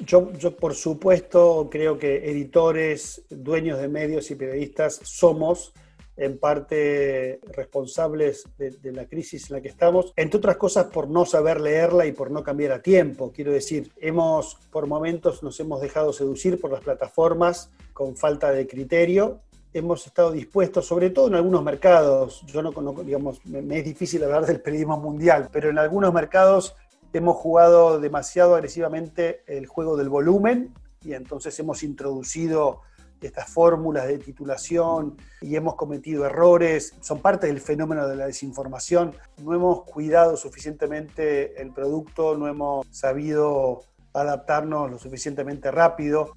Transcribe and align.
Yo, 0.00 0.32
yo, 0.32 0.56
por 0.56 0.74
supuesto, 0.74 1.68
creo 1.70 1.98
que 1.98 2.30
editores, 2.30 3.24
dueños 3.30 3.80
de 3.80 3.88
medios 3.88 4.30
y 4.30 4.36
periodistas 4.36 5.00
somos 5.02 5.72
en 6.18 6.38
parte 6.38 7.40
responsables 7.52 8.44
de, 8.58 8.92
la 8.92 9.06
crisis 9.06 9.48
en 9.48 9.56
la 9.56 9.62
que 9.62 9.68
estamos, 9.68 10.12
entre 10.16 10.38
otras 10.38 10.56
cosas 10.56 10.86
por 10.86 11.08
no 11.08 11.24
saber 11.24 11.60
leerla 11.60 12.06
y 12.06 12.12
por 12.12 12.30
no 12.30 12.42
cambiar 12.42 12.72
a 12.72 12.82
tiempo. 12.82 13.32
Quiero 13.32 13.52
decir, 13.52 13.92
hemos, 13.98 14.56
por 14.70 14.86
momentos 14.86 15.42
nos 15.42 15.58
hemos 15.60 15.80
dejado 15.80 16.12
seducir 16.12 16.60
por 16.60 16.72
las 16.72 16.82
plataformas 16.82 17.70
con 17.92 18.16
falta 18.16 18.50
de 18.50 18.66
criterio. 18.66 19.40
Hemos 19.72 20.06
estado 20.06 20.32
dispuestos, 20.32 20.86
sobre 20.86 21.10
todo 21.10 21.28
en 21.28 21.34
algunos 21.34 21.62
mercados, 21.62 22.42
yo 22.46 22.62
no 22.62 22.72
conozco, 22.72 23.04
digamos, 23.04 23.44
me, 23.46 23.62
me 23.62 23.78
es 23.78 23.84
difícil 23.84 24.24
hablar 24.24 24.44
del 24.44 24.60
periodismo 24.60 24.96
mundial, 24.96 25.48
pero 25.52 25.70
en 25.70 25.78
algunos 25.78 26.12
mercados 26.12 26.74
hemos 27.12 27.36
jugado 27.36 28.00
demasiado 28.00 28.54
agresivamente 28.54 29.42
el 29.46 29.66
juego 29.66 29.96
del 29.96 30.08
volumen 30.08 30.74
y 31.02 31.14
entonces 31.14 31.58
hemos 31.58 31.82
introducido 31.82 32.82
estas 33.26 33.48
fórmulas 33.50 34.06
de 34.06 34.18
titulación 34.18 35.16
y 35.40 35.56
hemos 35.56 35.74
cometido 35.74 36.24
errores, 36.24 36.94
son 37.00 37.20
parte 37.20 37.48
del 37.48 37.60
fenómeno 37.60 38.06
de 38.06 38.16
la 38.16 38.26
desinformación. 38.26 39.14
No 39.42 39.54
hemos 39.54 39.82
cuidado 39.82 40.36
suficientemente 40.36 41.60
el 41.60 41.72
producto, 41.72 42.36
no 42.36 42.46
hemos 42.48 42.86
sabido 42.90 43.82
adaptarnos 44.12 44.90
lo 44.90 44.98
suficientemente 44.98 45.70
rápido. 45.70 46.36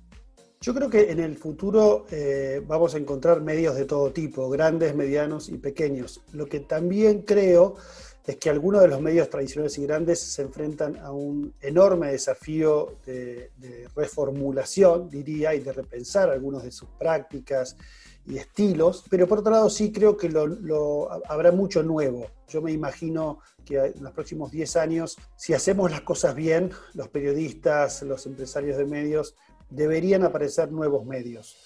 Yo 0.59 0.75
creo 0.75 0.89
que 0.89 1.11
en 1.11 1.19
el 1.19 1.37
futuro 1.37 2.05
eh, 2.11 2.61
vamos 2.67 2.93
a 2.93 2.99
encontrar 2.99 3.41
medios 3.41 3.75
de 3.75 3.85
todo 3.85 4.11
tipo, 4.11 4.47
grandes, 4.49 4.95
medianos 4.95 5.49
y 5.49 5.57
pequeños. 5.57 6.21
Lo 6.33 6.45
que 6.45 6.59
también 6.59 7.23
creo 7.23 7.75
es 8.25 8.35
que 8.37 8.49
algunos 8.49 8.81
de 8.81 8.87
los 8.87 9.01
medios 9.01 9.29
tradicionales 9.29 9.77
y 9.77 9.83
grandes 9.83 10.19
se 10.19 10.43
enfrentan 10.43 10.97
a 10.97 11.11
un 11.11 11.53
enorme 11.61 12.11
desafío 12.11 12.97
de, 13.05 13.51
de, 13.57 13.87
reformulación, 13.95 15.09
diría, 15.09 15.55
y 15.55 15.59
de 15.59 15.73
repensar 15.73 16.29
algunos 16.29 16.63
de 16.63 16.71
sus 16.71 16.89
prácticas 16.99 17.75
y 18.25 18.37
estilos, 18.37 19.03
pero 19.09 19.27
por 19.27 19.39
otro 19.39 19.51
lado 19.51 19.69
sí 19.69 19.91
creo 19.91 20.15
que 20.15 20.29
lo, 20.29 21.09
habrá 21.27 21.51
mucho 21.51 21.83
nuevo. 21.83 22.27
Yo 22.47 22.61
me 22.61 22.71
imagino 22.71 23.39
que 23.65 23.77
en 23.77 24.03
los 24.03 24.13
próximos 24.13 24.51
10 24.51 24.75
años, 24.75 25.17
si 25.35 25.53
hacemos 25.53 25.89
las 25.89 26.01
cosas 26.01 26.35
bien, 26.35 26.71
los 26.93 27.07
periodistas, 27.07 28.01
los 28.03 28.25
empresarios 28.25 28.77
de 28.77 28.85
medios, 28.85 29.35
deberían 29.69 30.23
aparecer 30.23 30.71
nuevos 30.71 31.05
medios. 31.05 31.57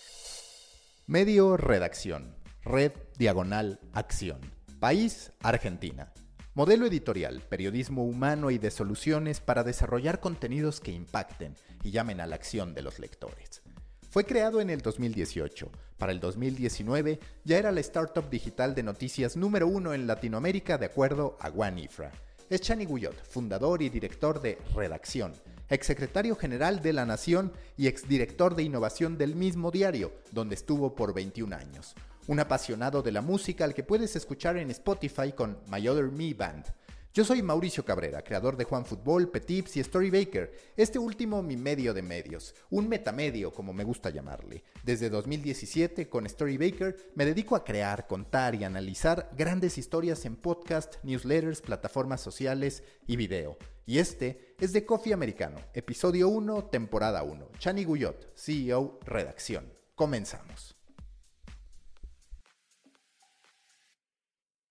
Medio 1.07 1.57
Redacción, 1.57 2.35
Red 2.63 2.93
Diagonal 3.17 3.79
Acción, 3.93 4.39
País 4.79 5.31
Argentina. 5.41 6.13
Modelo 6.57 6.85
editorial, 6.85 7.41
periodismo 7.41 8.05
humano 8.05 8.49
y 8.49 8.57
de 8.57 8.71
soluciones 8.71 9.41
para 9.41 9.65
desarrollar 9.65 10.21
contenidos 10.21 10.79
que 10.79 10.93
impacten 10.93 11.53
y 11.83 11.91
llamen 11.91 12.21
a 12.21 12.27
la 12.27 12.35
acción 12.35 12.73
de 12.73 12.81
los 12.81 12.97
lectores. 12.97 13.61
Fue 14.09 14.23
creado 14.23 14.61
en 14.61 14.69
el 14.69 14.79
2018. 14.79 15.69
Para 15.97 16.13
el 16.13 16.21
2019 16.21 17.19
ya 17.43 17.57
era 17.57 17.73
la 17.73 17.81
startup 17.81 18.29
digital 18.29 18.73
de 18.73 18.83
noticias 18.83 19.35
número 19.35 19.67
uno 19.67 19.93
en 19.93 20.07
Latinoamérica 20.07 20.77
de 20.77 20.85
acuerdo 20.85 21.35
a 21.41 21.49
One 21.49 21.81
Ifra. 21.81 22.13
Es 22.49 22.61
Chani 22.61 22.85
Guyot, 22.85 23.21
fundador 23.25 23.81
y 23.81 23.89
director 23.89 24.41
de 24.41 24.57
Redacción, 24.73 25.33
exsecretario 25.67 26.37
general 26.37 26.81
de 26.81 26.93
La 26.93 27.05
Nación 27.05 27.51
y 27.75 27.87
exdirector 27.87 28.55
de 28.55 28.63
innovación 28.63 29.17
del 29.17 29.35
mismo 29.35 29.71
diario, 29.71 30.13
donde 30.31 30.55
estuvo 30.55 30.95
por 30.95 31.13
21 31.13 31.53
años 31.53 31.95
un 32.27 32.39
apasionado 32.39 33.01
de 33.01 33.11
la 33.11 33.21
música 33.21 33.65
al 33.65 33.73
que 33.73 33.83
puedes 33.83 34.15
escuchar 34.15 34.57
en 34.57 34.71
Spotify 34.71 35.31
con 35.31 35.59
My 35.67 35.87
Other 35.87 36.11
Me 36.11 36.33
Band. 36.33 36.65
Yo 37.13 37.23
soy 37.23 37.41
Mauricio 37.41 37.85
Cabrera, 37.85 38.23
creador 38.23 38.57
de 38.57 38.65
Juan 38.65 38.85
Fútbol, 38.85 39.31
Petips 39.31 39.77
y 39.77 39.83
Storybaker, 39.83 40.53
este 40.75 40.99
último 40.99 41.41
mi 41.41 41.55
medio 41.55 41.93
de 41.93 42.01
medios, 42.01 42.53
un 42.69 42.89
metamedio 42.89 43.53
como 43.53 43.71
me 43.71 43.85
gusta 43.85 44.09
llamarle. 44.09 44.65
Desde 44.83 45.09
2017 45.09 46.09
con 46.09 46.27
Storybaker 46.27 47.13
me 47.15 47.25
dedico 47.25 47.55
a 47.55 47.63
crear, 47.63 48.05
contar 48.05 48.53
y 48.55 48.65
analizar 48.65 49.29
grandes 49.37 49.77
historias 49.77 50.25
en 50.25 50.35
podcast, 50.35 50.95
newsletters, 51.03 51.61
plataformas 51.61 52.19
sociales 52.19 52.83
y 53.07 53.15
video. 53.15 53.57
Y 53.85 53.99
este 53.99 54.55
es 54.59 54.73
de 54.73 54.85
Coffee 54.85 55.13
Americano, 55.13 55.59
episodio 55.73 56.27
1, 56.27 56.65
temporada 56.65 57.23
1. 57.23 57.49
Chani 57.59 57.85
Guyot, 57.85 58.35
CEO, 58.35 58.99
redacción. 59.05 59.71
Comenzamos. 59.95 60.74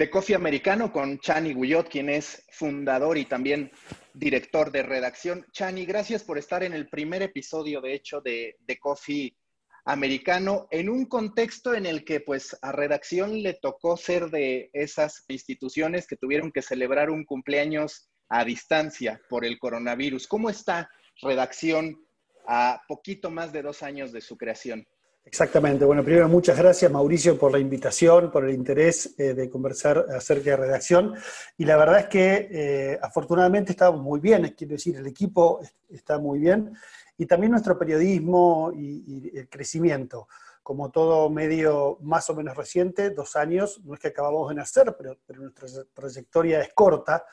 De 0.00 0.08
Coffee 0.08 0.34
Americano 0.34 0.90
con 0.90 1.18
Chani 1.18 1.52
Guyot, 1.52 1.90
quien 1.90 2.08
es 2.08 2.46
fundador 2.52 3.18
y 3.18 3.26
también 3.26 3.70
director 4.14 4.72
de 4.72 4.82
redacción. 4.82 5.44
Chani, 5.52 5.84
gracias 5.84 6.24
por 6.24 6.38
estar 6.38 6.62
en 6.62 6.72
el 6.72 6.88
primer 6.88 7.20
episodio, 7.20 7.82
de 7.82 7.92
hecho, 7.92 8.22
de, 8.22 8.56
Coffee 8.80 9.36
Americano, 9.84 10.68
en 10.70 10.88
un 10.88 11.04
contexto 11.04 11.74
en 11.74 11.84
el 11.84 12.02
que 12.02 12.20
pues 12.20 12.56
a 12.62 12.72
redacción 12.72 13.42
le 13.42 13.52
tocó 13.52 13.98
ser 13.98 14.30
de 14.30 14.70
esas 14.72 15.22
instituciones 15.28 16.06
que 16.06 16.16
tuvieron 16.16 16.50
que 16.50 16.62
celebrar 16.62 17.10
un 17.10 17.26
cumpleaños 17.26 18.08
a 18.30 18.42
distancia 18.46 19.20
por 19.28 19.44
el 19.44 19.58
coronavirus. 19.58 20.26
¿Cómo 20.26 20.48
está 20.48 20.88
redacción 21.20 22.02
a 22.48 22.80
poquito 22.88 23.30
más 23.30 23.52
de 23.52 23.60
dos 23.60 23.82
años 23.82 24.12
de 24.12 24.22
su 24.22 24.38
creación? 24.38 24.86
Exactamente. 25.24 25.84
Bueno, 25.84 26.02
primero 26.02 26.28
muchas 26.28 26.58
gracias 26.58 26.90
Mauricio 26.90 27.38
por 27.38 27.52
la 27.52 27.58
invitación, 27.58 28.30
por 28.30 28.44
el 28.44 28.54
interés 28.54 29.14
eh, 29.18 29.34
de 29.34 29.48
conversar 29.48 30.06
acerca 30.16 30.50
de 30.50 30.56
redacción. 30.56 31.14
Y 31.56 31.64
la 31.64 31.76
verdad 31.76 32.00
es 32.00 32.06
que 32.08 32.48
eh, 32.50 32.98
afortunadamente 33.00 33.72
estamos 33.72 34.02
muy 34.02 34.18
bien, 34.18 34.54
quiero 34.56 34.72
decir, 34.72 34.96
el 34.96 35.06
equipo 35.06 35.60
está 35.88 36.18
muy 36.18 36.40
bien 36.40 36.72
y 37.16 37.26
también 37.26 37.52
nuestro 37.52 37.78
periodismo 37.78 38.72
y, 38.74 39.30
y, 39.32 39.38
el 39.38 39.48
crecimiento. 39.48 40.26
Como 40.62 40.90
todo 40.90 41.28
medio 41.30 41.98
más 42.00 42.28
o 42.30 42.34
menos 42.34 42.56
reciente, 42.56 43.10
dos 43.10 43.36
años, 43.36 43.80
no 43.84 43.94
es 43.94 44.00
que 44.00 44.08
acabamos 44.08 44.48
de 44.48 44.54
nacer, 44.54 44.94
pero, 44.96 45.18
pero 45.26 45.42
nuestra 45.42 45.68
trayectoria 45.92 46.60
es 46.60 46.72
corta. 46.74 47.24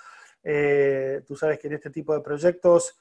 Eh, 0.43 1.21
tú 1.25 1.35
sabes 1.35 1.57
que 1.59 1.67
en 1.67 1.73
este 1.73 1.89
tipo 1.89 2.13
de 2.13 2.21
proyectos 2.21 2.97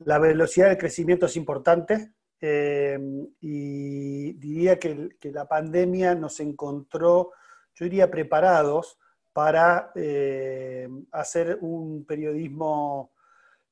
la 0.00 0.18
velocidad 0.18 0.68
de 0.68 0.78
crecimiento 0.78 1.26
es 1.26 1.36
importante, 1.36 2.12
eh, 2.40 2.98
y 3.40 4.32
diría 4.34 4.78
que, 4.78 5.10
la 5.32 5.46
pandemia 5.46 6.14
nos 6.14 6.40
encontró, 6.40 7.32
yo 7.74 7.84
diría, 7.84 8.10
preparados 8.10 8.98
para 9.32 9.92
eh, 9.94 10.88
hacer 11.12 11.58
un 11.60 12.04
periodismo 12.04 13.12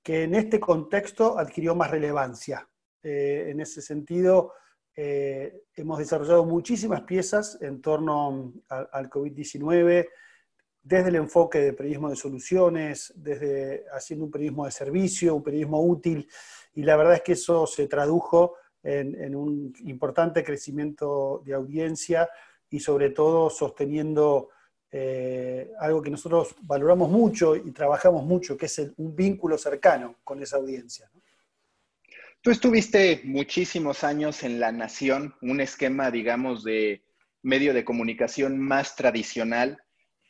que 0.02 0.24
en 0.24 0.34
este 0.34 0.60
contexto 0.60 1.38
adquirió 1.38 1.74
más 1.74 1.90
relevancia. 1.90 2.68
Eh, 3.02 3.46
en 3.50 3.60
ese 3.60 3.82
sentido, 3.82 4.52
hemos 4.98 5.98
desarrollado 5.98 6.46
muchísimas 6.46 7.02
piezas 7.02 7.58
en 7.60 7.82
torno 7.82 8.54
al 8.70 9.10
COVID-19, 9.10 10.08
desde 10.82 11.08
el 11.10 11.16
enfoque 11.16 11.58
de 11.58 11.74
periodismo 11.74 12.08
de 12.08 12.16
soluciones, 12.16 13.12
desde 13.14 13.84
haciendo 13.92 14.24
un 14.24 14.30
periodismo 14.30 14.64
de 14.64 14.70
servicio, 14.70 15.34
un 15.34 15.42
periodismo 15.42 15.82
útil, 15.82 16.26
y 16.72 16.82
la 16.82 16.96
verdad 16.96 17.14
es 17.14 17.22
que 17.22 17.32
eso 17.32 17.66
se 17.66 17.88
tradujo 17.88 18.54
en, 18.86 19.20
en 19.20 19.34
un 19.34 19.74
importante 19.84 20.44
crecimiento 20.44 21.42
de 21.44 21.54
audiencia 21.54 22.28
y 22.70 22.80
sobre 22.80 23.10
todo 23.10 23.50
sosteniendo 23.50 24.50
eh, 24.90 25.72
algo 25.80 26.00
que 26.00 26.10
nosotros 26.10 26.54
valoramos 26.62 27.10
mucho 27.10 27.56
y 27.56 27.72
trabajamos 27.72 28.24
mucho, 28.24 28.56
que 28.56 28.66
es 28.66 28.78
el, 28.78 28.94
un 28.96 29.14
vínculo 29.14 29.58
cercano 29.58 30.16
con 30.22 30.42
esa 30.42 30.56
audiencia. 30.56 31.10
¿no? 31.12 31.20
Tú 32.40 32.50
estuviste 32.52 33.22
muchísimos 33.24 34.04
años 34.04 34.44
en 34.44 34.60
La 34.60 34.70
Nación, 34.70 35.34
un 35.42 35.60
esquema, 35.60 36.12
digamos, 36.12 36.62
de 36.62 37.02
medio 37.42 37.74
de 37.74 37.84
comunicación 37.84 38.58
más 38.58 38.94
tradicional. 38.94 39.82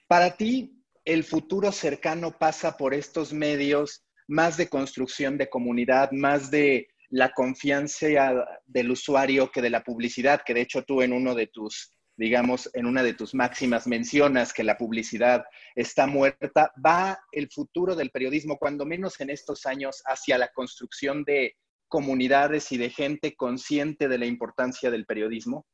Para 0.09 0.37
ti, 0.37 0.83
el 1.05 1.25
futuro 1.25 1.73
cercano 1.73 2.37
pasa 2.39 2.77
por 2.79 2.95
estos 2.95 3.33
medios 3.33 4.07
más 4.29 4.57
de 4.57 4.69
construcción 4.69 5.37
de 5.37 5.51
comunidad, 5.51 6.11
más 6.13 6.51
de 6.51 6.89
la 7.17 7.33
confianza 7.33 8.07
del 8.67 8.91
usuario 8.91 9.51
que 9.51 9.63
de 9.63 9.71
la 9.71 9.83
publicidad, 9.83 10.43
que 10.45 10.53
de 10.53 10.61
hecho 10.61 10.83
tú 10.83 11.01
en 11.01 11.15
uno 11.15 11.35
de 11.35 11.47
tus, 11.47 11.97
digamos, 12.15 12.69
en 12.75 12.85
una 12.85 13.03
de 13.03 13.15
tus 13.15 13.35
máximas 13.35 13.87
mencionas 13.87 14.53
que 14.53 14.63
la 14.63 14.77
publicidad 14.77 15.47
está 15.75 16.07
muerta, 16.07 16.71
va 16.85 17.19
el 17.33 17.49
futuro 17.51 17.97
del 17.97 18.11
periodismo, 18.11 18.59
cuando 18.59 18.85
menos 18.85 19.19
en 19.21 19.31
estos 19.31 19.65
años, 19.65 20.03
hacia 20.05 20.37
la 20.37 20.53
construcción 20.53 21.25
de 21.25 21.57
comunidades 21.89 22.71
y 22.73 22.77
de 22.77 22.91
gente 22.91 23.35
consciente 23.35 24.09
de 24.09 24.19
la 24.19 24.27
importancia 24.27 24.91
del 24.91 25.07
periodismo? 25.07 25.67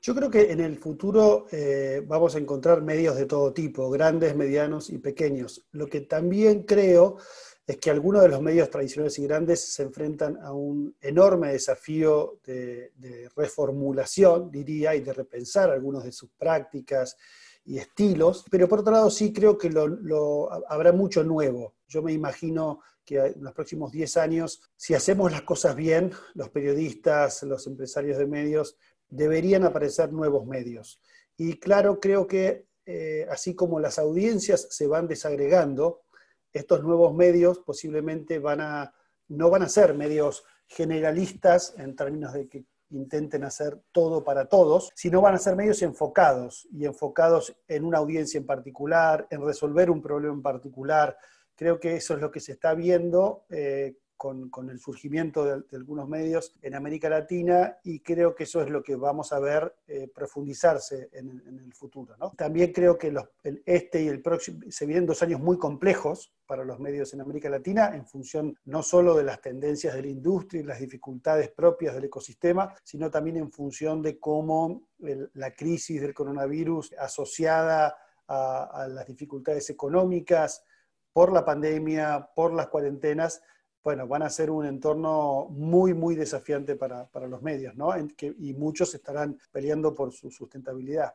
Yo 0.00 0.14
creo 0.14 0.30
que 0.30 0.52
en 0.52 0.60
el 0.60 0.78
futuro 0.78 1.46
eh, 1.50 2.02
vamos 2.06 2.36
a 2.36 2.38
encontrar 2.38 2.82
medios 2.82 3.16
de 3.16 3.26
todo 3.26 3.52
tipo, 3.52 3.90
grandes, 3.90 4.36
medianos 4.36 4.90
y 4.90 4.98
pequeños. 4.98 5.66
Lo 5.72 5.88
que 5.88 6.02
también 6.02 6.62
creo 6.62 7.16
es 7.68 7.76
que 7.76 7.90
algunos 7.90 8.22
de 8.22 8.28
los 8.28 8.40
medios 8.40 8.70
tradicionales 8.70 9.18
y 9.18 9.24
grandes 9.24 9.74
se 9.74 9.82
enfrentan 9.82 10.38
a 10.38 10.52
un 10.52 10.96
enorme 11.02 11.52
desafío 11.52 12.40
de, 12.42 12.92
reformulación, 13.36 14.50
diría, 14.50 14.94
y 14.94 15.02
de 15.02 15.12
repensar 15.12 15.70
algunas 15.70 16.02
de 16.04 16.12
sus 16.12 16.30
prácticas 16.30 17.18
y 17.66 17.76
estilos, 17.76 18.46
pero 18.50 18.66
por 18.70 18.80
otro 18.80 18.94
lado 18.94 19.10
sí 19.10 19.34
creo 19.34 19.58
que 19.58 19.70
habrá 20.66 20.92
mucho 20.92 21.22
nuevo. 21.22 21.74
Yo 21.86 22.02
me 22.02 22.14
imagino 22.14 22.80
que 23.04 23.18
en 23.18 23.44
los 23.44 23.52
próximos 23.52 23.92
10 23.92 24.16
años, 24.16 24.62
si 24.74 24.94
hacemos 24.94 25.30
las 25.30 25.42
cosas 25.42 25.76
bien, 25.76 26.10
los 26.32 26.48
periodistas, 26.48 27.42
los 27.42 27.66
empresarios 27.66 28.16
de 28.16 28.26
medios, 28.26 28.78
deberían 29.10 29.64
aparecer 29.64 30.10
nuevos 30.10 30.46
medios. 30.46 31.02
Y 31.36 31.58
claro, 31.58 32.00
creo 32.00 32.26
que 32.26 32.66
eh, 32.86 33.26
así 33.30 33.54
como 33.54 33.78
las 33.78 33.98
audiencias 33.98 34.68
se 34.70 34.86
van 34.86 35.06
desagregando, 35.06 36.00
estos 36.52 36.82
nuevos 36.82 37.14
medios 37.14 37.58
posiblemente 37.60 38.38
van 38.38 38.60
a, 38.60 38.94
no 39.28 39.50
van 39.50 39.62
a 39.62 39.68
ser 39.68 39.94
medios 39.94 40.44
generalistas 40.66 41.74
en 41.78 41.96
términos 41.96 42.32
de 42.32 42.48
que 42.48 42.64
intenten 42.90 43.44
hacer 43.44 43.82
todo 43.92 44.24
para 44.24 44.46
todos, 44.46 44.90
sino 44.94 45.20
van 45.20 45.34
a 45.34 45.38
ser 45.38 45.56
medios 45.56 45.82
enfocados 45.82 46.66
y 46.72 46.86
enfocados 46.86 47.54
en 47.66 47.84
una 47.84 47.98
audiencia 47.98 48.38
en 48.38 48.46
particular, 48.46 49.26
en 49.30 49.44
resolver 49.44 49.90
un 49.90 50.00
problema 50.00 50.34
en 50.34 50.42
particular, 50.42 51.16
Creo 51.58 51.80
que 51.80 51.96
eso 51.96 52.14
es 52.14 52.20
lo 52.20 52.30
que 52.30 52.38
se 52.38 52.52
está 52.52 52.72
viendo 52.72 53.44
eh, 53.50 53.96
con, 54.18 54.68
el 54.68 54.80
surgimiento 54.80 55.44
de, 55.44 55.76
algunos 55.76 56.08
medios 56.08 56.52
en 56.60 56.74
América 56.74 57.08
Latina 57.08 57.78
y 57.84 58.00
creo 58.00 58.34
que 58.34 58.42
eso 58.44 58.60
es 58.60 58.68
lo 58.68 58.82
que 58.82 58.96
vamos 58.96 59.32
a 59.32 59.38
ver 59.38 59.76
eh, 59.86 60.10
profundizarse 60.12 61.08
en, 61.12 61.40
el 61.64 61.72
futuro. 61.72 62.16
También 62.36 62.72
creo 62.72 62.98
que 62.98 63.14
el, 63.44 63.62
este 63.64 64.02
y 64.02 64.08
el 64.08 64.20
próximo 64.20 64.60
se 64.68 64.86
vienen 64.86 65.06
dos 65.06 65.22
años 65.22 65.40
muy 65.40 65.56
complejos 65.56 66.34
para 66.46 66.64
los 66.64 66.80
medios 66.80 67.14
en 67.14 67.20
América 67.20 67.48
Latina 67.48 67.94
en 67.94 68.06
función 68.06 68.58
no 68.64 68.82
solo 68.82 69.14
de 69.14 69.22
las 69.22 69.40
tendencias 69.40 69.94
de 69.94 70.02
la 70.02 70.08
industria 70.08 70.62
y 70.62 70.64
las 70.64 70.80
dificultades 70.80 71.50
propias 71.50 71.94
del 71.94 72.04
ecosistema, 72.04 72.74
sino 72.82 73.10
también 73.10 73.36
en 73.36 73.52
función 73.52 74.02
de 74.02 74.18
cómo 74.18 74.88
la 74.98 75.54
crisis 75.54 76.00
del 76.00 76.12
coronavirus 76.12 76.92
asociada 76.98 77.96
a 78.26 78.86
las 78.90 79.06
dificultades 79.06 79.70
económicas, 79.70 80.64
por 81.18 81.32
la 81.32 81.44
pandemia, 81.44 82.30
por 82.32 82.52
las 82.52 82.68
cuarentenas, 82.68 83.42
bueno, 83.88 84.06
van 84.06 84.22
a 84.22 84.28
ser 84.28 84.50
un 84.50 84.66
entorno 84.66 85.46
muy, 85.48 85.94
muy 85.94 86.14
desafiante 86.14 86.76
para, 86.76 87.08
los 87.26 87.40
medios, 87.40 87.74
¿no? 87.74 87.94
y 87.96 88.52
muchos 88.52 88.94
estarán 88.94 89.40
peleando 89.50 89.94
por 89.94 90.12
su 90.12 90.30
sustentabilidad. 90.30 91.14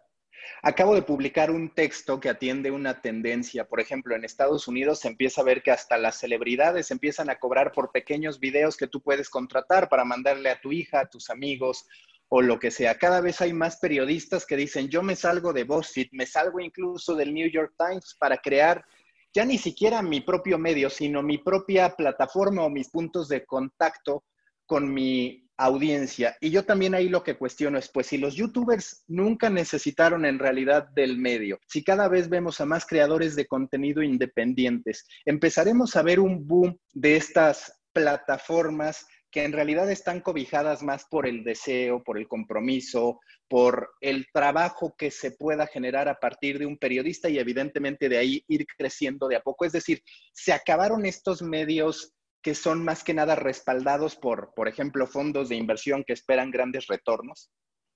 Acabo 0.63 0.95
de 0.95 1.03
publicar 1.03 1.51
un 1.51 1.69
texto 1.75 2.19
que 2.19 2.29
atiende 2.29 2.71
una 2.71 2.99
tendencia. 2.99 3.67
Por 3.67 3.79
ejemplo, 3.79 4.15
en 4.15 4.25
Estados 4.25 4.67
Unidos 4.67 5.01
se 5.01 5.07
empieza 5.07 5.41
a 5.41 5.43
ver 5.43 5.61
que 5.61 5.69
hasta 5.69 5.99
las 5.99 6.17
celebridades 6.17 6.89
empiezan 6.89 7.29
a 7.29 7.37
cobrar 7.37 7.71
por 7.73 7.91
pequeños 7.91 8.39
videos 8.39 8.75
que 8.75 8.87
tú 8.87 8.99
puedes 8.99 9.29
contratar 9.29 9.87
para 9.87 10.03
mandarle 10.03 10.49
a 10.49 10.59
tu 10.59 10.71
hija, 10.71 11.01
a 11.01 11.09
tus 11.11 11.29
amigos 11.29 11.85
o 12.27 12.41
lo 12.41 12.57
que 12.57 12.71
sea. 12.71 12.97
Cada 12.97 13.21
vez 13.21 13.39
hay 13.39 13.53
más 13.53 13.77
periodistas 13.77 14.47
que 14.47 14.57
dicen, 14.57 14.89
yo 14.89 15.03
me 15.03 15.15
salgo 15.15 15.53
de 15.53 15.65
BuzzFeed, 15.65 16.07
me 16.13 16.25
salgo 16.25 16.59
incluso 16.59 17.13
del 17.13 17.35
New 17.35 17.47
York 17.51 17.75
Times 17.77 18.15
para 18.17 18.37
crear 18.37 18.83
ya 19.33 19.45
ni 19.45 19.57
siquiera 19.57 20.01
mi 20.01 20.21
propio 20.21 20.57
medio, 20.57 20.89
sino 20.89 21.23
mi 21.23 21.37
propia 21.37 21.89
plataforma 21.95 22.63
o 22.63 22.69
mis 22.69 22.89
puntos 22.89 23.27
de 23.27 23.45
contacto 23.45 24.23
con 24.65 24.93
mi 24.93 25.43
audiencia. 25.57 26.35
Y 26.41 26.49
yo 26.49 26.65
también 26.65 26.95
ahí 26.95 27.09
lo 27.09 27.23
que 27.23 27.37
cuestiono 27.37 27.77
es, 27.77 27.89
pues 27.89 28.07
si 28.07 28.17
los 28.17 28.35
youtubers 28.35 29.03
nunca 29.07 29.49
necesitaron 29.49 30.25
en 30.25 30.39
realidad 30.39 30.87
del 30.95 31.17
medio, 31.17 31.59
si 31.67 31.83
cada 31.83 32.07
vez 32.07 32.29
vemos 32.29 32.59
a 32.59 32.65
más 32.65 32.85
creadores 32.85 33.35
de 33.35 33.45
contenido 33.45 34.01
independientes, 34.01 35.05
empezaremos 35.25 35.95
a 35.95 36.03
ver 36.03 36.19
un 36.19 36.47
boom 36.47 36.77
de 36.93 37.15
estas 37.15 37.79
plataformas 37.93 39.05
que 39.33 39.43
en 39.43 39.51
realidad 39.51 39.89
están 39.89 40.21
cobijadas 40.21 40.83
más 40.83 41.05
por 41.09 41.27
el 41.27 41.43
deseo, 41.43 42.03
por 42.03 42.19
el 42.19 42.27
compromiso, 42.27 43.19
por 43.49 43.89
el 43.99 44.27
trabajo 44.31 44.95
que 44.95 45.09
se 45.09 45.31
pueda 45.31 45.65
generar 45.65 46.07
a 46.07 46.19
partir 46.19 46.59
de 46.59 46.67
un 46.67 46.77
periodista 46.77 47.29
y 47.29 47.39
evidentemente 47.39 48.09
de 48.09 48.17
ahí 48.19 48.45
ir 48.47 48.67
creciendo 48.77 49.27
de 49.27 49.35
a 49.35 49.41
poco. 49.41 49.65
Es 49.65 49.71
decir, 49.71 50.03
se 50.33 50.53
acabaron 50.53 51.07
estos 51.07 51.41
medios 51.41 52.13
que 52.43 52.53
son 52.53 52.83
más 52.83 53.03
que 53.03 53.15
nada 53.15 53.35
respaldados 53.35 54.15
por, 54.15 54.53
por 54.53 54.67
ejemplo, 54.67 55.07
fondos 55.07 55.49
de 55.49 55.55
inversión 55.55 56.03
que 56.03 56.13
esperan 56.13 56.51
grandes 56.51 56.85
retornos. 56.85 57.49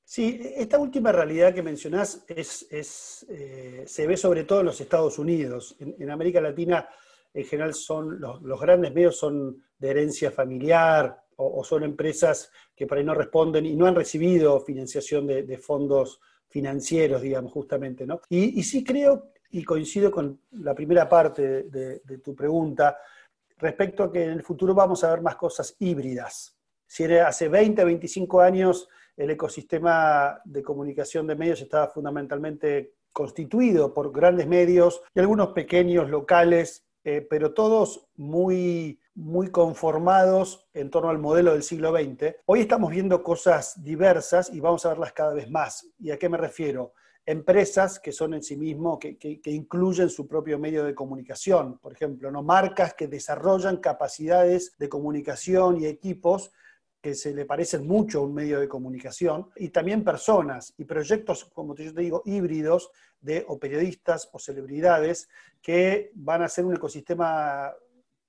Sí, 0.03 0.39
esta 0.55 0.79
última 0.79 1.11
realidad 1.11 1.53
que 1.53 1.61
mencionás 1.61 2.23
es, 2.29 2.65
eh, 3.29 3.83
se 3.85 4.07
ve 4.07 4.15
sobre 4.15 4.45
todo 4.45 4.61
en 4.61 4.67
los 4.67 4.81
Estados 4.81 5.19
Unidos. 5.19 5.75
En, 5.79 6.09
América 6.09 6.39
Latina, 6.39 6.89
en 7.33 7.45
general, 7.45 7.73
son 7.73 8.19
los, 8.19 8.59
grandes 8.59 8.93
medios 8.93 9.17
son 9.17 9.61
de 9.77 9.89
herencia 9.89 10.31
familiar, 10.31 11.26
o, 11.37 11.63
son 11.63 11.83
empresas 11.83 12.51
que 12.75 12.85
por 12.85 12.97
ahí 12.97 13.03
no 13.03 13.13
responden 13.13 13.65
y 13.65 13.75
no 13.75 13.85
han 13.85 13.95
recibido 13.95 14.59
financiación 14.59 15.27
de, 15.27 15.57
fondos 15.57 16.19
financieros, 16.47 17.21
digamos, 17.21 17.51
justamente, 17.51 18.05
¿no? 18.05 18.21
Y, 18.29 18.61
sí 18.63 18.83
creo, 18.83 19.31
y 19.51 19.63
coincido 19.63 20.11
con 20.11 20.41
la 20.51 20.73
primera 20.73 21.07
parte 21.07 21.63
de, 21.63 22.17
tu 22.23 22.35
pregunta, 22.35 22.97
respecto 23.57 24.03
a 24.03 24.11
que 24.11 24.23
en 24.23 24.31
el 24.31 24.43
futuro 24.43 24.73
vamos 24.73 25.03
a 25.03 25.11
ver 25.11 25.21
más 25.21 25.35
cosas 25.35 25.75
híbridas. 25.79 26.55
Si 26.85 27.03
hace 27.05 27.49
20, 27.49 27.83
25 27.83 28.41
años 28.41 28.87
el 29.15 29.31
ecosistema 29.31 30.39
de 30.45 30.63
comunicación 30.63 31.27
de 31.27 31.35
medios 31.35 31.61
estaba 31.61 31.87
fundamentalmente 31.87 32.93
constituido 33.11 33.93
por 33.93 34.11
grandes 34.11 34.47
medios 34.47 35.01
y 35.13 35.19
algunos 35.19 35.49
pequeños 35.49 36.09
locales, 36.09 36.85
eh, 37.03 37.25
pero 37.27 37.53
todos 37.53 38.07
muy 38.15 38.99
muy 39.17 39.49
conformados 39.49 40.69
en 40.75 40.91
torno 40.91 41.09
al 41.09 41.17
modelo 41.17 41.53
del 41.53 41.63
siglo 41.63 41.91
XX. 41.91 42.35
Hoy 42.45 42.61
estamos 42.61 42.91
viendo 42.91 43.23
cosas 43.23 43.83
diversas 43.83 44.53
y 44.53 44.59
vamos 44.59 44.85
a 44.85 44.89
verlas 44.89 45.11
cada 45.11 45.33
vez 45.33 45.49
más. 45.49 45.89
¿Y 45.97 46.11
a 46.11 46.19
qué 46.19 46.29
me 46.29 46.37
refiero? 46.37 46.93
Empresas 47.25 47.99
que 47.99 48.11
son 48.11 48.35
en 48.35 48.43
sí 48.43 48.55
mismos, 48.55 48.99
que, 48.99 49.41
incluyen 49.45 50.11
su 50.11 50.27
propio 50.27 50.59
medio 50.59 50.83
de 50.83 50.93
comunicación, 50.93 51.79
por 51.79 51.93
ejemplo, 51.93 52.31
¿no? 52.31 52.43
marcas 52.43 52.93
que 52.93 53.07
desarrollan 53.07 53.77
capacidades 53.77 54.77
de 54.77 54.87
comunicación 54.87 55.81
y 55.81 55.87
equipos 55.87 56.51
que 57.01 57.15
se 57.15 57.33
le 57.33 57.45
parecen 57.45 57.87
mucho 57.87 58.19
a 58.19 58.23
un 58.23 58.35
medio 58.35 58.59
de 58.59 58.67
comunicación, 58.67 59.49
y 59.55 59.69
también 59.69 60.03
personas 60.03 60.73
y 60.77 60.85
proyectos, 60.85 61.45
como 61.45 61.75
yo 61.75 61.93
te 61.93 62.01
digo, 62.01 62.21
híbridos 62.25 62.91
de 63.19 63.45
o 63.47 63.59
periodistas 63.59 64.29
o 64.31 64.39
celebridades 64.39 65.27
que 65.61 66.11
van 66.13 66.43
a 66.43 66.49
ser 66.49 66.65
un 66.65 66.75
ecosistema 66.75 67.73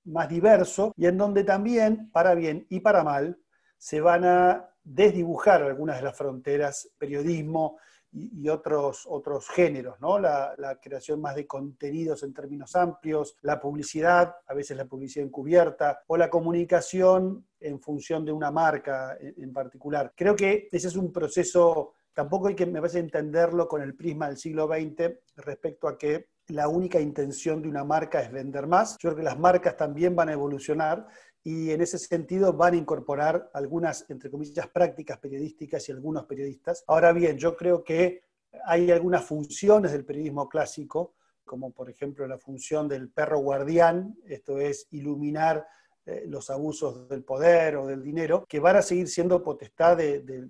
más 0.09 0.29
diverso 0.29 0.93
y 0.95 1.05
en 1.05 1.17
donde 1.17 1.43
también, 1.43 2.09
para 2.11 2.35
bien 2.35 2.65
y 2.69 2.79
para 2.79 3.03
mal, 3.03 3.39
se 3.77 4.01
van 4.01 4.25
a 4.25 4.69
desdibujar 4.83 5.63
algunas 5.63 5.97
de 5.97 6.03
las 6.03 6.17
fronteras, 6.17 6.89
periodismo 6.97 7.77
y, 8.11 8.49
otros, 8.49 9.05
otros 9.07 9.47
géneros, 9.49 9.99
¿no? 10.01 10.17
La, 10.19 10.79
creación 10.81 11.21
más 11.21 11.35
de 11.35 11.45
contenidos 11.45 12.23
en 12.23 12.33
términos 12.33 12.75
amplios, 12.75 13.35
la 13.41 13.59
publicidad, 13.59 14.35
a 14.47 14.53
veces 14.53 14.75
la 14.77 14.85
publicidad 14.85 15.25
encubierta, 15.25 16.01
o 16.07 16.17
la 16.17 16.29
comunicación 16.29 17.45
en 17.59 17.79
función 17.79 18.25
de 18.25 18.31
una 18.31 18.51
marca 18.51 19.17
en, 19.19 19.53
particular. 19.53 20.13
Creo 20.15 20.35
que 20.35 20.67
ese 20.71 20.87
es 20.87 20.95
un 20.95 21.11
proceso, 21.11 21.93
tampoco 22.13 22.47
hay 22.47 22.55
que, 22.55 22.65
me 22.65 22.79
parece, 22.79 22.99
entenderlo 22.99 23.67
con 23.67 23.81
el 23.81 23.95
prisma 23.95 24.27
del 24.27 24.37
siglo 24.37 24.67
XX 24.67 25.13
respecto 25.35 25.87
a 25.87 25.97
que 25.97 26.29
la 26.49 26.67
única 26.67 26.99
intención 26.99 27.61
de 27.61 27.69
una 27.69 27.83
marca 27.83 28.21
es 28.21 28.31
vender 28.31 28.67
más. 28.67 28.97
Yo 28.99 29.09
creo 29.09 29.17
que 29.17 29.23
las 29.23 29.39
marcas 29.39 29.77
también 29.77 30.15
van 30.15 30.29
a 30.29 30.33
evolucionar 30.33 31.07
y 31.43 31.71
en 31.71 31.81
ese 31.81 31.97
sentido 31.97 32.53
van 32.53 32.73
a 32.73 32.77
incorporar 32.77 33.49
algunas, 33.53 34.09
entre 34.09 34.29
comillas, 34.29 34.67
prácticas 34.67 35.19
periodísticas 35.19 35.87
y 35.87 35.91
algunos 35.91 36.25
periodistas. 36.25 36.83
Ahora 36.87 37.13
bien, 37.13 37.37
yo 37.37 37.55
creo 37.55 37.83
que 37.83 38.23
hay 38.65 38.91
algunas 38.91 39.23
funciones 39.23 39.91
del 39.91 40.05
periodismo 40.05 40.49
clásico, 40.49 41.15
como 41.45 41.71
por 41.71 41.89
ejemplo 41.89 42.27
la 42.27 42.37
función 42.37 42.87
del 42.87 43.09
perro 43.09 43.39
guardián, 43.39 44.15
esto 44.25 44.59
es 44.59 44.87
iluminar 44.91 45.65
eh, 46.05 46.23
los 46.27 46.49
abusos 46.49 47.07
del 47.07 47.23
poder 47.23 47.77
o 47.77 47.85
del 47.85 48.01
dinero, 48.01 48.45
que 48.47 48.59
van 48.59 48.77
a 48.77 48.81
seguir 48.81 49.07
siendo 49.07 49.43
potestad 49.43 49.97
de, 49.97 50.49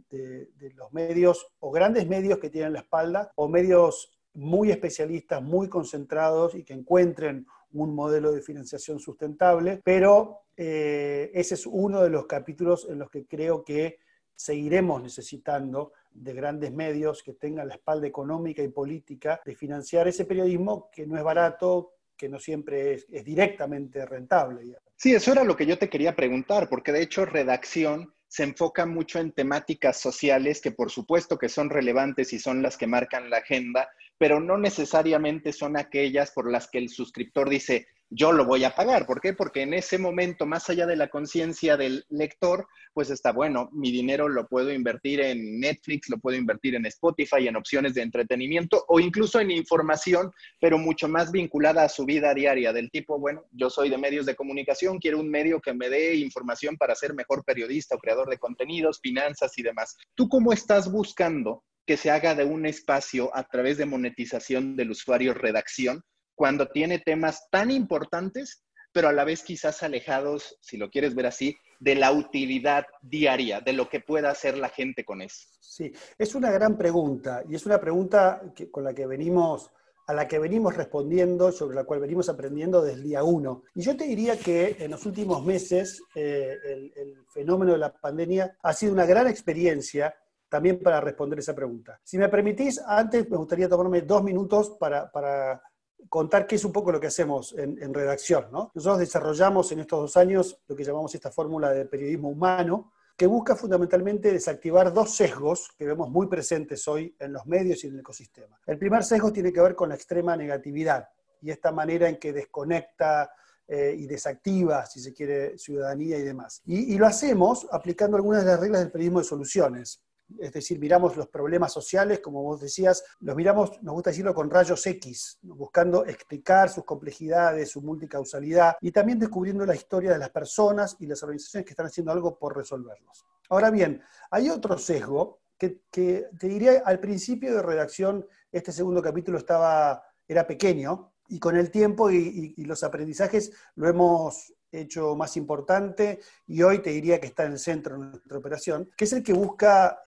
los 0.75 0.93
medios 0.93 1.47
o 1.59 1.71
grandes 1.71 2.07
medios 2.07 2.39
que 2.39 2.49
tienen 2.49 2.73
la 2.73 2.79
espalda 2.79 3.31
o 3.35 3.47
medios 3.47 4.11
muy 4.33 4.71
especialistas, 4.71 5.41
muy 5.41 5.67
concentrados 5.67 6.55
y 6.55 6.63
que 6.63 6.73
encuentren 6.73 7.45
un 7.71 7.93
modelo 7.93 8.31
de 8.31 8.41
financiación 8.41 8.99
sustentable, 8.99 9.81
pero 9.83 10.41
eh, 10.57 11.31
ese 11.33 11.55
es 11.55 11.65
uno 11.65 12.01
de 12.01 12.09
los 12.09 12.25
capítulos 12.25 12.87
en 12.89 12.99
los 12.99 13.09
que 13.09 13.25
creo 13.25 13.63
que 13.63 13.99
seguiremos 14.35 15.01
necesitando 15.01 15.93
de 16.11 16.33
grandes 16.33 16.71
medios 16.71 17.21
que 17.23 17.33
tengan 17.33 17.67
la 17.67 17.75
espalda 17.75 18.07
económica 18.07 18.63
y 18.63 18.69
política 18.69 19.41
de 19.45 19.55
financiar 19.55 20.07
ese 20.07 20.25
periodismo 20.25 20.89
que 20.91 21.05
no 21.05 21.17
es 21.17 21.23
barato, 21.23 21.93
que 22.17 22.29
no 22.29 22.39
siempre 22.39 22.93
es, 22.93 23.07
directamente 23.23 24.05
rentable. 24.05 24.75
Sí, 24.95 25.13
eso 25.13 25.31
era 25.31 25.43
lo 25.43 25.55
que 25.55 25.65
yo 25.65 25.77
te 25.77 25.89
quería 25.89 26.15
preguntar, 26.15 26.67
porque 26.69 26.91
de 26.91 27.01
hecho 27.01 27.25
redacción 27.25 28.13
se 28.27 28.43
enfoca 28.43 28.85
mucho 28.85 29.19
en 29.19 29.31
temáticas 29.31 29.99
sociales 29.99 30.61
que 30.61 30.71
por 30.71 30.91
supuesto 30.91 31.37
que 31.37 31.49
son 31.49 31.69
relevantes 31.69 32.31
y 32.33 32.39
son 32.39 32.61
las 32.61 32.77
que 32.77 32.87
marcan 32.87 33.29
la 33.29 33.37
agenda, 33.37 33.89
pero 34.19 34.39
no 34.39 34.59
necesariamente 34.59 35.53
son 35.53 35.77
aquellas 35.77 36.31
por 36.31 36.51
las 36.51 36.69
que 36.69 36.77
el 36.77 36.89
suscriptor 36.89 37.49
dice, 37.49 37.87
yo 38.09 38.31
lo 38.31 38.45
voy 38.45 38.63
a 38.63 38.75
pagar. 38.75 39.05
¿Por 39.05 39.21
qué? 39.21 39.33
Porque 39.33 39.61
en 39.61 39.73
ese 39.73 39.97
momento, 39.97 40.45
más 40.45 40.69
allá 40.69 40.85
de 40.85 40.95
la 40.95 41.09
conciencia 41.09 41.77
del 41.77 42.05
lector, 42.09 42.67
pues 42.93 43.11
está 43.11 43.31
bueno, 43.31 43.69
mi 43.71 43.91
dinero 43.91 44.27
lo 44.27 44.47
puedo 44.47 44.73
invertir 44.73 45.21
en 45.21 45.59
Netflix, 45.59 46.09
lo 46.09 46.17
puedo 46.17 46.35
invertir 46.35 46.75
en 46.75 46.85
Spotify, 46.87 47.47
en 47.47 47.55
opciones 47.55 47.93
de 47.93 48.01
entretenimiento 48.01 48.83
o 48.87 48.99
incluso 48.99 49.39
en 49.39 49.51
información, 49.51 50.31
pero 50.59 50.77
mucho 50.77 51.07
más 51.07 51.31
vinculada 51.31 51.83
a 51.83 51.89
su 51.89 52.05
vida 52.05 52.33
diaria, 52.33 52.73
del 52.73 52.89
tipo, 52.89 53.19
bueno, 53.19 53.45
yo 53.51 53.69
soy 53.69 53.89
de 53.89 53.97
medios 53.97 54.25
de 54.25 54.35
comunicación, 54.35 54.99
quiero 54.99 55.19
un 55.19 55.29
medio 55.29 55.61
que 55.61 55.73
me 55.73 55.89
dé 55.89 56.15
información 56.15 56.77
para 56.77 56.95
ser 56.95 57.13
mejor 57.13 57.43
periodista 57.45 57.95
o 57.95 57.99
creador 57.99 58.29
de 58.29 58.39
contenidos, 58.39 58.99
finanzas 58.99 59.57
y 59.57 59.61
demás. 59.61 59.95
¿Tú 60.15 60.27
cómo 60.27 60.51
estás 60.51 60.91
buscando 60.91 61.63
que 61.89 61.97
se 61.97 62.11
haga 62.11 62.35
de 62.35 62.43
un 62.43 62.67
espacio 62.67 63.35
a 63.35 63.41
través 63.45 63.79
de 63.79 63.87
monetización 63.87 64.75
del 64.75 64.91
usuario 64.91 65.33
redacción? 65.33 66.03
cuando 66.35 66.67
tiene 66.67 66.99
temas 66.99 67.49
tan 67.49 67.71
importantes, 67.71 68.63
pero 68.93 69.09
a 69.09 69.11
la 69.11 69.25
vez 69.25 69.41
quizás 69.41 69.81
alejados, 69.81 70.55
si 70.61 70.77
lo 70.77 70.91
quieres 70.91 71.15
ver 71.15 71.25
así, 71.25 71.57
de 71.79 71.95
la 71.95 72.11
utilidad 72.11 72.85
diaria, 73.01 73.59
de 73.59 73.73
lo 73.73 73.89
que 73.89 74.01
pueda 74.01 74.29
hacer 74.29 74.55
la 74.57 74.69
gente 74.69 75.03
con 75.03 75.21
eso. 75.23 75.47
Sí, 75.59 75.91
es 76.17 76.35
una 76.35 76.51
gran 76.51 76.77
pregunta 76.77 77.43
y 77.49 77.55
es 77.55 77.65
una 77.65 77.81
pregunta 77.81 78.41
con 78.71 78.83
la 78.83 78.93
que 78.93 79.07
venimos 79.07 79.71
a 80.07 80.13
la 80.13 80.27
que 80.27 80.39
venimos 80.39 80.77
respondiendo, 80.77 81.51
sobre 81.51 81.75
la 81.75 81.83
cual 81.83 81.99
venimos 81.99 82.29
aprendiendo 82.29 82.81
desde 82.81 82.99
el 82.99 83.03
día 83.03 83.23
uno. 83.23 83.63
Y 83.75 83.81
yo 83.81 83.97
te 83.97 84.05
diría 84.05 84.37
que 84.37 84.77
en 84.79 84.91
los 84.91 85.05
últimos 85.05 85.43
meses 85.43 86.01
eh, 86.15 86.55
el, 86.63 87.15
fenómeno 87.33 87.73
de 87.73 87.79
la 87.79 87.93
pandemia 87.93 88.57
ha 88.63 88.73
sido 88.73 88.93
una 88.93 89.05
gran 89.05 89.27
experiencia 89.27 90.15
también 90.49 90.81
para 90.81 90.99
responder 90.99 91.39
esa 91.39 91.55
pregunta. 91.55 91.99
Si 92.03 92.17
me 92.17 92.27
permitís, 92.27 92.81
antes 92.85 93.29
me 93.29 93.37
gustaría 93.37 93.69
tomarme 93.69 94.01
dos 94.01 94.23
minutos 94.23 94.71
para, 94.79 95.11
para 95.11 95.61
contar 96.07 96.47
qué 96.47 96.55
es 96.55 96.65
un 96.65 96.71
poco 96.71 96.91
lo 96.91 96.99
que 96.99 97.07
hacemos 97.07 97.53
en, 97.57 97.93
redacción. 97.93 98.47
Nosotros 98.51 98.99
desarrollamos 98.99 99.71
en 99.71 99.79
estos 99.79 99.99
dos 99.99 100.17
años 100.17 100.59
lo 100.67 100.75
que 100.75 100.83
llamamos 100.83 101.13
esta 101.13 101.31
fórmula 101.31 101.71
de 101.71 101.85
periodismo 101.85 102.29
humano, 102.29 102.93
que 103.15 103.27
busca 103.27 103.55
fundamentalmente 103.55 104.31
desactivar 104.31 104.93
dos 104.93 105.15
sesgos 105.15 105.69
que 105.77 105.85
vemos 105.85 106.09
muy 106.09 106.27
presentes 106.27 106.87
hoy 106.87 107.15
en 107.19 107.33
los 107.33 107.45
medios 107.45 107.83
y 107.83 107.87
en 107.87 107.95
el 107.95 107.99
ecosistema. 107.99 108.59
El 108.65 108.77
primer 108.77 109.03
sesgo 109.03 109.31
tiene 109.31 109.51
que 109.51 109.61
ver 109.61 109.75
con 109.75 109.89
la 109.89 109.95
extrema 109.95 110.37
negatividad 110.37 111.09
y 111.41 111.51
esta 111.51 111.71
manera 111.71 112.07
en 112.07 112.17
que 112.17 112.31
desconecta 112.31 113.31
eh, 113.67 113.93
y 113.97 114.07
desactiva, 114.07 114.85
si 114.85 115.01
se 115.01 115.13
quiere, 115.13 115.57
ciudadanía 115.57 116.17
y 116.17 116.23
demás. 116.23 116.61
y 116.65 116.97
lo 116.97 117.05
hacemos 117.05 117.67
aplicando 117.71 118.17
algunas 118.17 118.43
de 118.43 118.51
las 118.51 118.59
reglas 118.59 118.81
del 118.81 118.91
periodismo 118.91 119.19
de 119.19 119.25
soluciones 119.25 120.01
es 120.37 120.53
decir, 120.53 120.79
miramos 120.79 121.17
los 121.17 121.27
problemas 121.27 121.73
sociales, 121.73 122.19
como 122.19 122.43
vos 122.43 122.61
decías, 122.61 123.03
los 123.19 123.35
miramos, 123.35 123.81
nos 123.81 123.93
gusta 123.93 124.11
decirlo, 124.11 124.33
con 124.33 124.49
rayos 124.49 124.85
X, 124.85 125.39
buscando 125.41 126.05
explicar 126.05 126.69
sus 126.69 126.83
complejidades, 126.83 127.69
su 127.69 127.81
multicausalidad 127.81 128.75
y 128.81 128.91
también 128.91 129.19
descubriendo 129.19 129.65
la 129.65 129.75
historia 129.75 130.11
de 130.11 130.19
las 130.19 130.29
personas 130.29 130.95
y 130.99 131.07
las 131.07 131.21
organizaciones 131.23 131.65
que 131.65 131.73
están 131.73 131.87
haciendo 131.87 132.11
algo 132.11 132.37
por 132.37 132.55
resolverlos. 132.55 133.25
Ahora 133.49 133.71
bien, 133.71 134.01
hay 134.29 134.49
otro 134.49 134.77
sesgo 134.77 135.39
que, 135.57 135.81
te 135.91 136.29
diría 136.41 136.83
al 136.85 136.99
principio 136.99 137.53
de 137.53 137.61
redacción, 137.61 138.25
este 138.51 138.71
segundo 138.71 139.01
capítulo 139.01 139.37
estaba, 139.37 140.03
era 140.27 140.45
pequeño 140.45 141.13
y 141.27 141.39
con 141.39 141.57
el 141.57 141.69
tiempo 141.69 142.09
y 142.09 142.63
los 142.65 142.83
aprendizajes 142.83 143.51
lo 143.75 143.87
hemos 143.87 144.53
hecho 144.71 145.15
más 145.15 145.37
importante 145.37 146.19
y 146.47 146.61
hoy 146.61 146.79
te 146.79 146.91
diría 146.91 147.19
que 147.19 147.27
está 147.27 147.45
en 147.45 147.53
el 147.53 147.59
centro 147.59 147.97
de 147.97 148.05
nuestra 148.05 148.37
operación, 148.37 148.89
que 148.95 149.05
es 149.05 149.13
el 149.13 149.23
que 149.23 149.33
busca 149.33 149.99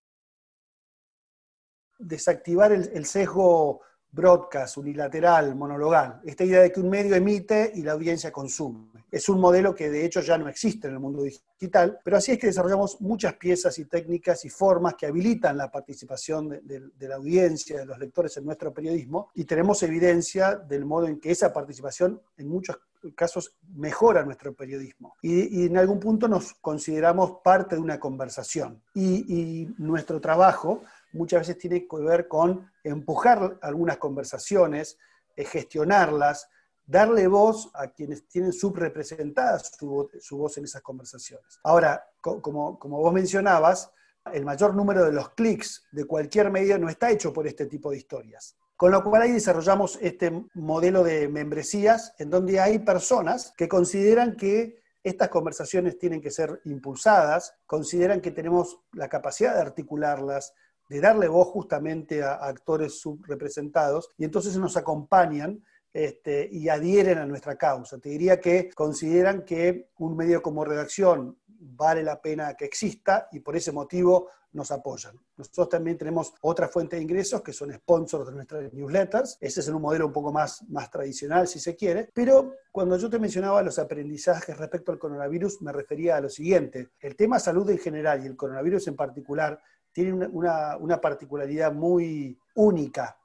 desactivar 2.02 2.72
el, 2.72 3.06
sesgo 3.06 3.80
broadcast, 4.10 4.76
unilateral, 4.76 5.54
monologal. 5.54 6.20
Esta 6.24 6.44
idea 6.44 6.60
de 6.60 6.70
que 6.70 6.80
un 6.80 6.90
medio 6.90 7.14
emite 7.14 7.72
y 7.74 7.82
la 7.82 7.92
audiencia 7.92 8.30
consume. 8.30 8.90
Es 9.10 9.28
un 9.28 9.40
modelo 9.40 9.74
que 9.74 9.90
de 9.90 10.04
hecho 10.04 10.20
ya 10.20 10.38
no 10.38 10.48
existe 10.48 10.88
en 10.88 10.94
el 10.94 11.00
mundo 11.00 11.22
digital, 11.22 11.98
pero 12.04 12.16
así 12.16 12.32
es 12.32 12.38
que 12.38 12.46
desarrollamos 12.46 13.00
muchas 13.00 13.34
piezas 13.34 13.78
y 13.78 13.86
técnicas 13.86 14.44
y 14.44 14.50
formas 14.50 14.94
que 14.94 15.06
habilitan 15.06 15.56
la 15.56 15.70
participación 15.70 16.48
de, 16.48 17.08
la 17.08 17.16
audiencia, 17.16 17.78
de 17.78 17.86
los 17.86 17.98
lectores 17.98 18.36
en 18.36 18.44
nuestro 18.44 18.72
periodismo, 18.72 19.30
y 19.34 19.44
tenemos 19.44 19.82
evidencia 19.82 20.56
del 20.56 20.84
modo 20.84 21.08
en 21.08 21.20
que 21.20 21.30
esa 21.30 21.52
participación 21.52 22.20
en 22.36 22.48
muchos 22.48 22.78
casos 23.14 23.56
mejora 23.74 24.24
nuestro 24.24 24.54
periodismo. 24.54 25.16
Y, 25.20 25.66
en 25.66 25.76
algún 25.76 25.98
punto 25.98 26.28
nos 26.28 26.54
consideramos 26.54 27.38
parte 27.42 27.76
de 27.76 27.82
una 27.82 27.98
conversación. 27.98 28.82
y 28.94 29.68
nuestro 29.78 30.20
trabajo 30.20 30.82
muchas 31.12 31.40
veces 31.40 31.58
tiene 31.58 31.86
que 31.86 31.96
ver 31.96 32.28
con 32.28 32.70
empujar 32.82 33.58
algunas 33.62 33.98
conversaciones, 33.98 34.98
eh, 35.36 35.44
gestionarlas, 35.44 36.48
darle 36.84 37.26
voz 37.26 37.70
a 37.74 37.88
quienes 37.88 38.26
tienen 38.28 38.52
subrepresentada 38.52 39.58
su, 39.58 40.10
su 40.20 40.36
voz 40.36 40.58
en 40.58 40.64
esas 40.64 40.82
conversaciones. 40.82 41.60
Ahora, 41.62 42.04
como, 42.20 42.78
como 42.78 42.98
vos 42.98 43.12
mencionabas, 43.12 43.90
el 44.32 44.44
mayor 44.44 44.74
número 44.74 45.04
de 45.04 45.12
los 45.12 45.30
clics 45.30 45.84
de 45.90 46.04
cualquier 46.04 46.50
medio 46.50 46.78
no 46.78 46.88
está 46.88 47.10
hecho 47.10 47.32
por 47.32 47.46
este 47.46 47.66
tipo 47.66 47.90
de 47.90 47.98
historias. 47.98 48.56
Con 48.76 48.90
lo 48.90 49.02
cual 49.02 49.22
ahí 49.22 49.32
desarrollamos 49.32 49.98
este 50.00 50.44
modelo 50.54 51.04
de 51.04 51.28
membresías 51.28 52.14
en 52.18 52.30
donde 52.30 52.60
hay 52.60 52.80
personas 52.80 53.52
que 53.56 53.68
consideran 53.68 54.36
que 54.36 54.82
estas 55.04 55.28
conversaciones 55.28 55.98
tienen 55.98 56.20
que 56.20 56.30
ser 56.30 56.60
impulsadas, 56.64 57.54
consideran 57.66 58.20
que 58.20 58.30
tenemos 58.30 58.80
la 58.92 59.08
capacidad 59.08 59.54
de 59.54 59.60
articularlas, 59.60 60.54
de 60.92 61.00
darle 61.00 61.26
voz 61.26 61.48
justamente 61.48 62.22
a, 62.22 62.34
actores 62.34 63.00
subrepresentados 63.00 64.10
y 64.18 64.24
entonces 64.24 64.58
nos 64.58 64.76
acompañan 64.76 65.64
este, 65.90 66.46
y 66.52 66.68
adhieren 66.68 67.16
a 67.16 67.24
nuestra 67.24 67.56
causa. 67.56 67.98
Te 67.98 68.10
diría 68.10 68.38
que 68.38 68.68
consideran 68.74 69.42
que 69.42 69.88
un 69.98 70.14
medio 70.14 70.42
como 70.42 70.66
redacción 70.66 71.38
vale 71.46 72.02
la 72.02 72.20
pena 72.20 72.54
que 72.54 72.66
exista 72.66 73.28
y 73.32 73.40
por 73.40 73.56
ese 73.56 73.72
motivo 73.72 74.28
nos 74.52 74.70
apoyan. 74.70 75.18
Nosotros 75.38 75.70
también 75.70 75.96
tenemos 75.96 76.34
otra 76.42 76.68
fuente 76.68 76.96
de 76.96 77.02
ingresos 77.02 77.40
que 77.40 77.54
son 77.54 77.72
sponsors 77.72 78.26
de 78.26 78.32
nuestras 78.32 78.70
newsletters. 78.74 79.38
Ese 79.40 79.60
es 79.60 79.68
en 79.68 79.76
un 79.76 79.80
modelo 79.82 80.08
un 80.08 80.12
poco 80.12 80.30
más, 80.30 80.62
más 80.68 80.90
tradicional, 80.90 81.48
si 81.48 81.58
se 81.58 81.74
quiere. 81.74 82.10
Pero 82.12 82.56
cuando 82.70 82.98
yo 82.98 83.08
te 83.08 83.18
mencionaba 83.18 83.62
los 83.62 83.78
aprendizajes 83.78 84.58
respecto 84.58 84.92
al 84.92 84.98
coronavirus, 84.98 85.62
me 85.62 85.72
refería 85.72 86.16
a 86.16 86.20
lo 86.20 86.28
siguiente. 86.28 86.90
El 87.00 87.16
tema 87.16 87.38
salud 87.38 87.70
en 87.70 87.78
general 87.78 88.22
y 88.22 88.26
el 88.26 88.36
coronavirus 88.36 88.88
en 88.88 88.96
particular 88.96 89.58
tiene 89.92 90.26
una, 90.26 91.00
particularidad 91.00 91.72
muy 91.72 92.38
única, 92.54 93.18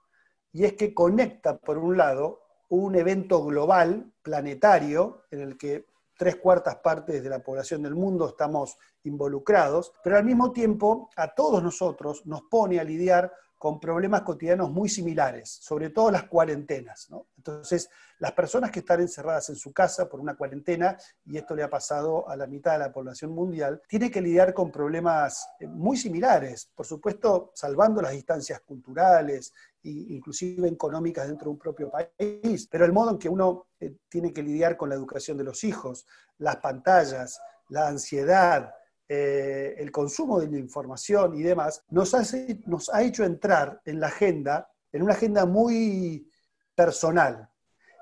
y 0.51 0.63
es 0.65 0.74
que 0.74 0.93
conecta, 0.93 1.57
por 1.57 1.77
un 1.77 1.97
lado, 1.97 2.41
un 2.69 2.95
evento 2.95 3.43
global, 3.45 4.12
planetario, 4.21 5.24
en 5.31 5.41
el 5.41 5.57
que 5.57 5.86
tres 6.17 6.38
cuartas 6.38 6.77
partes 6.77 7.24
de 7.24 7.29
la 7.29 7.39
población 7.39 7.83
del 7.83 7.95
mundo 7.95 8.27
estamos 8.29 8.77
involucrados, 9.03 9.93
pero 10.03 10.17
al 10.17 10.25
mismo 10.25 10.51
tiempo 10.51 11.09
a 11.15 11.33
todos 11.33 11.62
nosotros 11.63 12.25
nos 12.25 12.43
pone 12.43 12.79
a 12.79 12.83
lidiar 12.83 13.31
con 13.58 13.80
problemas 13.80 14.22
cotidianos 14.22 14.72
muy 14.72 14.88
similares, 14.88 15.50
sobre 15.50 15.90
todo 15.90 16.12
las 16.12 16.24
cuarentenas. 16.24 17.10
Entonces, 17.38 17.90
las 18.20 18.32
personas 18.34 18.72
que 18.72 18.80
están 18.80 19.02
encerradas 19.02 19.50
en 19.50 19.56
su 19.56 19.74
casa 19.74 20.08
por 20.08 20.20
una 20.20 20.36
cuarentena, 20.36 20.98
y 21.26 21.38
esto 21.38 21.56
le 21.56 21.64
ha 21.64 21.70
pasado 21.70 22.30
a 22.30 22.36
la 22.36 22.46
mitad 22.46 22.74
de 22.74 22.80
la 22.80 22.92
población 22.92 23.32
mundial, 23.32 23.82
tienen 23.88 24.12
que 24.12 24.22
lidiar 24.22 24.54
con 24.54 24.72
problemas 24.72 25.48
eh, 25.60 25.68
muy 25.68 25.98
similares, 25.98 26.70
por 26.76 26.86
supuesto, 26.86 27.52
salvando 27.56 28.02
las 28.02 28.12
distancias 28.12 28.62
culturales 28.62 29.54
e 29.84 29.90
inclusive 29.90 30.68
económicas 30.68 31.28
dentro 31.28 31.46
de 31.46 31.52
un 31.52 31.60
propio 31.60 31.90
país, 31.90 32.68
pero 32.70 32.86
el 32.86 32.94
modo 32.94 33.12
en 33.12 33.18
que 33.18 33.30
uno 33.30 33.68
eh, 33.80 33.96
tiene 34.10 34.34
que 34.34 34.44
lidiar 34.44 34.78
con 34.78 34.90
la 34.90 34.96
educación 34.96 35.38
de 35.38 35.44
los 35.44 35.64
hijos, 35.64 36.06
las 36.38 36.58
pantallas, 36.58 37.40
la 37.70 37.88
ansiedad, 37.88 38.74
eh, 39.10 39.76
el 39.78 39.92
consumo 39.92 40.40
de 40.40 40.50
la 40.50 40.58
información 40.58 41.36
y 41.36 41.44
demás, 41.44 41.84
nos, 41.90 42.14
ha 42.14 43.02
hecho 43.04 43.24
entrar 43.24 43.82
en 43.86 44.00
la 44.00 44.08
agenda, 44.08 44.70
en 44.92 45.04
una 45.04 45.14
agenda 45.14 45.46
muy 45.46 46.30
personal. 46.76 47.50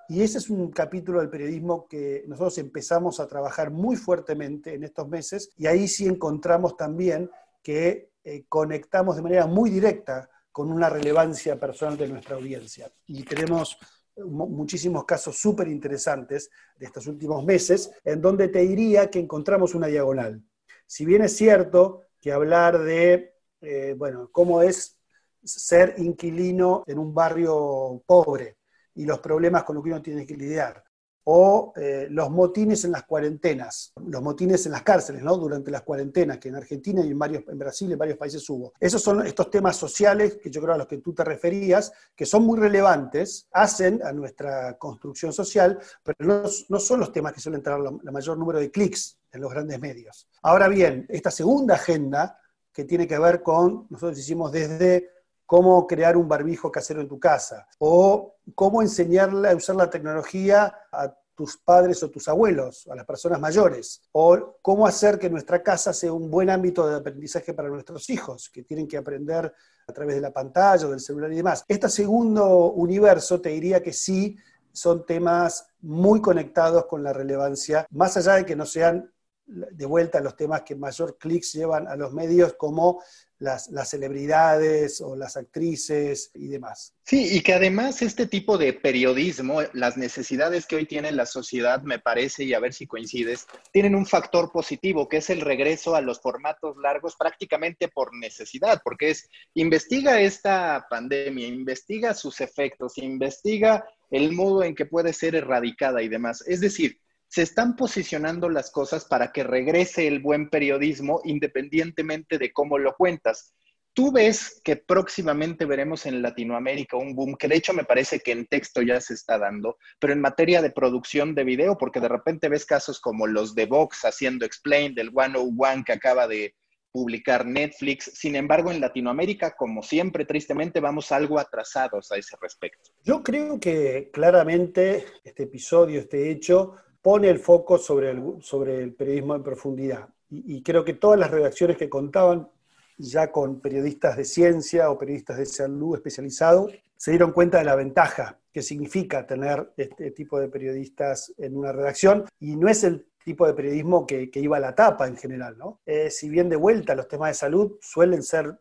Y 0.09 0.21
ese 0.21 0.37
es 0.39 0.49
un 0.49 0.71
capítulo 0.71 1.19
del 1.19 1.29
periodismo 1.29 1.87
que 1.87 2.23
nosotros 2.27 2.57
empezamos 2.57 3.19
a 3.19 3.27
trabajar 3.27 3.71
muy 3.71 3.95
fuertemente 3.95 4.73
en 4.73 4.83
estos 4.83 5.07
meses 5.07 5.51
y 5.57 5.67
ahí 5.67 5.87
sí 5.87 6.07
encontramos 6.07 6.77
también 6.77 7.29
que 7.63 8.11
eh, 8.23 8.45
conectamos 8.47 9.15
de 9.15 9.21
manera 9.21 9.47
muy 9.47 9.69
directa 9.69 10.29
con 10.51 10.71
una 10.71 10.89
relevancia 10.89 11.59
personal 11.59 11.97
de 11.97 12.07
nuestra 12.07 12.35
audiencia. 12.35 12.91
Y 13.07 13.23
tenemos 13.23 13.77
muchísimos 14.17 15.05
casos 15.05 15.37
súper 15.37 15.67
interesantes 15.67 16.49
de 16.77 16.85
estos 16.85 17.07
últimos 17.07 17.43
meses, 17.43 17.91
en 18.03 18.21
donde 18.21 18.47
te 18.47 18.59
diría 18.59 19.09
que 19.09 19.19
encontramos 19.19 19.75
una 19.75 19.87
diagonal. 19.87 20.41
Si 20.85 21.05
bien 21.05 21.23
es 21.23 21.35
cierto 21.35 22.03
que 22.19 22.31
hablar 22.31 22.79
de, 22.79 23.35
eh, 23.61 23.95
bueno, 23.97 24.29
cómo 24.31 24.61
es 24.61 24.99
ser 25.43 25.95
inquilino 25.97 26.83
en 26.87 26.99
un 26.99 27.13
barrio 27.13 28.03
pobre 28.05 28.57
y 28.95 29.05
los 29.05 29.19
problemas 29.19 29.63
con 29.63 29.75
los 29.75 29.83
que 29.83 29.91
uno 29.91 30.01
tiene 30.01 30.25
que 30.25 30.35
lidiar, 30.35 30.83
o 31.25 31.73
eh, 31.75 32.07
los 32.11 32.29
motines 32.29 32.85
en 32.85 32.91
las 32.91 33.03
cuarentenas, 33.03 33.93
los 34.05 34.21
motines 34.21 34.65
en 34.67 34.73
las 34.73 34.83
cárceles, 34.83 35.23
¿no? 35.23 35.37
Durante 35.37 35.71
las 35.71 35.81
cuarentenas, 35.81 36.37
que 36.37 36.49
en 36.49 36.55
Argentina 36.55 37.01
y 37.03 37.09
en, 37.11 37.17
varios, 37.17 37.43
en 37.47 37.57
Brasil 37.57 37.89
y 37.89 37.93
en 37.93 37.99
varios 37.99 38.17
países 38.17 38.47
hubo. 38.49 38.73
Esos 38.79 39.01
son 39.01 39.25
estos 39.25 39.49
temas 39.49 39.75
sociales 39.75 40.37
que 40.41 40.51
yo 40.51 40.61
creo 40.61 40.75
a 40.75 40.77
los 40.77 40.87
que 40.87 40.97
tú 40.97 41.13
te 41.13 41.23
referías, 41.23 41.91
que 42.15 42.27
son 42.27 42.43
muy 42.43 42.59
relevantes, 42.59 43.47
hacen 43.51 44.01
a 44.03 44.11
nuestra 44.11 44.77
construcción 44.77 45.33
social, 45.33 45.79
pero 46.03 46.43
no, 46.69 46.79
son 46.79 46.99
los 46.99 47.11
temas 47.11 47.33
que 47.33 47.41
suelen 47.41 47.63
tener 47.63 47.79
el 47.79 48.11
mayor 48.11 48.37
número 48.37 48.59
de 48.59 48.69
clics 48.69 49.17
en 49.31 49.41
los 49.41 49.51
grandes 49.51 49.79
medios. 49.79 50.27
Ahora 50.43 50.67
bien, 50.67 51.07
esta 51.09 51.31
segunda 51.31 51.73
agenda, 51.73 52.39
que 52.71 52.83
tiene 52.83 53.07
que 53.07 53.17
ver 53.17 53.41
con, 53.41 53.87
nosotros 53.89 54.19
hicimos 54.19 54.51
desde 54.51 55.09
cómo 55.45 55.87
crear 55.87 56.17
un 56.17 56.27
barbijo 56.27 56.71
casero 56.71 57.01
en 57.01 57.07
tu 57.07 57.19
casa, 57.19 57.67
o 57.79 58.34
cómo 58.53 58.81
enseñarle 58.81 59.49
a 59.49 59.55
usar 59.55 59.75
la 59.75 59.89
tecnología 59.89 60.73
a 60.91 61.15
tus 61.35 61.57
padres 61.57 62.01
o 62.01 62.09
tus 62.09 62.27
abuelos, 62.27 62.87
a 62.89 62.95
las 62.95 63.05
personas 63.05 63.39
mayores, 63.39 64.01
o 64.13 64.57
cómo 64.61 64.87
hacer 64.87 65.19
que 65.19 65.29
nuestra 65.29 65.61
casa 65.61 65.91
sea 65.93 66.13
un 66.13 66.31
buen 66.31 66.49
ámbito 66.49 66.87
de 66.87 66.95
aprendizaje 66.95 67.53
para 67.53 67.67
nuestros 67.67 68.09
hijos, 68.09 68.49
que 68.49 68.63
tienen 68.63 68.87
que 68.87 68.97
aprender 68.97 69.53
a 69.87 69.93
través 69.93 70.15
de 70.15 70.21
la 70.21 70.31
pantalla 70.31 70.87
o 70.87 70.91
del 70.91 71.01
celular 71.01 71.31
y 71.33 71.37
demás. 71.37 71.65
Este 71.67 71.89
segundo 71.89 72.71
universo 72.71 73.41
te 73.41 73.49
diría 73.49 73.83
que 73.83 73.91
sí 73.91 74.37
son 74.71 75.05
temas 75.05 75.67
muy 75.81 76.21
conectados 76.21 76.85
con 76.85 77.03
la 77.03 77.13
relevancia, 77.13 77.85
más 77.91 78.15
allá 78.17 78.35
de 78.35 78.45
que 78.45 78.55
no 78.55 78.65
sean 78.65 79.11
de 79.45 79.85
vuelta 79.85 80.19
los 80.21 80.35
temas 80.35 80.63
que 80.63 80.75
mayor 80.75 81.17
clics 81.17 81.53
llevan 81.53 81.87
a 81.87 81.95
los 81.95 82.13
medios 82.13 82.53
como 82.53 83.03
las, 83.39 83.69
celebridades 83.89 85.01
o 85.01 85.15
las 85.15 85.37
actrices 85.37 86.31
y 86.33 86.47
demás. 86.47 86.93
Sí, 87.03 87.37
y 87.37 87.41
que 87.41 87.53
además 87.53 88.01
este 88.01 88.25
tipo 88.27 88.57
de 88.57 88.73
periodismo, 88.73 89.61
las 89.73 89.97
necesidades 89.97 90.65
que 90.65 90.77
hoy 90.77 90.85
tiene 90.85 91.11
la 91.11 91.25
sociedad, 91.25 91.81
me 91.83 91.99
parece, 91.99 92.43
y 92.43 92.53
a 92.53 92.59
ver 92.59 92.73
si 92.73 92.87
coincides, 92.87 93.45
tienen 93.71 93.95
un 93.95 94.05
factor 94.05 94.51
positivo, 94.51 95.07
que 95.07 95.17
es 95.17 95.29
el 95.29 95.41
regreso 95.41 95.95
a 95.95 96.01
los 96.01 96.21
formatos 96.21 96.77
largos 96.77 97.15
prácticamente 97.15 97.87
por 97.87 98.15
necesidad, 98.15 98.81
porque 98.83 99.11
es, 99.11 99.29
investiga 99.53 100.21
esta 100.21 100.87
pandemia, 100.89 101.47
investiga 101.47 102.13
sus 102.13 102.41
efectos, 102.41 102.97
investiga 102.97 103.85
el 104.11 104.31
modo 104.31 104.63
en 104.63 104.75
que 104.75 104.85
puede 104.85 105.13
ser 105.13 105.35
erradicada 105.35 106.01
y 106.01 106.07
demás. 106.07 106.43
Es 106.47 106.61
decir, 106.61 106.99
se 107.27 107.41
están 107.41 107.75
posicionando 107.75 108.49
las 108.49 108.71
cosas 108.71 109.05
para 109.05 109.31
que 109.31 109.43
regrese 109.43 110.07
el 110.07 110.19
buen 110.19 110.49
periodismo 110.49 111.21
independientemente 111.23 112.37
de 112.37 112.53
cómo 112.53 112.77
lo 112.77 112.93
cuentas. 112.95 113.53
Tú 113.93 114.11
ves 114.11 114.59
que 114.63 114.75
próximamente 114.75 115.65
veremos 115.65 116.05
en 116.05 116.21
Latinoamérica 116.21 116.97
un 116.97 117.15
boom, 117.15 117.37
que 117.37 117.47
de 117.47 117.55
hecho 117.55 117.73
me 117.73 117.85
parece 117.85 118.19
que 118.19 118.33
en 118.33 118.45
texto 118.45 118.81
ya 118.81 118.99
se 118.99 119.13
está 119.13 119.37
dando, 119.37 119.77
pero 119.99 120.11
en 120.11 120.19
materia 120.19 120.61
de 120.61 120.69
producción 120.69 121.33
de 121.33 121.45
video, 121.45 121.77
porque 121.77 122.01
de 122.01 122.09
repente 122.09 122.49
ves 122.49 122.65
casos 122.65 122.99
como 122.99 123.25
los 123.25 123.55
de 123.55 123.65
Vox 123.67 124.03
haciendo 124.03 124.45
Explain 124.45 124.95
del 124.95 125.11
101 125.11 125.83
que 125.85 125.93
acaba 125.93 126.27
de 126.27 126.55
publicar 126.95 127.45
Netflix. 127.45 128.11
Sin 128.13 128.37
embargo, 128.37 128.71
en 128.71 128.79
Latinoamérica, 128.79 129.53
como 129.57 129.83
siempre, 129.83 130.23
tristemente, 130.23 130.79
vamos 130.79 131.11
algo 131.11 131.37
atrasados 131.37 132.09
a 132.13 132.15
ese 132.15 132.37
respecto. 132.41 132.89
Yo 133.03 133.21
creo 133.21 133.59
que 133.59 134.09
claramente 134.13 135.05
este 135.25 135.43
episodio, 135.43 135.99
este 135.99 136.31
hecho, 136.31 136.75
pone 137.05 137.29
el 137.29 137.37
foco 137.37 137.77
sobre 137.77 138.09
el, 138.09 138.41
sobre 138.41 138.81
el 138.81 138.95
periodismo 138.95 139.35
en 139.35 139.43
profundidad. 139.43 140.09
Y, 140.27 140.63
creo 140.63 140.83
que 140.83 140.95
todas 140.95 141.19
las 141.19 141.29
redacciones 141.29 141.77
que 141.77 141.87
contaban 141.87 142.49
ya 142.97 143.31
con 143.31 143.61
periodistas 143.61 144.17
de 144.17 144.25
ciencia 144.25 144.89
o 144.89 144.97
periodistas 144.97 145.37
de 145.37 145.45
salud 145.45 145.95
especializados 145.95 146.73
se 146.97 147.11
dieron 147.11 147.31
cuenta 147.31 147.59
de 147.59 147.63
la 147.63 147.75
ventaja 147.75 148.39
que 148.51 148.63
significa 148.63 149.27
tener 149.27 149.71
este 149.77 150.09
tipo 150.09 150.39
de 150.39 150.47
periodistas 150.47 151.31
en 151.37 151.55
una 151.55 151.71
redacción 151.71 152.25
y 152.39 152.55
no 152.55 152.67
es 152.69 152.83
el 152.83 153.05
tipo 153.23 153.45
de 153.45 153.53
periodismo 153.53 154.07
que, 154.07 154.31
iba 154.33 154.57
a 154.57 154.61
la 154.61 154.73
tapa 154.73 155.05
en 155.05 155.15
general, 155.15 155.59
¿no? 155.59 155.81
Eh, 155.85 156.09
si 156.09 156.27
bien 156.27 156.49
de 156.49 156.55
vuelta 156.55 156.95
los 156.95 157.07
temas 157.07 157.29
de 157.29 157.35
salud 157.35 157.77
suelen 157.81 158.23
ser 158.23 158.59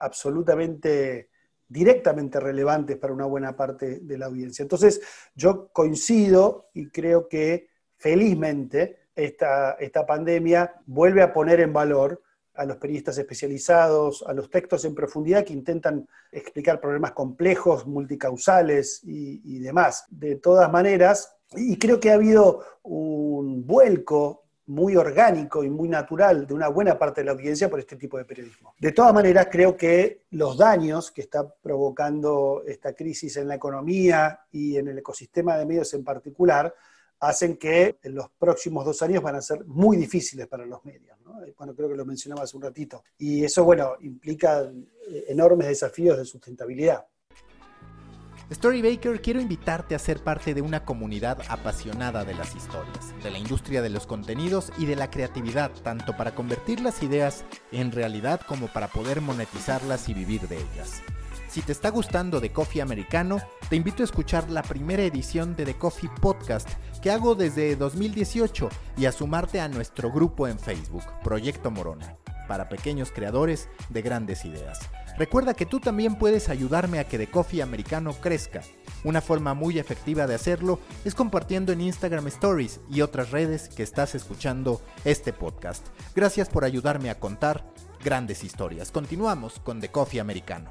absolutamente 0.00 1.30
directamente 1.66 2.40
relevantes 2.40 2.98
para 2.98 3.14
una 3.14 3.24
buena 3.24 3.56
parte 3.56 4.00
de 4.00 4.18
la 4.18 4.26
audiencia. 4.26 4.62
Entonces, 4.62 5.00
yo 5.34 5.70
coincido 5.72 6.68
y 6.74 6.90
creo 6.90 7.26
que 7.26 7.74
felizmente, 8.06 9.08
esta, 9.16 10.06
pandemia 10.06 10.72
vuelve 10.86 11.22
a 11.22 11.32
poner 11.32 11.58
en 11.58 11.72
valor 11.72 12.22
a 12.54 12.64
los 12.64 12.76
periodistas 12.76 13.18
especializados, 13.18 14.22
a 14.28 14.32
los 14.32 14.48
textos 14.48 14.84
en 14.84 14.94
profundidad 14.94 15.44
que 15.44 15.52
intentan 15.52 16.08
explicar 16.30 16.80
problemas 16.80 17.10
complejos, 17.10 17.84
multicausales 17.84 19.00
y, 19.02 19.58
demás. 19.58 20.04
De 20.08 20.36
todas 20.36 20.70
maneras, 20.70 21.36
y 21.56 21.76
creo 21.78 21.98
que 21.98 22.12
ha 22.12 22.14
habido 22.14 22.62
un 22.84 23.66
vuelco 23.66 24.44
muy 24.66 24.94
orgánico 24.94 25.64
y 25.64 25.70
muy 25.70 25.88
natural 25.88 26.46
de 26.46 26.54
una 26.54 26.68
buena 26.68 26.96
parte 26.96 27.22
de 27.22 27.24
la 27.24 27.32
audiencia 27.32 27.68
por 27.68 27.80
este 27.80 27.96
tipo 27.96 28.18
de 28.18 28.24
periodismo. 28.24 28.74
De 28.78 28.92
todas 28.92 29.12
maneras, 29.12 29.48
creo 29.50 29.76
que 29.76 30.26
los 30.30 30.56
daños 30.56 31.10
que 31.10 31.22
está 31.22 31.44
provocando 31.60 32.62
esta 32.66 32.92
crisis 32.94 33.36
en 33.36 33.48
la 33.48 33.56
economía 33.56 34.40
y 34.52 34.76
en 34.76 34.86
el 34.88 34.98
ecosistema 34.98 35.56
de 35.56 35.66
medios 35.66 35.92
en 35.94 36.04
particular 36.04 36.72
hacen 37.20 37.56
que 37.56 37.98
en 38.02 38.14
los 38.14 38.26
próximos 38.38 38.84
dos 38.84 39.00
años 39.02 39.22
van 39.22 39.36
a 39.36 39.42
ser 39.42 39.64
muy 39.66 39.96
difíciles 39.96 40.46
para 40.46 40.66
los 40.66 40.84
medios. 40.84 41.16
Eh, 41.46 41.54
bueno, 41.56 41.74
creo 41.74 41.88
que 41.88 41.96
lo 41.96 42.04
mencionaba 42.04 42.42
hace 42.42 42.56
un 42.56 42.62
ratito. 42.62 43.02
Y 43.18 43.44
eso, 43.44 43.64
bueno, 43.64 43.94
implica 44.00 44.62
eh, 44.62 45.24
enormes 45.28 45.68
desafíos 45.68 46.18
de 46.18 46.24
sustentabilidad. 46.24 47.06
Storybaker, 48.52 49.20
quiero 49.20 49.40
invitarte 49.40 49.96
a 49.96 49.98
ser 49.98 50.22
parte 50.22 50.54
de 50.54 50.62
una 50.62 50.84
comunidad 50.84 51.38
apasionada 51.48 52.24
de 52.24 52.34
las 52.34 52.54
historias, 52.54 53.12
de 53.24 53.32
la 53.32 53.38
industria 53.38 53.82
de 53.82 53.90
los 53.90 54.06
contenidos 54.06 54.72
y 54.78 54.86
de 54.86 54.94
la 54.94 55.10
creatividad, 55.10 55.72
tanto 55.82 56.16
para 56.16 56.32
convertir 56.32 56.80
las 56.80 57.02
ideas 57.02 57.44
en 57.72 57.90
realidad 57.90 58.40
como 58.46 58.72
para 58.72 58.86
poder 58.86 59.20
monetizarlas 59.20 60.08
y 60.08 60.14
vivir 60.14 60.46
de 60.46 60.58
ellas. 60.58 61.02
Si 61.56 61.62
te 61.62 61.72
está 61.72 61.88
gustando 61.88 62.38
The 62.38 62.52
Coffee 62.52 62.82
Americano, 62.82 63.40
te 63.70 63.76
invito 63.76 64.02
a 64.02 64.04
escuchar 64.04 64.50
la 64.50 64.62
primera 64.62 65.02
edición 65.02 65.56
de 65.56 65.64
The 65.64 65.78
Coffee 65.78 66.10
Podcast 66.20 66.68
que 67.00 67.10
hago 67.10 67.34
desde 67.34 67.76
2018 67.76 68.68
y 68.98 69.06
a 69.06 69.12
sumarte 69.12 69.62
a 69.62 69.68
nuestro 69.68 70.12
grupo 70.12 70.46
en 70.48 70.58
Facebook, 70.58 71.04
Proyecto 71.24 71.70
Morona, 71.70 72.18
para 72.46 72.68
pequeños 72.68 73.10
creadores 73.10 73.70
de 73.88 74.02
grandes 74.02 74.44
ideas. 74.44 74.80
Recuerda 75.16 75.54
que 75.54 75.64
tú 75.64 75.80
también 75.80 76.16
puedes 76.16 76.50
ayudarme 76.50 76.98
a 76.98 77.04
que 77.04 77.16
The 77.16 77.30
Coffee 77.30 77.62
Americano 77.62 78.12
crezca. 78.12 78.60
Una 79.02 79.22
forma 79.22 79.54
muy 79.54 79.78
efectiva 79.78 80.26
de 80.26 80.34
hacerlo 80.34 80.78
es 81.06 81.14
compartiendo 81.14 81.72
en 81.72 81.80
Instagram 81.80 82.26
Stories 82.26 82.80
y 82.90 83.00
otras 83.00 83.30
redes 83.30 83.70
que 83.70 83.82
estás 83.82 84.14
escuchando 84.14 84.82
este 85.06 85.32
podcast. 85.32 85.86
Gracias 86.14 86.50
por 86.50 86.66
ayudarme 86.66 87.08
a 87.08 87.18
contar 87.18 87.64
grandes 88.04 88.44
historias. 88.44 88.90
Continuamos 88.90 89.58
con 89.58 89.80
The 89.80 89.88
Coffee 89.88 90.20
Americano. 90.20 90.70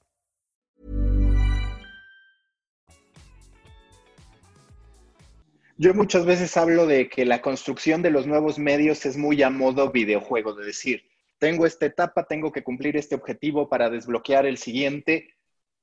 Yo 5.81 5.95
muchas 5.95 6.27
veces 6.27 6.55
hablo 6.57 6.85
de 6.85 7.09
que 7.09 7.25
la 7.25 7.41
construcción 7.41 8.03
de 8.03 8.11
los 8.11 8.27
nuevos 8.27 8.59
medios 8.59 9.03
es 9.07 9.17
muy 9.17 9.41
a 9.41 9.49
modo 9.49 9.89
videojuego, 9.89 10.53
de 10.53 10.63
decir, 10.63 11.01
tengo 11.39 11.65
esta 11.65 11.87
etapa, 11.87 12.27
tengo 12.27 12.51
que 12.51 12.63
cumplir 12.63 12.97
este 12.97 13.15
objetivo 13.15 13.67
para 13.67 13.89
desbloquear 13.89 14.45
el 14.45 14.59
siguiente. 14.59 15.33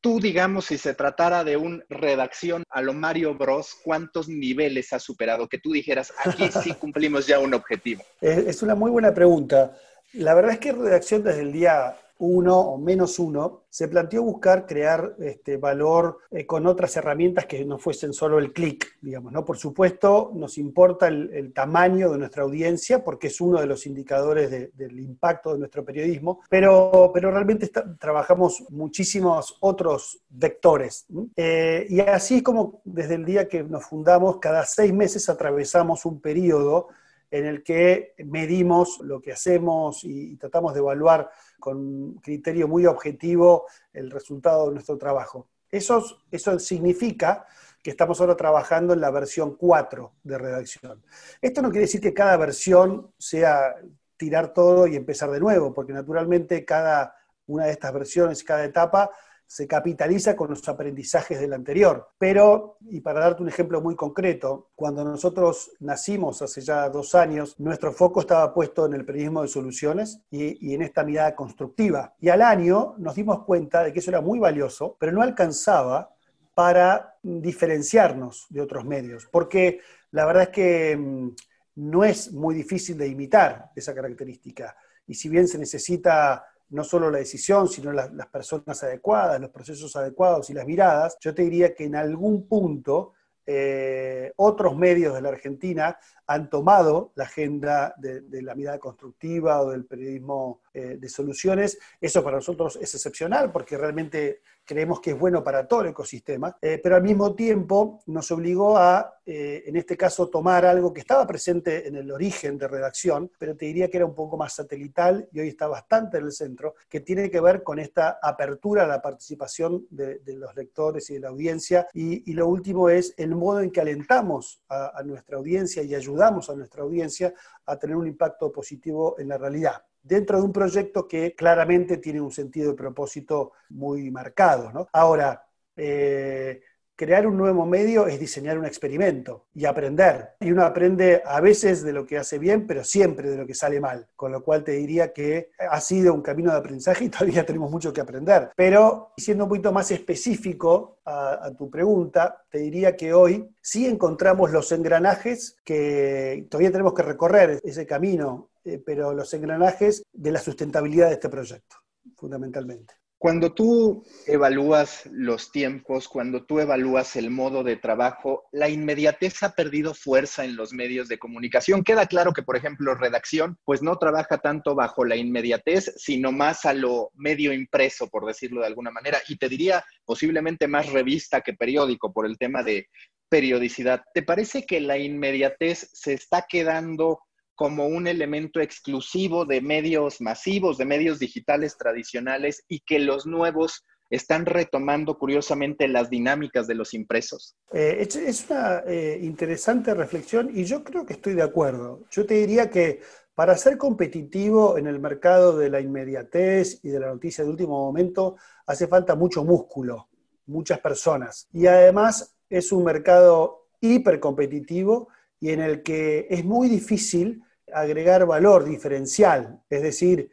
Tú, 0.00 0.20
digamos, 0.20 0.66
si 0.66 0.78
se 0.78 0.94
tratara 0.94 1.42
de 1.42 1.56
un 1.56 1.82
redacción 1.88 2.62
a 2.70 2.80
lo 2.80 2.92
Mario 2.92 3.34
Bros, 3.34 3.74
¿cuántos 3.82 4.28
niveles 4.28 4.92
has 4.92 5.02
superado? 5.02 5.48
Que 5.48 5.58
tú 5.58 5.72
dijeras, 5.72 6.12
aquí 6.24 6.48
sí 6.62 6.74
cumplimos 6.74 7.26
ya 7.26 7.40
un 7.40 7.52
objetivo. 7.52 8.04
Es 8.20 8.62
una 8.62 8.76
muy 8.76 8.92
buena 8.92 9.12
pregunta. 9.12 9.76
La 10.12 10.32
verdad 10.32 10.52
es 10.52 10.58
que 10.60 10.70
redacción 10.70 11.24
desde 11.24 11.40
el 11.40 11.50
día 11.50 11.96
uno 12.18 12.58
o 12.58 12.78
menos 12.78 13.18
uno, 13.18 13.64
se 13.70 13.88
planteó 13.88 14.22
buscar 14.22 14.66
crear 14.66 15.14
este 15.20 15.56
valor 15.56 16.18
eh, 16.30 16.46
con 16.46 16.66
otras 16.66 16.96
herramientas 16.96 17.46
que 17.46 17.64
no 17.64 17.78
fuesen 17.78 18.12
solo 18.12 18.38
el 18.38 18.52
clic, 18.52 18.98
digamos, 19.00 19.32
¿no? 19.32 19.44
Por 19.44 19.56
supuesto, 19.56 20.32
nos 20.34 20.58
importa 20.58 21.08
el, 21.08 21.52
tamaño 21.54 22.10
de 22.10 22.18
nuestra 22.18 22.42
audiencia 22.42 23.02
porque 23.02 23.28
es 23.28 23.40
uno 23.40 23.60
de 23.60 23.66
los 23.66 23.86
indicadores 23.86 24.50
del 24.50 25.00
impacto 25.00 25.52
de 25.52 25.60
nuestro 25.60 25.84
periodismo, 25.84 26.40
pero, 26.48 27.10
pero 27.14 27.30
realmente 27.30 27.70
trabajamos 27.98 28.64
muchísimos 28.70 29.56
otros 29.60 30.20
vectores. 30.28 31.06
Eh, 31.36 31.86
y 31.88 32.00
así 32.00 32.36
es 32.36 32.42
como 32.42 32.80
desde 32.84 33.14
el 33.14 33.24
día 33.24 33.48
que 33.48 33.62
nos 33.62 33.86
fundamos, 33.86 34.38
cada 34.38 34.64
seis 34.64 34.92
meses 34.92 35.28
atravesamos 35.28 36.04
un 36.04 36.20
periodo 36.20 36.88
en 37.30 37.46
el 37.46 37.62
que 37.62 38.14
medimos 38.24 39.00
lo 39.00 39.20
que 39.20 39.32
hacemos 39.32 40.04
y, 40.04 40.36
tratamos 40.36 40.72
de 40.74 40.80
evaluar 40.80 41.30
con 41.58 42.14
criterio 42.14 42.68
muy 42.68 42.86
objetivo 42.86 43.66
el 43.92 44.10
resultado 44.10 44.68
de 44.68 44.74
nuestro 44.74 44.96
trabajo. 44.96 45.48
Eso, 45.70 46.04
eso 46.30 46.58
significa 46.58 47.46
que 47.82 47.90
estamos 47.90 48.20
ahora 48.20 48.36
trabajando 48.36 48.92
en 48.92 49.00
la 49.00 49.10
versión 49.10 49.56
4 49.56 50.12
de 50.22 50.38
redacción. 50.38 51.02
Esto 51.40 51.62
no 51.62 51.70
quiere 51.70 51.86
decir 51.86 52.00
que 52.00 52.14
cada 52.14 52.36
versión 52.36 53.12
sea 53.18 53.76
tirar 54.16 54.52
todo 54.52 54.86
y 54.86 54.96
empezar 54.96 55.30
de 55.30 55.40
nuevo, 55.40 55.72
porque 55.72 55.92
naturalmente 55.92 56.64
cada 56.64 57.14
una 57.46 57.66
de 57.66 57.72
estas 57.72 57.92
versiones, 57.92 58.44
cada 58.44 58.64
etapa, 58.64 59.10
se 59.48 59.66
capitaliza 59.66 60.36
con 60.36 60.50
los 60.50 60.68
aprendizajes 60.68 61.40
del 61.40 61.54
anterior. 61.54 62.10
Pero, 62.18 62.76
y 62.90 63.00
para 63.00 63.20
darte 63.20 63.42
un 63.42 63.48
ejemplo 63.48 63.80
muy 63.80 63.96
concreto, 63.96 64.68
cuando 64.74 65.02
nosotros 65.02 65.72
nacimos 65.80 66.42
hace 66.42 66.60
ya 66.60 66.90
dos 66.90 67.14
años, 67.14 67.58
nuestro 67.58 67.90
foco 67.92 68.20
estaba 68.20 68.52
puesto 68.52 68.84
en 68.84 68.92
el 68.92 69.06
periodismo 69.06 69.40
de 69.40 69.48
soluciones 69.48 70.20
y, 70.30 70.74
en 70.74 70.82
esta 70.82 71.02
mirada 71.02 71.34
constructiva. 71.34 72.14
Y 72.20 72.28
al 72.28 72.42
año 72.42 72.94
nos 72.98 73.14
dimos 73.14 73.42
cuenta 73.44 73.82
de 73.82 73.92
que 73.92 74.00
eso 74.00 74.10
era 74.10 74.20
muy 74.20 74.38
valioso, 74.38 74.96
pero 75.00 75.12
no 75.12 75.22
alcanzaba 75.22 76.14
para 76.54 77.16
diferenciarnos 77.22 78.48
de 78.50 78.60
otros 78.60 78.84
medios, 78.84 79.28
porque 79.32 79.80
la 80.10 80.26
verdad 80.26 80.42
es 80.42 80.48
que 80.50 80.96
mm, 80.96 81.30
no 81.76 82.04
es 82.04 82.32
muy 82.32 82.54
difícil 82.54 82.98
de 82.98 83.08
imitar 83.08 83.70
esa 83.74 83.94
característica. 83.94 84.76
Y 85.06 85.14
si 85.14 85.30
bien 85.30 85.48
se 85.48 85.56
necesita 85.56 86.44
no 86.70 86.84
solo 86.84 87.10
la 87.10 87.18
decisión, 87.18 87.68
sino 87.68 87.92
las, 87.92 88.10
personas 88.26 88.82
adecuadas, 88.82 89.40
los 89.40 89.50
procesos 89.50 89.94
adecuados 89.96 90.50
y 90.50 90.54
las 90.54 90.66
miradas, 90.66 91.16
yo 91.20 91.34
te 91.34 91.42
diría 91.42 91.74
que 91.74 91.84
en 91.84 91.96
algún 91.96 92.46
punto 92.46 93.14
eh, 93.46 94.32
otros 94.36 94.76
medios 94.76 95.14
de 95.14 95.22
la 95.22 95.30
Argentina 95.30 95.98
han 96.26 96.50
tomado 96.50 97.12
la 97.14 97.24
agenda 97.24 97.94
de, 97.96 98.42
la 98.42 98.54
mirada 98.54 98.78
constructiva 98.78 99.62
o 99.62 99.70
del 99.70 99.86
periodismo 99.86 100.60
de 100.98 101.08
soluciones. 101.08 101.78
Eso 102.00 102.22
para 102.22 102.36
nosotros 102.36 102.78
es 102.80 102.94
excepcional 102.94 103.50
porque 103.52 103.76
realmente 103.76 104.40
creemos 104.68 105.00
que 105.00 105.12
es 105.12 105.18
bueno 105.18 105.42
para 105.42 105.66
todo 105.66 105.80
el 105.80 105.88
ecosistema, 105.88 106.54
eh, 106.60 106.78
pero 106.82 106.96
al 106.96 107.02
mismo 107.02 107.34
tiempo 107.34 108.00
nos 108.04 108.30
obligó 108.30 108.76
a, 108.76 109.18
eh, 109.24 109.62
en 109.64 109.76
este 109.76 109.96
caso, 109.96 110.28
tomar 110.28 110.66
algo 110.66 110.92
que 110.92 111.00
estaba 111.00 111.26
presente 111.26 111.88
en 111.88 111.96
el 111.96 112.12
origen 112.12 112.58
de 112.58 112.68
redacción, 112.68 113.30
pero 113.38 113.56
te 113.56 113.64
diría 113.64 113.88
que 113.88 113.96
era 113.96 114.04
un 114.04 114.14
poco 114.14 114.36
más 114.36 114.52
satelital 114.52 115.26
y 115.32 115.40
hoy 115.40 115.48
está 115.48 115.68
bastante 115.68 116.18
en 116.18 116.24
el 116.24 116.32
centro, 116.32 116.74
que 116.86 117.00
tiene 117.00 117.30
que 117.30 117.40
ver 117.40 117.62
con 117.62 117.78
esta 117.78 118.18
apertura 118.22 118.84
a 118.84 118.86
la 118.86 119.00
participación 119.00 119.86
de, 119.88 120.20
los 120.36 120.54
lectores 120.54 121.08
y 121.08 121.14
de 121.14 121.20
la 121.20 121.28
audiencia. 121.28 121.88
Y, 121.94 122.30
lo 122.34 122.46
último 122.46 122.90
es 122.90 123.14
el 123.16 123.34
modo 123.34 123.60
en 123.62 123.72
que 123.72 123.80
alentamos 123.80 124.62
a 124.68 125.02
nuestra 125.02 125.38
audiencia 125.38 125.82
y 125.82 125.94
ayudamos 125.94 126.50
a 126.50 126.54
nuestra 126.54 126.82
audiencia 126.82 127.32
a 127.66 127.76
tener 127.78 127.96
un 127.96 128.06
impacto 128.06 128.52
positivo 128.52 129.16
en 129.18 129.28
la 129.28 129.38
realidad 129.38 129.82
dentro 130.08 130.38
de 130.38 130.44
un 130.44 130.52
proyecto 130.52 131.06
que 131.06 131.34
claramente 131.34 131.98
tiene 131.98 132.20
un 132.20 132.32
sentido 132.32 132.70
de 132.70 132.76
propósito 132.76 133.52
muy 133.68 134.10
marcado. 134.10 134.88
Ahora, 134.92 135.44
eh, 135.76 136.62
crear 136.98 137.28
un 137.28 137.36
nuevo 137.36 137.64
medio 137.64 138.08
es 138.08 138.18
diseñar 138.18 138.58
un 138.58 138.66
experimento 138.66 139.46
y 139.54 139.66
aprender. 139.66 140.30
Y 140.40 140.50
uno 140.50 140.64
aprende 140.64 141.22
a 141.24 141.40
veces 141.40 141.84
de 141.84 141.92
lo 141.92 142.04
que 142.04 142.18
hace 142.18 142.40
bien, 142.40 142.66
pero 142.66 142.82
siempre 142.82 143.30
de 143.30 143.36
lo 143.36 143.46
que 143.46 143.54
sale 143.54 143.80
mal. 143.80 144.08
Con 144.16 144.32
lo 144.32 144.42
cual 144.42 144.64
te 144.64 144.72
diría 144.72 145.12
que 145.12 145.52
ha 145.58 145.80
sido 145.80 146.12
un 146.12 146.22
camino 146.22 146.50
de 146.50 146.58
aprendizaje 146.58 147.04
y 147.04 147.08
todavía 147.08 147.46
tenemos 147.46 147.70
mucho 147.70 147.92
que 147.92 148.00
aprender. 148.00 148.50
Pero 148.56 149.12
siendo 149.16 149.44
un 149.44 149.50
poquito 149.50 149.72
más 149.72 149.92
específico 149.92 150.98
a, 151.04 151.52
tu 151.56 151.70
pregunta, 151.70 152.44
te 152.50 152.58
diría 152.58 152.96
que 152.96 153.14
hoy 153.14 153.48
sí 153.62 153.86
encontramos 153.86 154.50
los 154.50 154.70
engranajes 154.72 155.56
que 155.64 156.46
todavía 156.50 156.72
tenemos 156.72 156.94
que 156.94 157.02
recorrer 157.02 157.60
ese 157.62 157.86
camino 157.86 158.50
eh, 158.64 158.82
pero 158.84 159.14
los 159.14 159.32
engranajes 159.32 160.02
de 160.12 160.32
la 160.32 160.40
sustentabilidad 160.40 161.08
de 161.08 161.14
este 161.14 161.30
proyecto, 161.30 161.76
fundamentalmente. 162.16 162.94
Cuando 163.20 163.52
tú 163.52 164.04
evalúas 164.28 165.06
los 165.10 165.50
tiempos, 165.50 166.06
cuando 166.08 166.46
tú 166.46 166.60
evalúas 166.60 167.16
el 167.16 167.30
modo 167.30 167.64
de 167.64 167.74
trabajo, 167.74 168.44
la 168.52 168.68
inmediatez 168.68 169.42
ha 169.42 169.50
perdido 169.50 169.92
fuerza 169.92 170.44
en 170.44 170.54
los 170.54 170.72
medios 170.72 171.08
de 171.08 171.18
comunicación. 171.18 171.82
Queda 171.82 172.06
claro 172.06 172.32
que, 172.32 172.44
por 172.44 172.56
ejemplo, 172.56 172.94
redacción, 172.94 173.58
pues 173.64 173.82
no 173.82 173.96
trabaja 173.96 174.38
tanto 174.38 174.76
bajo 174.76 175.04
la 175.04 175.16
inmediatez, 175.16 175.94
sino 175.96 176.30
más 176.30 176.64
a 176.64 176.72
lo 176.72 177.10
medio 177.14 177.52
impreso, 177.52 178.08
por 178.08 178.24
decirlo 178.24 178.60
de 178.60 178.68
alguna 178.68 178.92
manera. 178.92 179.18
Y 179.26 179.36
te 179.36 179.48
diría 179.48 179.84
posiblemente 180.04 180.68
más 180.68 180.92
revista 180.92 181.40
que 181.40 181.54
periódico 181.54 182.12
por 182.12 182.24
el 182.24 182.38
tema 182.38 182.62
de 182.62 182.86
periodicidad. 183.28 184.02
¿Te 184.14 184.22
parece 184.22 184.64
que 184.64 184.80
la 184.80 184.96
inmediatez 184.96 185.90
se 185.92 186.14
está 186.14 186.46
quedando 186.48 187.18
como 187.58 187.88
un 187.88 188.06
elemento 188.06 188.60
exclusivo 188.60 189.44
de 189.44 189.60
medios 189.60 190.20
masivos, 190.20 190.78
de 190.78 190.84
medios 190.84 191.18
digitales 191.18 191.76
tradicionales 191.76 192.62
y 192.68 192.78
que 192.86 193.00
los 193.00 193.26
nuevos 193.26 193.84
están 194.10 194.46
retomando 194.46 195.18
curiosamente 195.18 195.88
las 195.88 196.08
dinámicas 196.08 196.68
de 196.68 196.76
los 196.76 196.94
impresos? 196.94 197.56
Eh, 197.72 198.06
es, 198.08 198.48
una 198.48 198.84
eh, 198.86 199.18
interesante 199.22 199.92
reflexión 199.92 200.52
y 200.54 200.66
yo 200.66 200.84
creo 200.84 201.04
que 201.04 201.14
estoy 201.14 201.34
de 201.34 201.42
acuerdo. 201.42 202.04
Yo 202.12 202.24
te 202.24 202.34
diría 202.34 202.70
que 202.70 203.00
para 203.34 203.56
ser 203.56 203.76
competitivo 203.76 204.78
en 204.78 204.86
el 204.86 205.00
mercado 205.00 205.58
de 205.58 205.68
la 205.68 205.80
inmediatez 205.80 206.78
y 206.84 206.90
de 206.90 207.00
la 207.00 207.08
noticia 207.08 207.42
de 207.42 207.50
último 207.50 207.84
momento 207.84 208.36
hace 208.68 208.86
falta 208.86 209.16
mucho 209.16 209.42
músculo, 209.42 210.06
muchas 210.46 210.78
personas. 210.78 211.48
Y 211.52 211.66
además 211.66 212.36
es 212.48 212.70
un 212.70 212.84
mercado 212.84 213.66
hipercompetitivo 213.80 215.08
y 215.40 215.50
en 215.50 215.60
el 215.60 215.82
que 215.82 216.28
es 216.30 216.44
muy 216.44 216.68
difícil 216.68 217.42
agregar 217.72 218.26
valor 218.26 218.64
diferencial. 218.64 219.62
Es 219.68 219.82
decir, 219.82 220.30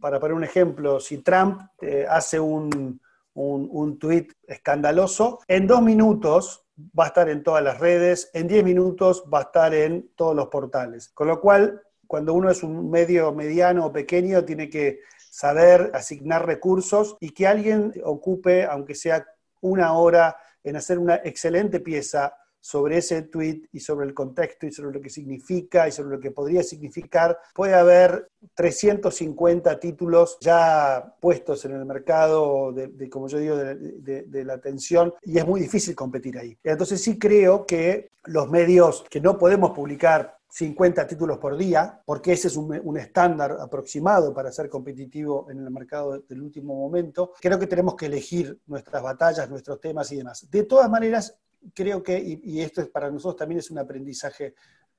para 0.00 0.18
poner 0.18 0.34
un 0.34 0.44
ejemplo, 0.44 1.00
si 1.00 1.18
Trump 1.18 1.60
eh, 1.80 2.06
hace 2.08 2.40
un, 2.40 3.00
un, 3.34 3.98
escandaloso, 4.46 5.40
en 5.46 5.66
dos 5.66 5.82
minutos 5.82 6.66
va 6.98 7.04
a 7.04 7.08
estar 7.08 7.28
en 7.28 7.42
todas 7.42 7.62
las 7.62 7.78
redes, 7.78 8.30
en 8.32 8.48
diez 8.48 8.64
minutos 8.64 9.24
va 9.32 9.38
a 9.38 9.42
estar 9.42 9.74
en 9.74 10.10
todos 10.16 10.34
los 10.34 10.48
portales. 10.48 11.08
Con 11.10 11.28
lo 11.28 11.40
cual, 11.40 11.82
cuando 12.06 12.34
uno 12.34 12.50
es 12.50 12.62
un 12.62 12.90
medio 12.90 13.32
mediano 13.32 13.86
o 13.86 13.92
pequeño, 13.92 14.44
tiene 14.44 14.68
que 14.68 15.00
saber 15.30 15.90
asignar 15.94 16.46
recursos 16.46 17.16
y 17.20 17.30
que 17.30 17.46
alguien 17.46 17.92
ocupe, 18.04 18.64
aunque 18.64 18.94
sea 18.94 19.26
una 19.60 19.94
hora, 19.94 20.36
en 20.62 20.76
hacer 20.76 20.98
una 20.98 21.16
excelente 21.16 21.80
pieza 21.80 22.34
sobre 22.64 22.96
ese 22.96 23.20
tweet 23.20 23.68
y 23.72 23.80
sobre 23.80 24.06
el 24.06 24.14
contexto 24.14 24.66
y 24.66 24.72
sobre 24.72 24.90
lo 24.90 25.02
que 25.02 25.10
significa 25.10 25.86
y 25.86 25.92
sobre 25.92 26.16
lo 26.16 26.18
que 26.18 26.30
podría 26.30 26.62
significar, 26.62 27.38
puede 27.54 27.74
haber 27.74 28.30
350 28.54 29.78
títulos 29.78 30.38
ya 30.40 31.14
puestos 31.20 31.62
en 31.66 31.72
el 31.72 31.84
mercado, 31.84 32.72
de, 32.72 33.10
como 33.10 33.28
yo 33.28 33.36
digo, 33.36 33.56
de, 33.58 34.44
la 34.46 34.54
atención, 34.54 35.12
y 35.24 35.36
es 35.36 35.46
muy 35.46 35.60
difícil 35.60 35.94
competir 35.94 36.38
ahí. 36.38 36.56
Entonces 36.64 37.02
sí 37.02 37.18
creo 37.18 37.66
que 37.66 38.12
los 38.24 38.48
medios 38.48 39.04
que 39.10 39.20
no 39.20 39.36
podemos 39.36 39.72
publicar 39.72 40.38
50 40.48 41.06
títulos 41.06 41.36
por 41.36 41.58
día, 41.58 42.00
porque 42.06 42.32
ese 42.32 42.48
es 42.48 42.56
un, 42.56 42.80
un, 42.82 42.96
estándar 42.96 43.58
aproximado 43.60 44.32
para 44.32 44.50
ser 44.50 44.70
competitivo 44.70 45.50
en 45.50 45.58
el 45.58 45.70
mercado 45.70 46.20
del 46.20 46.40
último 46.40 46.74
momento. 46.74 47.32
Creo 47.42 47.58
que 47.58 47.66
tenemos 47.66 47.94
que 47.94 48.06
elegir 48.06 48.58
nuestras 48.68 49.02
batallas, 49.02 49.50
nuestros 49.50 49.80
temas 49.80 50.10
y 50.12 50.16
demás. 50.16 50.48
De 50.48 50.62
todas 50.62 50.88
maneras, 50.88 51.36
creo 51.72 52.02
que, 52.02 52.18
y, 52.18 52.60
esto 52.60 52.80
es, 52.80 52.88
para 52.88 53.10
nosotros 53.10 53.36
también 53.36 53.60
es 53.60 53.70
un 53.70 53.78
aprendizaje 53.78 54.54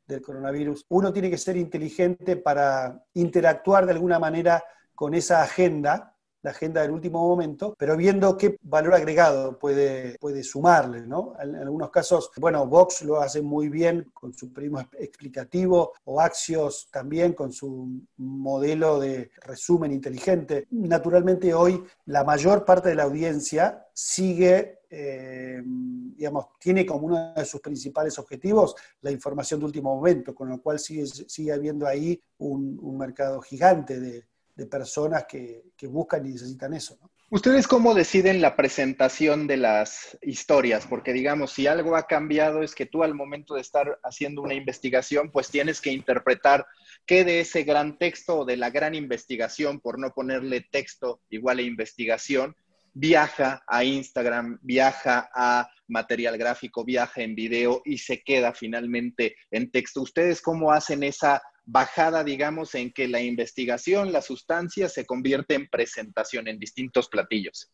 del 0.08 0.22
coronavirus, 0.22 0.86
uno 0.90 1.12
tiene 1.12 1.30
que 1.30 1.38
ser 1.38 1.58
inteligente 1.58 2.38
para 2.38 3.04
interactuar 3.14 3.86
de 3.86 3.92
alguna 3.92 4.20
manera 4.20 4.64
con 4.94 5.14
esa 5.14 5.42
agenda 5.42 6.15
la 6.46 6.52
agenda 6.52 6.84
del 6.84 6.92
último 6.92 7.28
momento, 7.28 7.76
pero 7.76 7.98
viendo 7.98 8.38
qué 8.38 8.58
valor 8.62 8.94
agregado 8.94 9.58
puede, 9.58 10.16
puede 10.20 10.44
sumarle, 10.44 11.02
¿no? 11.02 11.34
En, 11.42 11.56
algunos 11.56 11.90
casos, 11.90 12.30
bueno, 12.38 12.68
Vox 12.68 13.02
lo 13.02 13.20
hace 13.20 13.42
muy 13.42 13.68
bien 13.68 14.12
con 14.14 14.32
su 14.32 14.54
primo 14.54 14.80
explicativo, 15.00 15.94
o 16.04 16.22
Axios 16.22 16.88
también 16.92 17.34
con 17.34 17.52
su 17.52 18.00
modelo 18.18 19.00
de 19.00 19.32
resumen 19.42 19.92
inteligente. 19.92 20.68
Naturalmente 20.70 21.52
hoy 21.52 21.84
la 22.06 22.24
mayor 22.24 22.64
parte 22.64 22.90
de 22.90 22.96
la 22.96 23.04
audiencia 23.04 23.88
sigue 23.92 24.82
eh, 24.88 25.62
digamos, 25.66 26.46
tiene 26.60 26.86
como 26.86 27.08
uno 27.08 27.34
de 27.34 27.44
sus 27.44 27.60
principales 27.60 28.18
objetivos 28.20 28.76
la 29.02 29.12
información 29.12 29.60
de 29.60 29.66
último 29.66 29.96
momento, 29.96 30.34
con 30.36 30.48
lo 30.48 30.62
cual 30.62 30.80
sigue, 30.80 31.06
sigue 31.08 31.52
habiendo 31.52 31.88
ahí 31.88 32.22
un, 32.38 32.98
mercado 32.98 33.42
gigante 33.42 34.00
de, 34.00 34.26
personas 34.66 35.26
que, 35.26 35.64
buscan 35.84 36.26
y 36.26 36.30
necesitan 36.30 36.74
eso. 36.74 36.98
¿Ustedes 37.30 37.68
cómo 37.68 37.94
deciden 37.94 38.42
la 38.42 38.56
presentación 38.56 39.48
de 39.48 39.58
las 39.58 40.18
historias? 40.22 40.86
Porque 40.88 41.12
digamos, 41.12 41.52
si 41.52 41.68
algo 41.68 41.96
ha 41.96 42.08
cambiado 42.08 42.64
es 42.64 42.74
que 42.76 42.86
tú 42.86 43.04
al 43.04 43.16
momento 43.16 43.56
de 43.56 43.62
estar 43.62 44.00
haciendo 44.04 44.42
una 44.42 44.54
investigación, 44.54 45.32
pues 45.32 45.50
tienes 45.50 45.82
que 45.82 45.92
interpretar 45.92 46.66
qué 47.06 47.26
de 47.26 47.42
ese 47.42 47.64
gran 47.64 47.98
texto 47.98 48.40
o 48.40 48.46
de 48.46 48.58
la 48.58 48.70
gran 48.70 48.96
investigación, 48.96 49.82
por 49.82 50.00
no 50.00 50.14
ponerle 50.14 50.62
texto 50.72 51.22
igual 51.30 51.60
a 51.60 51.64
investigación, 51.64 52.56
viaja 52.94 53.64
a 53.68 53.84
Instagram, 53.84 54.60
viaja 54.62 55.30
a 55.34 55.70
material 55.88 56.38
gráfico, 56.38 56.86
viaja 56.86 57.22
en 57.22 57.36
video 57.36 57.82
y 57.84 57.98
se 57.98 58.24
queda 58.24 58.54
finalmente 58.54 59.36
en 59.52 59.70
texto. 59.70 60.02
¿Ustedes 60.02 60.42
cómo 60.42 60.72
hacen 60.72 61.04
esa 61.04 61.42
bajada, 61.66 62.24
digamos, 62.24 62.76
en 62.76 62.94
que 62.94 63.08
la 63.08 63.22
investigación, 63.22 64.12
la 64.12 64.22
sustancia 64.22 64.88
se 64.88 65.06
convierte 65.06 65.56
en 65.56 65.68
presentación 65.68 66.48
en 66.48 66.60
distintos 66.60 67.10
platillos? 67.10 67.72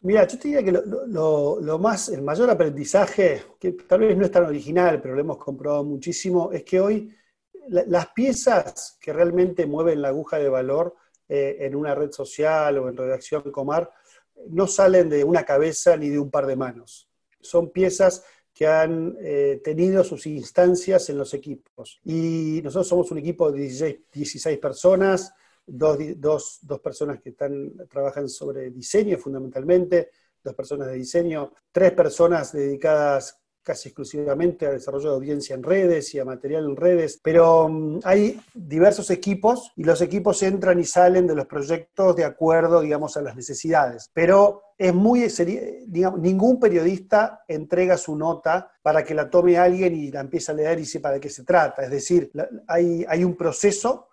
Mira, 0.00 0.26
yo 0.26 0.38
te 0.38 0.48
diría 0.48 0.64
que 0.64 0.72
lo, 0.72 1.78
más, 1.78 2.08
el 2.08 2.22
mayor 2.22 2.50
aprendizaje, 2.50 3.42
que 3.58 3.72
tal 3.72 4.00
vez 4.00 4.16
no 4.16 4.24
es 4.24 4.30
tan 4.30 4.44
original, 4.44 5.00
pero 5.00 5.14
lo 5.14 5.20
hemos 5.20 5.38
comprobado 5.38 5.84
muchísimo, 5.84 6.52
es 6.52 6.62
que 6.62 6.80
hoy 6.80 7.14
las 7.68 8.08
piezas 8.12 8.96
que 9.00 9.12
realmente 9.12 9.66
mueven 9.66 10.00
la 10.00 10.08
aguja 10.08 10.38
de 10.38 10.48
valor 10.48 10.96
eh, 11.28 11.58
en 11.60 11.74
una 11.74 11.94
red 11.94 12.12
social 12.12 12.78
o 12.78 12.88
en 12.88 12.96
redacción 12.96 13.42
Comar 13.50 13.90
no 14.48 14.66
salen 14.66 15.08
de 15.08 15.24
una 15.24 15.44
cabeza 15.44 15.96
ni 15.96 16.08
de 16.08 16.18
un 16.18 16.30
par 16.30 16.46
de 16.46 16.56
manos. 16.56 17.10
Son 17.40 17.70
piezas 17.70 18.24
que 18.58 18.66
han 18.66 19.16
eh, 19.20 19.60
tenido 19.62 20.02
sus 20.02 20.26
instancias 20.26 21.08
en 21.10 21.18
los 21.18 21.32
equipos. 21.32 22.00
Y 22.02 22.60
nosotros 22.64 22.88
somos 22.88 23.08
un 23.12 23.18
equipo 23.18 23.52
de 23.52 23.60
16, 23.60 24.58
personas, 24.58 25.32
dos, 25.64 25.96
dos, 26.16 26.80
personas 26.82 27.20
que 27.22 27.28
están, 27.28 27.72
trabajan 27.88 28.28
sobre 28.28 28.70
diseño 28.70 29.16
fundamentalmente, 29.16 30.10
dos 30.42 30.56
personas 30.56 30.88
de 30.88 30.94
diseño, 30.94 31.52
tres 31.70 31.92
personas 31.92 32.52
dedicadas 32.52 33.37
casi 33.68 33.90
exclusivamente 33.90 34.66
al 34.66 34.72
desarrollo 34.72 35.10
de 35.10 35.16
audiencia 35.16 35.54
en 35.54 35.62
redes 35.62 36.14
y 36.14 36.18
a 36.18 36.24
material 36.24 36.64
en 36.64 36.74
redes, 36.74 37.20
pero 37.22 37.68
mm, 37.68 38.00
hay 38.02 38.40
diversos 38.54 39.10
equipos 39.10 39.72
y 39.76 39.84
los 39.84 40.00
equipos 40.00 40.42
entran 40.42 40.80
y 40.80 40.84
salen 40.84 41.26
de 41.26 41.34
los 41.34 41.44
proyectos 41.44 42.16
de 42.16 42.24
acuerdo, 42.24 42.80
digamos, 42.80 43.18
a 43.18 43.20
las 43.20 43.36
necesidades. 43.36 44.10
Pero 44.14 44.62
es 44.78 44.94
muy, 44.94 45.26
ningún 46.18 46.58
periodista 46.58 47.44
entrega 47.46 47.98
su 47.98 48.16
nota 48.16 48.72
para 48.80 49.04
que 49.04 49.14
la 49.14 49.28
tome 49.28 49.58
alguien 49.58 49.94
y 49.94 50.10
la 50.10 50.20
empiece 50.20 50.50
a 50.50 50.54
leer 50.54 50.78
y 50.78 50.86
sepa 50.86 51.12
de 51.12 51.20
qué 51.20 51.28
se 51.28 51.44
trata. 51.44 51.82
Es 51.82 51.90
decir, 51.90 52.30
hay, 52.66 53.04
hay 53.06 53.22
un 53.22 53.36
proceso 53.36 54.07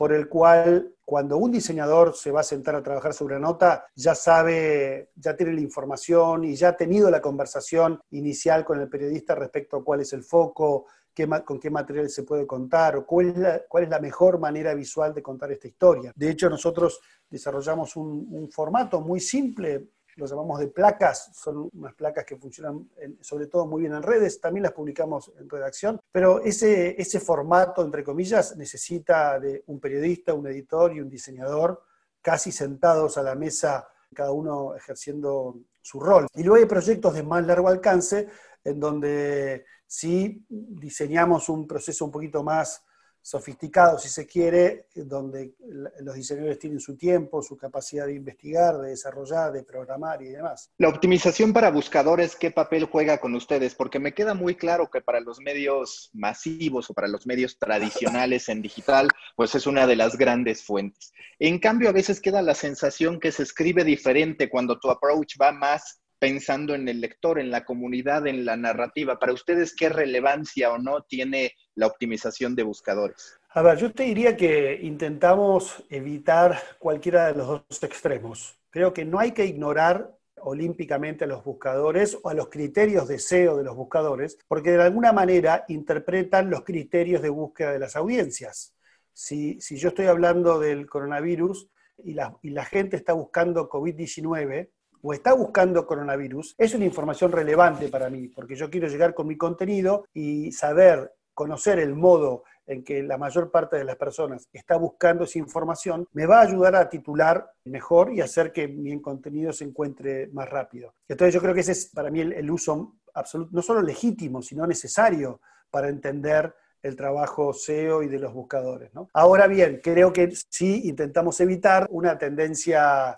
por 0.00 0.14
el 0.14 0.30
cual 0.30 0.94
cuando 1.04 1.36
un 1.36 1.52
diseñador 1.52 2.16
se 2.16 2.30
va 2.30 2.40
a 2.40 2.42
sentar 2.42 2.74
a 2.74 2.82
trabajar 2.82 3.12
sobre 3.12 3.36
una 3.36 3.48
nota, 3.48 3.84
ya 3.94 4.14
sabe, 4.14 5.10
ya 5.14 5.36
tiene 5.36 5.52
la 5.52 5.60
información 5.60 6.42
y 6.44 6.56
ya 6.56 6.68
ha 6.68 6.76
tenido 6.78 7.10
la 7.10 7.20
conversación 7.20 8.00
inicial 8.12 8.64
con 8.64 8.80
el 8.80 8.88
periodista 8.88 9.34
respecto 9.34 9.76
a 9.76 9.84
cuál 9.84 10.00
es 10.00 10.14
el 10.14 10.24
foco, 10.24 10.86
qué, 11.12 11.28
con 11.44 11.60
qué 11.60 11.68
material 11.68 12.08
se 12.08 12.22
puede 12.22 12.46
contar 12.46 12.96
o 12.96 13.04
cuál 13.04 13.28
es, 13.28 13.90
la, 13.90 14.00
mejor 14.00 14.38
manera 14.38 14.72
visual 14.72 15.12
de 15.12 15.22
contar 15.22 15.52
esta 15.52 15.68
historia. 15.68 16.14
De 16.16 16.30
hecho, 16.30 16.48
nosotros 16.48 16.98
desarrollamos 17.28 17.94
un 17.94 18.48
formato 18.50 19.02
muy 19.02 19.20
simple 19.20 19.90
lo 20.20 20.26
llamamos 20.26 20.60
de 20.60 20.68
placas, 20.68 21.30
son 21.34 21.70
unas 21.72 21.94
placas 21.94 22.24
que 22.24 22.36
funcionan 22.36 22.88
sobre 23.20 23.46
todo 23.46 23.66
muy 23.66 23.80
bien 23.80 23.94
en 23.94 24.02
redes, 24.02 24.40
también 24.40 24.64
las 24.64 24.72
publicamos 24.72 25.32
en 25.38 25.48
redacción, 25.48 26.00
pero 26.12 26.40
ese, 26.40 27.00
ese 27.00 27.20
formato, 27.20 27.82
entre 27.82 28.04
comillas, 28.04 28.56
necesita 28.56 29.40
de 29.40 29.64
un 29.66 29.80
periodista, 29.80 30.34
un 30.34 30.46
editor 30.46 30.94
y 30.94 31.00
un 31.00 31.08
diseñador 31.08 31.82
casi 32.20 32.52
sentados 32.52 33.16
a 33.16 33.22
la 33.22 33.34
mesa, 33.34 33.88
cada 34.14 34.32
uno 34.32 34.74
ejerciendo 34.74 35.56
su 35.80 36.00
rol. 36.00 36.26
Y 36.34 36.42
luego 36.42 36.62
hay 36.62 36.68
proyectos 36.68 37.14
de 37.14 37.22
más 37.22 37.46
largo 37.46 37.68
alcance 37.68 38.28
en 38.62 38.78
donde 38.78 39.64
sí 39.86 40.44
diseñamos 40.48 41.48
un 41.48 41.66
proceso 41.66 42.04
un 42.04 42.10
poquito 42.10 42.42
más 42.42 42.84
sofisticado, 43.22 43.98
si 43.98 44.08
se 44.08 44.26
quiere, 44.26 44.86
donde 44.94 45.54
los 46.00 46.14
diseñadores 46.14 46.58
tienen 46.58 46.80
su 46.80 46.96
tiempo, 46.96 47.42
su 47.42 47.56
capacidad 47.56 48.06
de 48.06 48.14
investigar, 48.14 48.78
de 48.78 48.90
desarrollar, 48.90 49.52
de 49.52 49.62
programar 49.62 50.22
y 50.22 50.28
demás. 50.28 50.70
La 50.78 50.88
optimización 50.88 51.52
para 51.52 51.70
buscadores, 51.70 52.34
¿qué 52.34 52.50
papel 52.50 52.84
juega 52.84 53.18
con 53.18 53.34
ustedes? 53.34 53.74
Porque 53.74 53.98
me 53.98 54.14
queda 54.14 54.34
muy 54.34 54.54
claro 54.54 54.90
que 54.90 55.00
para 55.00 55.20
los 55.20 55.40
medios 55.40 56.10
masivos 56.12 56.90
o 56.90 56.94
para 56.94 57.08
los 57.08 57.26
medios 57.26 57.58
tradicionales 57.58 58.48
en 58.48 58.62
digital, 58.62 59.08
pues 59.36 59.54
es 59.54 59.66
una 59.66 59.86
de 59.86 59.96
las 59.96 60.16
grandes 60.16 60.64
fuentes. 60.64 61.12
En 61.38 61.58
cambio, 61.58 61.88
a 61.88 61.92
veces 61.92 62.20
queda 62.20 62.42
la 62.42 62.54
sensación 62.54 63.20
que 63.20 63.32
se 63.32 63.42
escribe 63.42 63.84
diferente 63.84 64.48
cuando 64.48 64.78
tu 64.78 64.90
approach 64.90 65.36
va 65.40 65.52
más 65.52 65.99
pensando 66.20 66.74
en 66.74 66.86
el 66.86 67.00
lector, 67.00 67.40
en 67.40 67.50
la 67.50 67.64
comunidad, 67.64 68.26
en 68.26 68.44
la 68.44 68.56
narrativa. 68.56 69.18
Para 69.18 69.32
ustedes, 69.32 69.74
¿qué 69.74 69.88
relevancia 69.88 70.70
o 70.70 70.78
no 70.78 71.02
tiene 71.02 71.54
la 71.74 71.86
optimización 71.86 72.54
de 72.54 72.62
buscadores? 72.62 73.40
A 73.48 73.62
ver, 73.62 73.78
yo 73.78 73.90
te 73.90 74.04
diría 74.04 74.36
que 74.36 74.78
intentamos 74.82 75.82
evitar 75.88 76.60
cualquiera 76.78 77.26
de 77.26 77.38
los 77.38 77.48
dos 77.48 77.82
extremos. 77.82 78.56
Creo 78.68 78.92
que 78.92 79.04
no 79.04 79.18
hay 79.18 79.32
que 79.32 79.46
ignorar 79.46 80.14
olímpicamente 80.42 81.24
a 81.24 81.26
los 81.26 81.42
buscadores 81.42 82.16
o 82.22 82.28
a 82.28 82.34
los 82.34 82.48
criterios 82.48 83.08
de 83.08 83.18
SEO 83.18 83.56
de 83.56 83.64
los 83.64 83.74
buscadores, 83.74 84.38
porque 84.46 84.72
de 84.72 84.82
alguna 84.82 85.12
manera 85.12 85.64
interpretan 85.68 86.50
los 86.50 86.64
criterios 86.64 87.22
de 87.22 87.30
búsqueda 87.30 87.72
de 87.72 87.78
las 87.78 87.96
audiencias. 87.96 88.74
Si, 89.12 89.58
yo 89.58 89.88
estoy 89.88 90.06
hablando 90.06 90.60
del 90.60 90.86
coronavirus 90.86 91.68
y 92.04 92.14
la, 92.14 92.36
y 92.42 92.50
la 92.50 92.64
gente 92.64 92.96
está 92.96 93.14
buscando 93.14 93.68
COVID-19, 93.68 94.68
o 95.02 95.12
está 95.12 95.32
buscando 95.32 95.86
coronavirus, 95.86 96.54
es 96.58 96.74
una 96.74 96.84
información 96.84 97.32
relevante 97.32 97.88
para 97.88 98.10
mí, 98.10 98.28
porque 98.28 98.56
yo 98.56 98.70
quiero 98.70 98.88
llegar 98.88 99.14
con 99.14 99.26
mi 99.26 99.36
contenido 99.36 100.04
y 100.12 100.52
saber, 100.52 101.12
conocer 101.34 101.78
el 101.78 101.94
modo 101.94 102.44
en 102.66 102.84
que 102.84 103.02
la 103.02 103.18
mayor 103.18 103.50
parte 103.50 103.76
de 103.76 103.84
las 103.84 103.96
personas 103.96 104.48
está 104.52 104.76
buscando 104.76 105.24
esa 105.24 105.38
información, 105.38 106.06
me 106.12 106.26
va 106.26 106.38
a 106.38 106.42
ayudar 106.42 106.76
a 106.76 106.88
titular 106.88 107.50
mejor 107.64 108.12
y 108.12 108.20
hacer 108.20 108.52
que 108.52 108.68
mi 108.68 109.00
contenido 109.00 109.52
se 109.52 109.64
encuentre 109.64 110.28
más 110.28 110.48
rápido. 110.48 110.94
Entonces 111.08 111.34
yo 111.34 111.40
creo 111.40 111.52
que 111.52 111.60
ese 111.60 111.72
es 111.72 111.86
para 111.86 112.10
mí 112.10 112.20
el, 112.20 112.50
uso 112.50 112.94
absoluto, 113.12 113.50
no 113.52 113.62
solo 113.62 113.82
legítimo, 113.82 114.40
sino 114.40 114.66
necesario 114.66 115.40
para 115.68 115.88
entender 115.88 116.54
el 116.82 116.94
trabajo 116.94 117.52
SEO 117.52 118.02
y 118.02 118.08
de 118.08 118.20
los 118.20 118.32
buscadores. 118.32 118.90
Ahora 119.12 119.46
bien, 119.48 119.80
creo 119.82 120.12
que 120.12 120.30
sí 120.48 120.82
intentamos 120.84 121.40
evitar 121.40 121.86
una 121.90 122.16
tendencia 122.18 123.16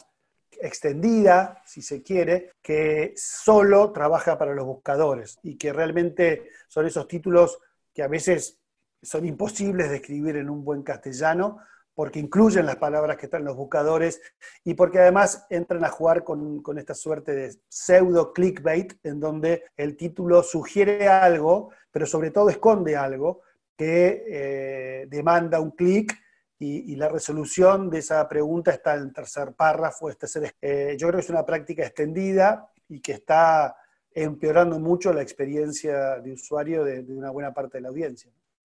extendida, 0.60 1.62
si 1.64 1.82
se 1.82 2.02
quiere, 2.02 2.52
que 2.62 3.14
solo 3.16 3.92
trabaja 3.92 4.38
para 4.38 4.54
los 4.54 4.66
buscadores 4.66 5.38
y 5.42 5.56
que 5.56 5.72
realmente 5.72 6.48
son 6.68 6.86
esos 6.86 7.08
títulos 7.08 7.58
que 7.94 8.02
a 8.02 8.08
veces 8.08 8.58
son 9.02 9.26
imposibles 9.26 9.90
de 9.90 9.96
escribir 9.96 10.36
en 10.36 10.48
un 10.48 10.64
buen 10.64 10.82
castellano 10.82 11.58
porque 11.94 12.18
incluyen 12.18 12.66
las 12.66 12.76
palabras 12.76 13.16
que 13.16 13.26
están 13.26 13.42
en 13.42 13.48
los 13.48 13.56
buscadores 13.56 14.20
y 14.64 14.74
porque 14.74 14.98
además 14.98 15.46
entran 15.50 15.84
a 15.84 15.90
jugar 15.90 16.24
con, 16.24 16.62
esta 16.78 16.94
suerte 16.94 17.32
de 17.32 17.54
pseudo 17.68 18.32
clickbait 18.32 18.94
en 19.02 19.20
donde 19.20 19.64
el 19.76 19.96
título 19.96 20.42
sugiere 20.42 21.08
algo, 21.08 21.70
pero 21.90 22.06
sobre 22.06 22.30
todo 22.30 22.48
esconde 22.48 22.96
algo 22.96 23.42
que 23.76 24.24
eh, 24.26 25.06
demanda 25.08 25.60
un 25.60 25.72
clic 25.72 26.18
y, 26.64 26.94
la 26.94 27.08
resolución 27.08 27.90
de 27.90 27.98
esa 27.98 28.28
pregunta 28.28 28.70
está 28.70 28.94
en 28.94 29.02
el 29.02 29.12
tercer 29.12 29.52
párrafo. 29.54 30.08
Este 30.08 30.26
eh, 30.60 30.96
yo 30.96 31.08
creo 31.08 31.18
que 31.18 31.24
es 31.24 31.30
una 31.30 31.44
práctica 31.44 31.84
extendida 31.84 32.70
y 32.88 33.00
que 33.00 33.12
está 33.12 33.76
empeorando 34.14 34.78
mucho 34.78 35.12
la 35.12 35.22
experiencia 35.22 36.20
de 36.20 36.32
usuario 36.32 36.84
de, 36.84 37.00
una 37.00 37.30
buena 37.30 37.52
parte 37.52 37.78
de 37.78 37.82
la 37.82 37.88
audiencia. 37.88 38.30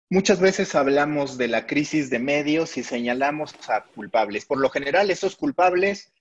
Muchas 0.09 0.38
veces 0.38 0.74
hablamos 0.76 1.37
de 1.37 1.48
la 1.48 1.66
crisis 1.66 2.11
de 2.11 2.20
medios 2.20 2.76
y 2.76 2.85
señalamos 2.85 3.55
a 3.68 3.85
culpables. 3.85 4.44
Por 4.44 4.59
lo 4.59 4.70
general, 4.70 5.11
esos 5.11 5.35
culpables 5.35 6.12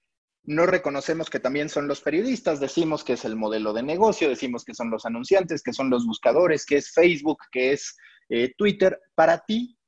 no 0.43 0.65
reconocemos 0.65 1.29
que 1.29 1.39
también 1.39 1.69
son 1.69 1.87
los 1.87 2.01
periodistas, 2.01 2.59
decimos 2.59 3.03
que 3.03 3.13
es 3.13 3.25
el 3.25 3.35
modelo 3.35 3.73
de 3.73 3.83
negocio, 3.83 4.29
decimos 4.29 4.63
que 4.63 4.73
son 4.73 4.89
los 4.89 5.05
anunciantes, 5.05 5.61
que 5.61 5.73
son 5.73 5.91
los 5.91 6.07
buscadores, 6.07 6.65
que 6.65 6.77
es 6.77 6.91
Facebook, 6.91 7.39
que 7.51 7.73
es 7.73 7.95
eh, 8.29 8.53
Twitter. 8.57 8.99
Para 9.13 9.39
ti, 9.39 9.78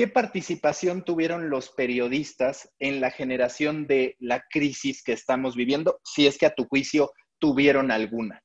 ¿qué 0.00 0.08
participación 0.08 1.04
tuvieron 1.04 1.50
los 1.50 1.68
periodistas 1.68 2.72
en 2.78 3.02
la 3.02 3.10
generación 3.10 3.86
de 3.86 4.16
la 4.18 4.46
crisis 4.48 5.02
que 5.02 5.12
estamos 5.12 5.54
viviendo, 5.54 6.00
si 6.04 6.26
es 6.26 6.38
que 6.38 6.46
a 6.46 6.54
tu 6.54 6.64
juicio 6.64 7.12
tuvieron 7.38 7.90
alguna? 7.90 8.42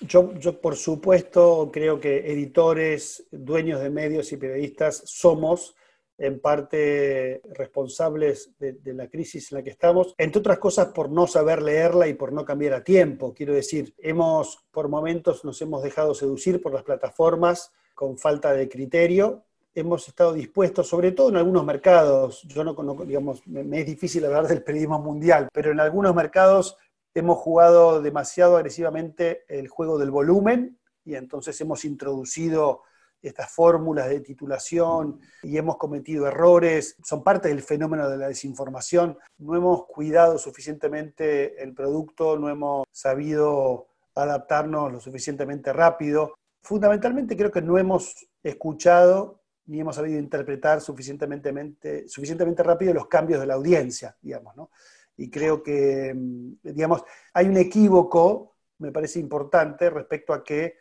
Yo, 0.00 0.32
por 0.60 0.74
supuesto, 0.74 1.70
creo 1.72 2.00
que 2.00 2.32
editores, 2.32 3.24
dueños 3.30 3.82
de 3.82 3.90
medios 3.90 4.32
y 4.32 4.36
periodistas 4.36 5.04
somos 5.06 5.76
en 6.18 6.40
parte 6.40 7.40
responsables 7.54 8.50
de, 8.58 8.76
la 8.92 9.08
crisis 9.08 9.52
en 9.52 9.58
la 9.58 9.62
que 9.62 9.70
estamos, 9.70 10.12
entre 10.18 10.40
otras 10.40 10.58
cosas 10.58 10.88
por 10.88 11.08
no 11.08 11.28
saber 11.28 11.62
leerla 11.62 12.08
y 12.08 12.14
por 12.14 12.32
no 12.32 12.44
cambiar 12.44 12.72
a 12.72 12.82
tiempo. 12.82 13.32
Quiero 13.32 13.54
decir, 13.54 13.94
hemos, 13.98 14.58
por 14.72 14.88
momentos 14.88 15.44
nos 15.44 15.62
hemos 15.62 15.84
dejado 15.84 16.14
seducir 16.14 16.60
por 16.60 16.74
las 16.74 16.82
plataformas 16.82 17.70
con 17.94 18.18
falta 18.18 18.52
de 18.52 18.68
criterio. 18.68 19.45
Hemos 19.76 20.08
estado 20.08 20.32
dispuestos, 20.32 20.88
sobre 20.88 21.12
todo 21.12 21.28
en 21.28 21.36
algunos 21.36 21.62
mercados, 21.62 22.42
yo 22.44 22.64
no, 22.64 22.74
conozco, 22.74 23.04
digamos, 23.04 23.46
me 23.46 23.80
es 23.80 23.84
difícil 23.84 24.24
hablar 24.24 24.48
del 24.48 24.62
periodismo 24.62 24.98
mundial, 25.00 25.48
pero 25.52 25.70
en 25.70 25.80
algunos 25.80 26.14
mercados 26.14 26.78
hemos 27.12 27.36
jugado 27.36 28.00
demasiado 28.00 28.56
agresivamente 28.56 29.44
el 29.48 29.68
juego 29.68 29.98
del 29.98 30.10
volumen 30.10 30.78
y 31.04 31.14
entonces 31.14 31.60
hemos 31.60 31.84
introducido 31.84 32.84
estas 33.20 33.50
fórmulas 33.50 34.08
de 34.08 34.20
titulación 34.20 35.20
y 35.42 35.58
hemos 35.58 35.76
cometido 35.76 36.26
errores, 36.26 36.96
son 37.04 37.22
parte 37.22 37.48
del 37.48 37.60
fenómeno 37.60 38.08
de 38.08 38.16
la 38.16 38.28
desinformación. 38.28 39.18
No 39.36 39.56
hemos 39.56 39.84
cuidado 39.86 40.38
suficientemente 40.38 41.62
el 41.62 41.74
producto, 41.74 42.38
no 42.38 42.48
hemos 42.48 42.86
sabido 42.90 43.88
adaptarnos 44.14 44.90
lo 44.90 45.00
suficientemente 45.00 45.70
rápido. 45.74 46.34
Fundamentalmente 46.62 47.36
creo 47.36 47.50
que 47.50 47.60
no 47.60 47.76
hemos 47.76 48.26
escuchado 48.42 49.42
ni 49.66 49.80
hemos 49.80 49.96
sabido 49.96 50.18
interpretar 50.18 50.80
suficientemente, 50.80 52.08
suficientemente 52.08 52.62
rápido 52.62 52.94
los 52.94 53.08
cambios 53.08 53.40
de 53.40 53.46
la 53.46 53.54
audiencia, 53.54 54.16
digamos, 54.20 54.56
¿no? 54.56 54.70
Y 55.16 55.30
creo 55.30 55.62
que, 55.62 56.14
digamos, 56.62 57.02
hay 57.32 57.46
un 57.46 57.56
equívoco, 57.56 58.56
me 58.78 58.92
parece 58.92 59.18
importante, 59.18 59.88
respecto 59.88 60.34
a 60.34 60.44
que 60.44 60.76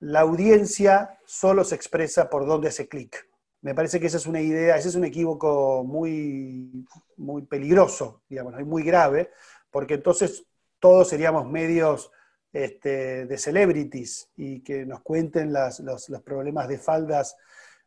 la 0.00 0.20
audiencia 0.20 1.18
solo 1.24 1.64
se 1.64 1.74
expresa 1.74 2.30
por 2.30 2.46
donde 2.46 2.68
hace 2.68 2.88
clic. 2.88 3.28
Me 3.62 3.74
parece 3.74 3.98
que 3.98 4.06
esa 4.06 4.18
es 4.18 4.26
una 4.26 4.40
idea, 4.40 4.76
ese 4.76 4.88
es 4.88 4.94
un 4.94 5.04
equívoco 5.04 5.82
muy, 5.84 6.86
muy 7.16 7.42
peligroso, 7.42 8.22
digamos, 8.28 8.54
muy 8.64 8.84
grave, 8.84 9.30
porque 9.70 9.94
entonces 9.94 10.46
todos 10.78 11.08
seríamos 11.08 11.50
medios 11.50 12.12
este, 12.52 13.26
de 13.26 13.38
celebrities 13.38 14.30
y 14.36 14.60
que 14.62 14.86
nos 14.86 15.00
cuenten 15.00 15.52
los, 15.52 15.82
problemas 16.24 16.68
de 16.68 16.78
faldas, 16.78 17.36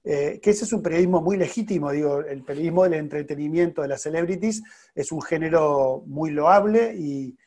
eh, 0.03 0.39
que 0.41 0.51
ese 0.51 0.65
es 0.65 0.73
un 0.73 0.81
periodismo 0.81 1.21
muy 1.21 1.37
legítimo, 1.37 1.91
digo, 1.91 2.19
el 2.21 2.43
periodismo 2.43 2.83
del 2.83 2.93
entretenimiento 2.93 3.81
de 3.81 3.89
las 3.89 4.01
celebrities 4.01 4.63
es 4.95 5.11
un 5.11 5.21
género 5.21 6.03
muy 6.07 6.31
loable 6.31 6.95
y 6.95 7.37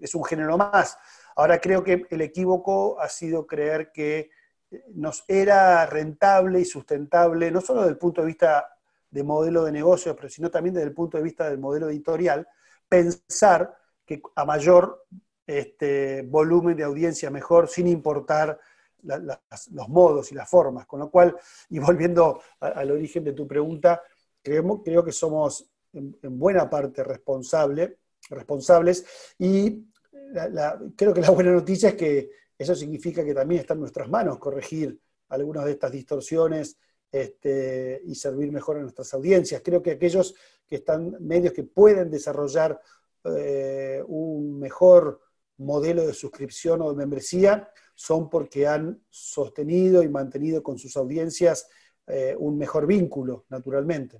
es 0.00 0.14
un 0.14 0.24
género 0.24 0.58
más. 0.58 0.98
Ahora 1.36 1.58
creo 1.60 1.82
que 1.82 2.06
el 2.10 2.20
equívoco 2.20 3.00
ha 3.00 3.08
sido 3.08 3.46
creer 3.46 3.90
que 3.92 4.30
eh, 4.70 4.84
nos 4.94 5.24
era 5.28 5.86
rentable 5.86 6.60
y 6.60 6.64
sustentable, 6.64 7.50
no 7.50 7.60
solo 7.60 7.80
desde 7.80 7.92
el 7.92 7.98
punto 7.98 8.20
de 8.20 8.28
vista 8.28 8.68
de 9.10 9.22
modelo 9.22 9.64
de 9.64 9.72
negocios, 9.72 10.14
pero 10.16 10.28
sino 10.28 10.50
también 10.50 10.74
desde 10.74 10.88
el 10.88 10.94
punto 10.94 11.16
de 11.16 11.24
vista 11.24 11.48
del 11.48 11.58
modelo 11.58 11.88
editorial, 11.88 12.46
pensar 12.88 13.76
que 14.04 14.20
a 14.34 14.44
mayor 14.44 15.06
este, 15.46 16.22
volumen 16.22 16.76
de 16.76 16.84
audiencia 16.84 17.30
mejor, 17.30 17.68
sin 17.68 17.86
importar 17.86 18.58
los 19.04 19.88
modos 19.88 20.32
y 20.32 20.34
las 20.34 20.48
formas. 20.48 20.86
Con 20.86 21.00
lo 21.00 21.10
cual, 21.10 21.36
y 21.70 21.78
volviendo 21.78 22.40
al 22.60 22.90
origen 22.90 23.24
de 23.24 23.32
tu 23.32 23.46
pregunta, 23.46 24.02
creo 24.42 25.04
que 25.04 25.12
somos 25.12 25.68
en, 25.92 26.38
buena 26.38 26.68
parte 26.68 27.02
responsable, 27.04 27.98
responsables 28.30 29.04
y 29.38 29.84
creo 30.96 31.14
que 31.14 31.20
la 31.20 31.30
buena 31.30 31.52
noticia 31.52 31.90
es 31.90 31.94
que 31.94 32.30
eso 32.58 32.74
significa 32.74 33.24
que 33.24 33.34
también 33.34 33.60
está 33.60 33.74
en 33.74 33.80
nuestras 33.80 34.08
manos 34.08 34.38
corregir 34.38 34.98
algunas 35.28 35.64
de 35.64 35.72
estas 35.72 35.92
distorsiones 35.92 36.78
este, 37.10 38.00
y 38.04 38.14
servir 38.14 38.50
mejor 38.52 38.76
a 38.76 38.80
nuestras 38.80 39.12
audiencias. 39.14 39.62
Creo 39.64 39.82
que 39.82 39.92
aquellos 39.92 40.34
que 40.66 40.76
están, 40.76 41.16
medios 41.20 41.52
que 41.52 41.64
pueden 41.64 42.10
desarrollar 42.10 42.80
eh, 43.24 44.02
un 44.06 44.58
mejor 44.58 45.20
modelo 45.58 46.06
de 46.06 46.12
suscripción 46.12 46.82
o 46.82 46.90
de 46.90 46.96
membresía, 46.96 47.68
son 47.94 48.28
porque 48.28 48.66
han 48.66 49.02
sostenido 49.08 50.02
y 50.02 50.08
mantenido 50.08 50.62
con 50.62 50.78
sus 50.78 50.96
audiencias 50.96 51.68
eh, 52.06 52.34
un 52.38 52.58
mejor 52.58 52.86
vínculo, 52.86 53.46
naturalmente. 53.48 54.18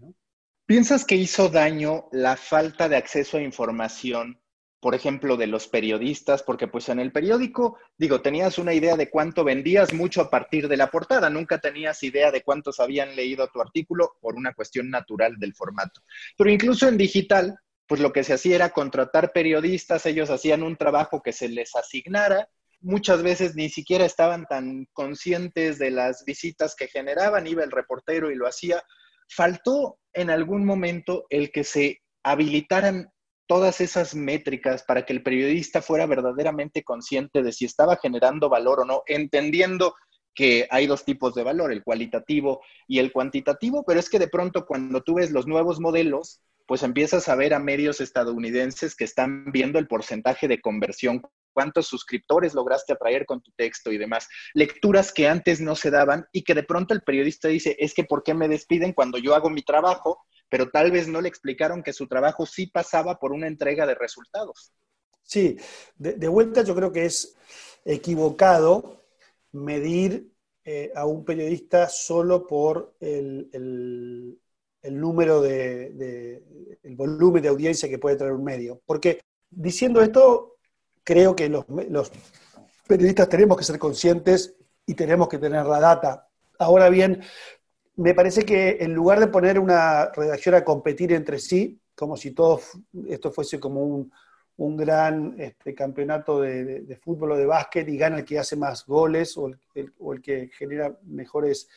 ¿Piensas 0.67 1.05
que 1.05 1.17
hizo 1.17 1.49
daño 1.49 2.09
la 2.13 2.37
falta 2.37 2.89
de 2.89 2.97
acceso 2.97 3.37
a 3.37 3.43
información 3.43 4.41
por 4.85 4.95
ejemplo, 4.95 5.39
de 5.39 5.47
los 5.47 5.67
periodistas, 5.67 6.43
porque 6.43 6.69
pues 6.69 6.91
en 6.91 7.01
el 7.01 7.11
periódico, 7.11 7.79
digo, 7.97 8.21
tenías 8.21 8.59
una 8.59 8.75
idea 8.75 8.99
de 8.99 9.09
cuánto 9.09 9.43
vendías 9.43 9.95
mucho 9.95 10.21
a 10.21 10.29
partir 10.29 10.69
de 10.69 10.77
la 10.77 10.91
portada, 10.91 11.31
nunca 11.31 11.59
tenías 11.59 12.03
idea 12.03 12.31
de 12.31 12.43
cuántos 12.43 12.81
habían 12.81 13.17
leído 13.17 13.49
tu 13.49 13.63
artículo 13.63 14.19
por 14.21 14.35
una 14.35 14.53
cuestión 14.53 14.91
natural 14.91 15.37
del 15.39 15.55
formato. 15.55 16.03
Pero 16.37 16.51
incluso 16.51 16.87
en 16.87 16.99
digital, 16.99 17.59
pues 17.87 18.03
lo 18.03 18.13
que 18.13 18.25
se 18.25 18.35
hacía 18.35 18.57
era 18.57 18.75
contratar 18.75 19.33
periodistas, 19.33 20.05
ellos 20.05 20.29
hacían 20.29 20.63
un 20.63 20.77
trabajo 20.77 21.23
que 21.23 21.33
se 21.33 21.49
les 21.49 21.75
asignara, 21.77 22.51
muchas 22.85 23.23
veces 23.23 23.57
ni 23.57 23.71
siquiera 23.71 24.05
estaban 24.05 24.45
tan 24.47 24.87
conscientes 24.93 25.79
de 25.79 25.91
las 25.91 26.25
visitas 26.25 26.77
que 26.77 26.87
generaban, 26.87 27.47
iba 27.47 27.65
el 27.65 27.71
reportero 27.71 28.31
y 28.31 28.37
lo 28.37 28.47
hacía. 28.47 28.83
Faltó 29.29 29.99
en 30.13 30.31
algún 30.31 30.65
momento 30.65 31.27
el 31.31 31.51
que 31.51 31.65
se 31.65 32.03
habilitaran 32.23 33.09
todas 33.47 33.81
esas 33.81 34.15
métricas 34.15 34.85
para 34.85 35.05
que 35.05 35.13
el 35.13 35.23
periodista 35.23 35.83
fuera 35.83 36.07
verdaderamente 36.07 36.83
consciente 36.83 37.43
de 37.43 37.53
si 37.53 37.65
estaba 37.65 37.97
generando 37.97 38.49
valor 38.49 38.81
o 38.81 38.85
no, 38.85 39.03
entendiendo 39.07 39.95
que 40.35 40.67
hay 40.71 40.87
dos 40.87 41.05
tipos 41.05 41.35
de 41.35 41.43
valor, 41.43 41.73
el 41.73 41.85
cualitativo 41.85 42.61
y 42.87 42.99
el 42.99 43.13
cuantitativo, 43.13 43.85
pero 43.87 44.01
es 44.01 44.11
que 44.11 44.19
de 44.19 44.29
pronto 44.29 44.67
cuando 44.67 45.03
tú 45.03 45.15
ves 45.15 45.31
los 45.31 45.47
nuevos 45.47 45.81
modelos, 45.81 46.41
pues 46.67 46.83
empiezas 46.83 47.29
a 47.29 47.35
ver 47.35 47.55
a 47.55 47.59
medios 47.59 48.01
estadounidenses 48.01 48.95
que 48.95 49.05
están 49.05 49.53
viendo 49.53 49.79
el 49.79 49.87
porcentaje 49.87 50.49
de 50.49 50.61
conversión, 50.61 51.23
cuántos 51.53 51.87
suscriptores 51.87 52.55
lograste 52.55 52.93
atraer 52.93 53.27
con 53.27 53.41
tu 53.43 53.53
texto 53.53 53.93
y 53.93 53.99
demás, 53.99 54.29
lecturas 54.55 55.13
que 55.13 55.29
antes 55.29 55.61
no 55.61 55.77
se 55.77 55.91
daban 55.91 56.27
y 56.33 56.43
que 56.43 56.55
de 56.55 56.65
pronto 56.65 56.95
el 56.95 57.03
periodista 57.03 57.49
dice, 57.49 57.77
es 57.79 57.95
que 57.95 58.05
¿por 58.05 58.23
qué 58.23 58.35
me 58.35 58.49
despiden 58.49 58.93
cuando 58.93 59.19
yo 59.19 59.35
hago 59.35 59.51
mi 59.51 59.63
trabajo? 59.63 60.25
pero 60.55 60.71
tal 60.71 60.93
vez 60.93 61.09
no 61.09 61.21
le 61.21 61.29
explicaron 61.29 61.83
que 61.83 61.93
su 61.93 62.07
trabajo 62.07 62.47
sí 62.47 62.69
pasaba 62.69 63.19
por 63.19 63.33
una 63.33 63.49
entrega 63.49 63.87
de 63.87 63.97
resultados. 63.97 64.73
Sí, 65.23 65.57
de, 65.97 66.29
vuelta 66.29 66.63
yo 66.63 66.77
creo 66.77 66.93
que 66.93 67.07
es 67.07 67.35
equivocado 67.85 69.05
medir 69.51 70.33
eh, 70.65 70.93
a 70.95 71.07
un 71.07 71.25
periodista 71.25 71.89
solo 71.89 72.47
por 72.47 72.95
el, 73.01 74.39
número 74.93 75.41
de, 75.41 76.43
el 76.83 76.97
volumen 76.97 77.43
de 77.43 77.49
audiencia 77.49 77.89
que 77.89 77.99
puede 77.99 78.17
traer 78.17 78.33
un 78.33 78.45
medio. 78.45 78.81
Porque 78.87 79.21
diciendo 79.51 80.01
esto, 80.01 80.57
creo 81.03 81.35
que 81.35 81.49
los, 81.49 81.65
periodistas 82.87 83.29
tenemos 83.29 83.57
que 83.57 83.65
ser 83.65 83.79
conscientes 83.79 84.57
y 84.87 84.95
tenemos 84.95 85.29
que 85.29 85.39
tener 85.39 85.65
la 85.65 85.81
data. 85.81 86.29
Ahora 86.59 86.89
bien, 86.89 87.23
me 87.97 88.15
parece 88.15 88.45
que 88.45 88.79
en 88.81 88.95
lugar 88.95 89.21
de 89.21 89.29
poner 89.29 89.59
una 89.59 90.11
redacción 90.13 90.55
a 90.55 90.65
competir 90.65 91.13
entre 91.13 91.39
sí, 91.39 91.81
como 91.95 92.17
si 92.17 92.33
todo 92.33 92.61
esto 93.09 93.31
fuese 93.31 93.61
como 93.61 93.83
un, 94.57 94.77
gran 94.77 95.35
este, 95.39 95.75
campeonato 95.75 96.41
de, 96.41 96.99
fútbol 97.03 97.33
o 97.33 97.37
de 97.37 97.47
básquet 97.47 97.89
y 97.89 97.97
gana 97.97 98.19
el 98.19 98.25
que 98.25 98.39
hace 98.39 98.57
más 98.57 98.87
goles 98.87 99.37
o 99.37 99.51
el, 99.75 100.23
que 100.23 100.49
genera 100.57 100.97
mejores, 101.05 101.69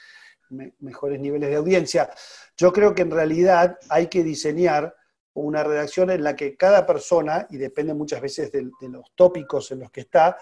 mejores 0.80 1.20
niveles 1.20 1.50
de 1.50 1.56
audiencia. 1.56 2.10
Yo 2.56 2.72
creo 2.72 2.94
que 2.94 3.04
en 3.04 3.12
realidad 3.12 3.78
hay 3.90 4.08
que 4.08 4.24
diseñar 4.24 4.96
una 5.34 5.64
redacción 5.64 6.10
en 6.10 6.24
la 6.24 6.36
que 6.36 6.58
cada 6.58 6.86
persona, 6.86 7.48
y 7.50 7.58
depende 7.58 7.94
muchas 7.94 8.22
veces 8.22 8.52
de 8.52 8.72
los 8.90 9.14
tópicos 9.16 9.72
en 9.72 9.80
los 9.80 9.92
que 9.92 10.02
está, 10.02 10.38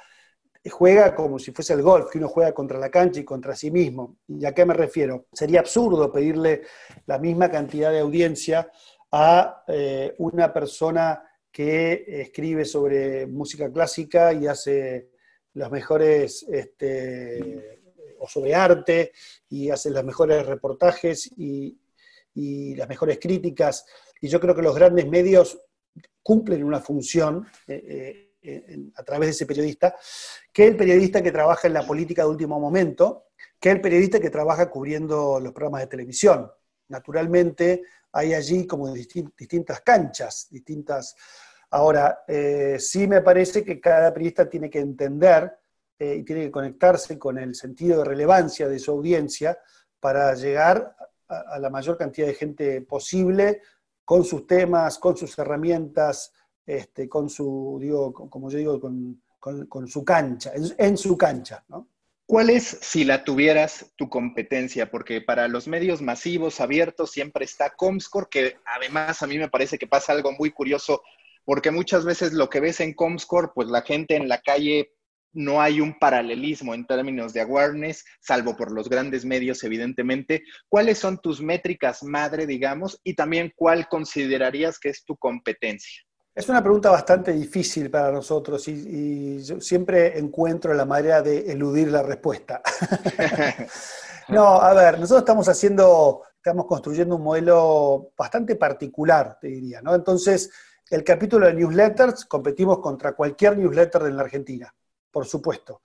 juega 0.69 1.13
como 1.13 1.37
si 1.37 1.51
fuese 1.51 1.73
el 1.73 1.81
golf, 1.81 2.09
que 2.09 2.17
uno 2.17 2.27
juega 2.27 2.53
contra 2.53 2.79
la 2.79 2.89
cancha 2.89 3.19
y 3.19 3.25
contra 3.25 3.55
sí 3.55 3.71
mismo. 3.71 4.17
¿Y 4.27 4.45
a 4.45 4.53
qué 4.53 4.65
me 4.65 4.73
refiero? 4.73 5.27
Sería 5.31 5.59
absurdo 5.59 6.11
pedirle 6.11 6.63
la 7.05 7.19
misma 7.19 7.49
cantidad 7.49 7.91
de 7.91 7.99
audiencia 7.99 8.69
a 9.11 9.63
eh, 9.67 10.15
una 10.17 10.51
persona 10.51 11.23
que 11.51 12.03
escribe 12.07 12.65
sobre 12.65 13.27
música 13.27 13.71
clásica 13.71 14.33
y 14.33 14.47
hace 14.47 15.09
los 15.53 15.71
mejores, 15.71 16.45
este, 16.49 17.74
sobre 18.27 18.55
arte, 18.55 19.11
y 19.49 19.69
hace 19.69 19.89
los 19.89 20.03
mejores 20.03 20.45
reportajes 20.45 21.31
y, 21.37 21.77
las 22.75 22.89
mejores 22.89 23.17
críticas. 23.17 23.85
Y 24.19 24.27
yo 24.27 24.41
creo 24.41 24.53
que 24.53 24.61
los 24.61 24.75
grandes 24.75 25.07
medios 25.07 25.57
cumplen 26.21 26.63
una 26.63 26.81
función. 26.81 27.47
Eh, 27.65 28.25
eh, 28.47 28.77
a 28.95 29.03
través 29.03 29.27
de 29.27 29.31
ese 29.31 29.45
periodista, 29.47 29.95
que 30.53 30.67
el 30.67 30.77
periodista 30.77 31.23
que 31.23 31.31
trabaja 31.31 31.67
en 31.67 31.73
la 31.73 31.87
política 31.87 32.21
de 32.21 32.29
último 32.29 32.59
momento, 32.59 33.29
que 33.59 33.71
el 33.71 33.81
periodista 33.81 34.19
que 34.19 34.29
trabaja 34.29 34.69
cubriendo 34.69 35.39
los 35.39 35.51
programas 35.51 35.81
de 35.81 35.87
televisión. 35.87 36.51
naturalmente 36.87 37.81
hay 38.11 38.35
allí 38.35 38.67
como 38.67 38.93
distintas 38.93 39.81
canchas, 39.81 40.47
distintas... 40.51 41.15
Ahora, 41.71 42.23
eh, 42.27 42.77
sí 42.79 43.07
me 43.07 43.21
parece 43.21 43.63
que 43.63 43.81
cada 43.81 44.13
periodista 44.13 44.47
tiene 44.47 44.69
que 44.69 44.79
entender 44.79 45.51
eh, 45.97 46.17
y 46.19 46.23
tiene 46.23 46.43
que 46.43 46.51
conectarse 46.51 47.17
con 47.17 47.37
el 47.37 47.55
sentido 47.55 47.99
de 47.99 48.05
relevancia 48.05 48.67
de 48.67 48.79
su 48.79 48.91
audiencia 48.91 49.57
para 49.99 50.33
llegar 50.35 50.95
a, 51.27 51.57
la 51.59 51.69
mayor 51.69 51.97
cantidad 51.97 52.27
de 52.27 52.33
gente 52.33 52.81
posible 52.81 53.61
con 54.03 54.23
sus 54.23 54.45
temas, 54.45 54.99
con 54.99 55.17
sus 55.17 55.37
herramientas, 55.39 56.31
este, 56.65 57.09
con 57.09 57.29
su, 57.29 57.77
digo, 57.81 58.13
como 58.13 58.49
yo 58.49 58.57
digo, 58.57 58.79
con, 58.79 59.87
su 59.87 60.03
cancha, 60.03 60.51
en, 60.53 60.63
en 60.77 60.97
su 60.97 61.17
cancha, 61.17 61.63
¿no? 61.67 61.87
¿Cuál 62.27 62.49
es, 62.49 62.79
si 62.81 63.03
la 63.03 63.23
tuvieras, 63.23 63.91
tu 63.95 64.09
competencia? 64.09 64.89
Porque 64.89 65.21
para 65.21 65.47
los 65.47 65.67
medios 65.67 66.01
masivos, 66.01 66.59
abiertos, 66.59 67.11
siempre 67.11 67.45
está 67.45 67.69
Comscore, 67.69 68.27
que 68.31 68.57
además 68.65 69.21
a 69.21 69.27
mí 69.27 69.37
me 69.37 69.47
parece 69.47 69.77
que 69.77 69.85
pasa 69.85 70.11
algo 70.11 70.31
muy 70.31 70.49
curioso, 70.49 71.03
porque 71.43 71.69
muchas 71.69 72.03
veces 72.03 72.33
lo 72.33 72.49
que 72.49 72.61
ves 72.61 72.79
en 72.79 72.95
Comscore, 72.95 73.49
pues 73.53 73.67
la 73.67 73.83
gente 73.83 74.15
en 74.15 74.27
la 74.27 74.41
calle 74.41 74.94
no 75.35 75.61
hay 75.61 75.81
un 75.81 75.99
paralelismo 75.99 76.73
en 76.73 76.87
términos 76.87 77.33
de 77.33 77.41
awareness, 77.41 78.03
salvo 78.19 78.55
por 78.55 78.71
los 78.71 78.89
grandes 78.89 79.25
medios, 79.25 79.63
evidentemente. 79.63 80.43
¿Cuáles 80.67 80.97
son 80.97 81.19
tus 81.19 81.41
métricas 81.41 82.03
madre, 82.03 82.47
digamos, 82.47 82.99
y 83.03 83.13
también 83.13 83.53
cuál 83.55 83.87
considerarías 83.87 84.79
que 84.79 84.89
es 84.89 85.03
tu 85.03 85.15
competencia? 85.17 86.01
Es 86.33 86.49
una 86.49 86.61
pregunta 86.61 86.89
bastante 86.89 87.31
difícil 87.31 87.89
para 87.89 88.11
nosotros 88.11 88.67
y, 88.67 89.41
yo 89.41 89.61
siempre 89.61 90.17
encuentro 90.19 90.73
la 90.73 90.85
manera 90.85 91.21
de 91.21 91.51
eludir 91.51 91.89
la 91.89 92.03
respuesta. 92.03 92.61
no, 94.29 94.59
a 94.59 94.73
ver, 94.73 94.99
nosotros 94.99 95.19
estamos 95.19 95.47
haciendo, 95.47 96.23
estamos 96.35 96.65
construyendo 96.65 97.15
un 97.15 97.23
modelo 97.23 98.11
bastante 98.17 98.55
particular, 98.55 99.37
te 99.39 99.47
diría, 99.47 99.81
¿no? 99.81 99.95
Entonces, 99.95 100.51
el 100.89 101.05
capítulo 101.05 101.47
de 101.47 101.53
newsletters, 101.53 102.25
competimos 102.25 102.79
contra 102.79 103.13
cualquier 103.13 103.57
newsletter 103.57 104.03
en 104.03 104.17
la 104.17 104.23
Argentina, 104.23 104.75
por 105.15 105.25
supuesto. 105.25 105.81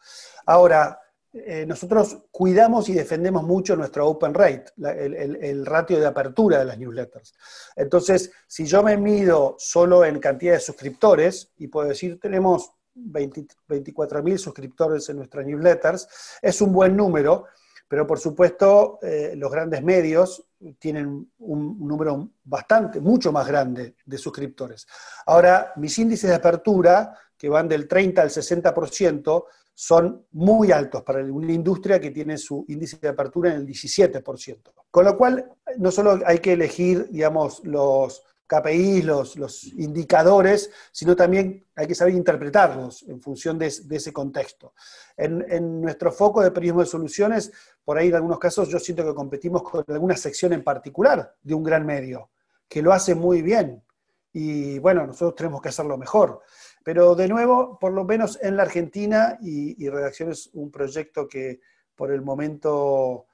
Ahora, 0.47 1.01
eh, 1.33 1.65
nosotros 1.65 2.19
cuidamos 2.33 2.89
y 2.89 2.95
defendemos 2.95 3.45
mucho 3.45 3.77
nuestro 3.77 4.09
open 4.09 4.35
rate, 4.35 4.65
el, 4.77 5.65
ratio 5.65 6.01
de 6.01 6.07
apertura 6.07 6.59
de 6.59 6.65
las 6.65 6.77
newsletters. 6.77 7.33
Entonces, 7.77 8.33
si 8.49 8.67
yo 8.67 8.83
me 8.83 8.97
mido 8.97 9.55
solo 9.57 10.05
en 10.05 10.19
cantidad 10.19 10.55
de 10.55 10.59
suscriptores, 10.59 11.53
y 11.59 11.69
puedo 11.69 11.87
decir, 11.87 12.19
tenemos 12.19 12.73
24.000 12.97 14.37
suscriptores 14.37 15.09
en 15.11 15.19
nuestras 15.19 15.47
newsletters, 15.47 16.09
es 16.43 16.61
un 16.61 16.73
buen 16.73 16.97
número, 16.97 17.45
pero 17.87 18.09
por 18.09 18.19
supuesto 18.19 18.99
eh, 19.01 19.35
los 19.37 19.53
grandes 19.53 19.85
medios 19.85 20.45
tienen 20.81 21.31
un 21.39 21.87
número 21.87 22.31
bastante, 22.43 23.01
mucho 23.01 23.31
más 23.31 23.47
grande 23.47 23.95
de 24.05 24.19
suscriptores. 24.19 24.89
Ahora, 25.27 25.73
mis 25.77 25.97
índices 26.01 26.31
de 26.31 26.37
apertura, 26.37 27.17
que 27.41 27.49
van 27.49 27.67
del 27.67 27.89
30 27.89 28.21
al 28.21 28.29
60%, 28.29 29.45
son 29.73 30.27
muy 30.33 30.73
altos 30.73 31.03
para 31.03 31.25
una 31.25 31.51
industria 31.51 31.99
que 31.99 32.11
tiene 32.11 32.37
su 32.37 32.67
índice 32.69 32.99
de 33.01 33.09
apertura 33.09 33.51
en 33.51 33.63
el 33.63 33.67
17%. 33.67 34.73
Con 34.91 35.07
lo 35.07 35.17
cual, 35.17 35.51
no 35.79 35.91
solo 35.91 36.21
hay 36.27 36.41
que 36.41 36.53
elegir, 36.53 37.09
digamos, 37.09 37.65
los 37.65 38.23
KPIs, 38.47 39.07
los, 39.07 39.37
los 39.37 39.65
indicadores, 39.65 40.71
sino 40.93 41.17
también 41.17 41.65
hay 41.75 41.87
que 41.87 41.95
saber 41.95 42.13
interpretarlos 42.13 43.05
en 43.05 43.23
función 43.23 43.59
de, 43.59 43.69
ese 43.69 44.13
contexto. 44.13 44.75
En, 45.17 45.81
nuestro 45.81 46.13
foco 46.13 46.43
de 46.43 46.51
periodismo 46.51 46.83
de 46.83 46.87
soluciones, 46.87 47.51
por 47.83 47.97
ahí 47.97 48.09
en 48.09 48.17
algunos 48.17 48.39
casos 48.39 48.69
yo 48.69 48.79
siento 48.79 49.03
que 49.03 49.15
competimos 49.15 49.63
con 49.63 49.83
alguna 49.89 50.15
sección 50.15 50.53
en 50.53 50.63
particular 50.63 51.37
de 51.41 51.55
un 51.55 51.63
gran 51.63 51.87
medio, 51.87 52.29
que 52.69 52.83
lo 52.83 52.93
hace 52.93 53.15
muy 53.15 53.41
bien. 53.41 53.83
Y 54.31 54.79
bueno, 54.79 55.07
nosotros 55.07 55.37
tenemos 55.37 55.63
que 55.63 55.71
hacerlo 55.71 55.97
mejor. 55.97 56.43
Pero 56.83 57.15
de 57.15 57.29
nuevo, 57.29 57.79
por 57.79 57.93
lo 57.93 58.05
menos 58.05 58.39
en 58.43 58.57
la 58.57 58.63
Argentina, 58.63 59.39
y, 59.41 59.89
Redacción 59.89 60.31
es 60.31 60.51
un 60.55 60.71
proyecto 60.71 61.29
que 61.29 61.61
por 61.95 62.11
el 62.11 62.23
momento 62.23 63.27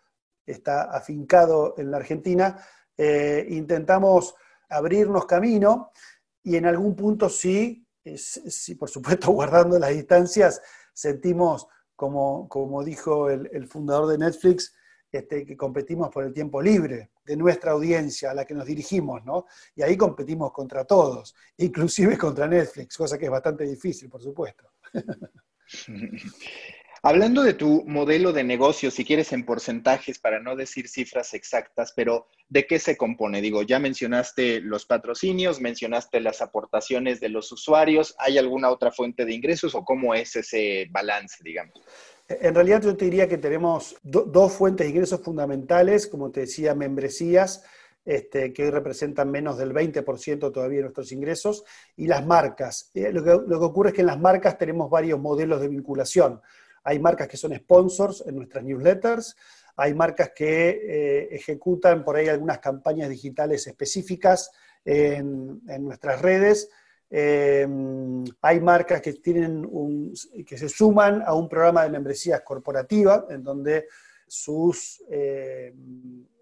está 0.44 0.84
afincado 0.84 1.74
en 1.78 1.90
la 1.90 1.98
Argentina, 1.98 2.58
eh, 2.96 3.46
intentamos 3.50 4.34
abrirnos 4.68 5.26
camino 5.26 5.92
y 6.42 6.56
en 6.56 6.66
algún 6.66 6.96
punto 6.96 7.28
sí, 7.28 7.86
sí, 8.16 8.74
por 8.74 8.90
supuesto 8.90 9.30
guardando 9.32 9.78
las 9.78 9.90
distancias, 9.90 10.60
sentimos, 10.92 11.68
como, 11.94 12.48
como 12.48 12.82
dijo 12.82 13.30
el 13.30 13.66
fundador 13.68 14.08
de 14.08 14.18
Netflix, 14.18 14.74
este, 15.10 15.46
que 15.46 15.56
competimos 15.56 16.10
por 16.10 16.24
el 16.24 16.32
tiempo 16.32 16.60
libre 16.60 17.10
de 17.24 17.36
nuestra 17.36 17.72
audiencia 17.72 18.30
a 18.30 18.34
la 18.34 18.44
que 18.44 18.54
nos 18.54 18.66
dirigimos, 18.66 19.24
¿no? 19.24 19.46
Y 19.74 19.82
ahí 19.82 19.96
competimos 19.96 20.52
contra 20.52 20.84
todos, 20.84 21.34
inclusive 21.56 22.16
contra 22.18 22.46
Netflix, 22.46 22.96
cosa 22.96 23.18
que 23.18 23.26
es 23.26 23.30
bastante 23.30 23.64
difícil, 23.64 24.08
por 24.08 24.22
supuesto. 24.22 24.64
Hablando 27.02 27.44
de 27.44 27.54
tu 27.54 27.84
modelo 27.86 28.32
de 28.32 28.42
negocio, 28.42 28.90
si 28.90 29.04
quieres 29.04 29.32
en 29.32 29.44
porcentajes, 29.44 30.18
para 30.18 30.40
no 30.40 30.56
decir 30.56 30.88
cifras 30.88 31.34
exactas, 31.34 31.92
pero 31.94 32.26
¿de 32.48 32.66
qué 32.66 32.80
se 32.80 32.96
compone? 32.96 33.40
Digo, 33.40 33.62
ya 33.62 33.78
mencionaste 33.78 34.60
los 34.60 34.86
patrocinios, 34.86 35.60
mencionaste 35.60 36.18
las 36.20 36.40
aportaciones 36.40 37.20
de 37.20 37.28
los 37.28 37.52
usuarios, 37.52 38.16
¿hay 38.18 38.38
alguna 38.38 38.70
otra 38.70 38.90
fuente 38.90 39.24
de 39.24 39.34
ingresos 39.34 39.76
o 39.76 39.84
cómo 39.84 40.14
es 40.14 40.34
ese 40.34 40.88
balance, 40.90 41.36
digamos? 41.44 41.80
En 42.28 42.54
realidad 42.54 42.82
yo 42.82 42.96
te 42.96 43.04
diría 43.04 43.28
que 43.28 43.38
tenemos 43.38 43.96
dos 44.02 44.52
fuentes 44.52 44.84
de 44.84 44.90
ingresos 44.90 45.20
fundamentales, 45.20 46.08
como 46.08 46.30
te 46.32 46.40
decía, 46.40 46.74
membresías, 46.74 47.62
este, 48.04 48.52
que 48.52 48.64
hoy 48.64 48.70
representan 48.70 49.30
menos 49.30 49.58
del 49.58 49.72
20% 49.72 50.52
todavía 50.52 50.78
de 50.78 50.82
nuestros 50.82 51.12
ingresos, 51.12 51.64
y 51.96 52.06
las 52.06 52.26
marcas. 52.26 52.90
Eh, 52.94 53.12
lo, 53.12 53.22
que, 53.22 53.30
ocurre 53.30 53.90
es 53.90 53.94
que 53.94 54.00
en 54.00 54.08
las 54.08 54.18
marcas 54.18 54.58
tenemos 54.58 54.90
varios 54.90 55.20
modelos 55.20 55.60
de 55.60 55.68
vinculación. 55.68 56.40
Hay 56.82 56.98
marcas 56.98 57.28
que 57.28 57.36
son 57.36 57.54
sponsors 57.54 58.24
en 58.26 58.36
nuestras 58.36 58.64
newsletters, 58.64 59.36
hay 59.76 59.94
marcas 59.94 60.32
que 60.34 60.70
eh, 60.70 61.28
ejecutan 61.30 62.04
por 62.04 62.16
ahí 62.16 62.28
algunas 62.28 62.58
campañas 62.58 63.08
digitales 63.08 63.66
específicas 63.66 64.50
en 64.84 65.60
nuestras 65.80 66.22
redes, 66.22 66.70
eh, 67.10 67.66
hay 68.42 68.60
marcas 68.60 69.00
que, 69.00 69.12
tienen 69.14 69.66
un, 69.70 70.12
que 70.46 70.58
se 70.58 70.68
suman 70.68 71.22
a 71.24 71.34
un 71.34 71.48
programa 71.48 71.84
de 71.84 71.90
membresías 71.90 72.42
corporativa, 72.42 73.26
en 73.30 73.42
donde 73.42 73.86
sus 74.26 75.02
eh, 75.08 75.72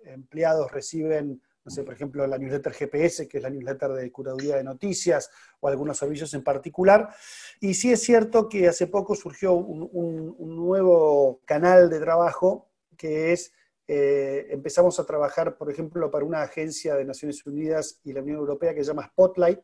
empleados 0.05 0.71
reciben, 0.73 1.41
no 1.65 1.71
sé, 1.71 1.83
por 1.83 1.95
ejemplo, 1.95 2.27
la 2.27 2.39
newsletter 2.39 2.73
GPS, 2.73 3.29
que 3.29 3.39
es 3.39 3.43
la 3.43 3.51
newsletter 3.51 3.93
de 3.93 4.11
curaduría 4.11 4.57
de 4.57 4.65
noticias, 4.65 5.31
o 5.61 5.69
algunos 5.69 5.99
servicios 5.99 6.33
en 6.35 6.43
particular. 6.43 7.15
Y 7.61 7.75
sí 7.75 7.93
es 7.93 8.03
cierto 8.03 8.49
que 8.49 8.69
hace 8.69 8.87
poco 8.87 9.15
surgió 9.15 9.55
un, 9.55 10.57
nuevo 10.57 11.41
canal 11.45 11.91
de 11.91 12.01
trabajo, 12.01 12.71
que 12.97 13.33
es 13.33 13.53
eh, 13.87 14.47
empezamos 14.51 14.99
a 14.99 15.05
trabajar, 15.05 15.59
por 15.59 15.71
ejemplo, 15.71 16.11
para 16.11 16.25
una 16.25 16.41
agencia 16.41 16.95
de 16.95 17.05
Naciones 17.05 17.45
Unidas 17.45 18.01
y 18.03 18.15
la 18.15 18.23
Unión 18.23 18.39
Europea 18.39 18.75
que 18.75 18.83
se 18.83 18.89
llama 18.89 19.07
Spotlight, 19.07 19.61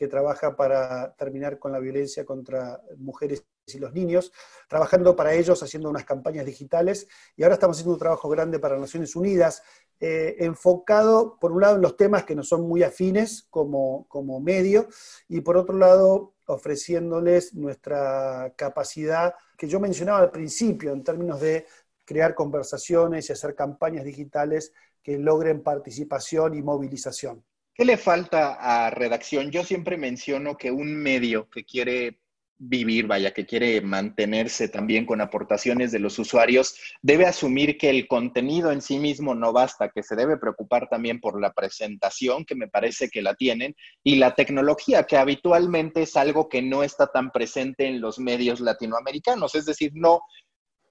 que 0.00 0.08
trabaja 0.08 0.56
para 0.56 1.12
terminar 1.12 1.58
con 1.58 1.72
la 1.72 1.78
violencia 1.78 2.24
contra 2.24 2.80
mujeres 2.96 3.44
y 3.66 3.78
los 3.78 3.92
niños, 3.92 4.32
trabajando 4.66 5.14
para 5.14 5.34
ellos, 5.34 5.62
haciendo 5.62 5.90
unas 5.90 6.06
campañas 6.06 6.46
digitales, 6.46 7.06
y 7.36 7.42
ahora 7.42 7.56
estamos 7.56 7.76
haciendo 7.76 7.92
un 7.92 7.98
trabajo 7.98 8.26
grande 8.30 8.58
para 8.58 8.78
Naciones 8.78 9.14
Unidas, 9.14 9.62
eh, 10.00 10.36
enfocado, 10.38 11.38
por 11.38 11.52
un 11.52 11.60
lado, 11.60 11.76
en 11.76 11.82
los 11.82 11.98
temas 11.98 12.24
que 12.24 12.34
no 12.34 12.42
son 12.42 12.62
muy 12.66 12.82
afines 12.82 13.46
como, 13.50 14.08
como 14.08 14.40
medio, 14.40 14.88
y 15.28 15.42
por 15.42 15.58
otro 15.58 15.76
lado, 15.76 16.32
ofreciéndoles 16.46 17.52
nuestra 17.52 18.54
capacidad 18.56 19.34
que 19.58 19.68
yo 19.68 19.80
mencionaba 19.80 20.20
al 20.20 20.30
principio, 20.30 20.94
en 20.94 21.04
términos 21.04 21.42
de 21.42 21.66
crear 22.06 22.34
conversaciones 22.34 23.28
y 23.28 23.34
hacer 23.34 23.54
campañas 23.54 24.06
digitales 24.06 24.72
que 25.02 25.18
logren 25.18 25.62
participación 25.62 26.54
y 26.54 26.62
movilización. 26.62 27.44
¿Qué 27.80 27.86
le 27.86 27.96
falta 27.96 28.58
a 28.60 28.90
redacción? 28.90 29.50
Yo 29.50 29.64
siempre 29.64 29.96
menciono 29.96 30.58
que 30.58 30.70
un 30.70 30.94
medio 30.94 31.48
que 31.48 31.64
quiere 31.64 32.20
vivir, 32.58 33.06
vaya, 33.06 33.32
que 33.32 33.46
quiere 33.46 33.80
mantenerse 33.80 34.68
también 34.68 35.06
con 35.06 35.22
aportaciones 35.22 35.90
de 35.90 35.98
los 35.98 36.18
usuarios, 36.18 36.74
debe 37.00 37.24
asumir 37.24 37.78
que 37.78 37.88
el 37.88 38.06
contenido 38.06 38.70
en 38.70 38.82
sí 38.82 38.98
mismo 38.98 39.34
no 39.34 39.54
basta, 39.54 39.88
que 39.88 40.02
se 40.02 40.14
debe 40.14 40.36
preocupar 40.36 40.90
también 40.90 41.20
por 41.20 41.40
la 41.40 41.54
presentación, 41.54 42.44
que 42.44 42.54
me 42.54 42.68
parece 42.68 43.08
que 43.08 43.22
la 43.22 43.34
tienen, 43.34 43.74
y 44.04 44.16
la 44.16 44.34
tecnología, 44.34 45.04
que 45.04 45.16
habitualmente 45.16 46.02
es 46.02 46.16
algo 46.16 46.50
que 46.50 46.60
no 46.60 46.82
está 46.82 47.06
tan 47.06 47.30
presente 47.30 47.86
en 47.86 48.02
los 48.02 48.18
medios 48.18 48.60
latinoamericanos. 48.60 49.54
Es 49.54 49.64
decir, 49.64 49.92
no 49.94 50.20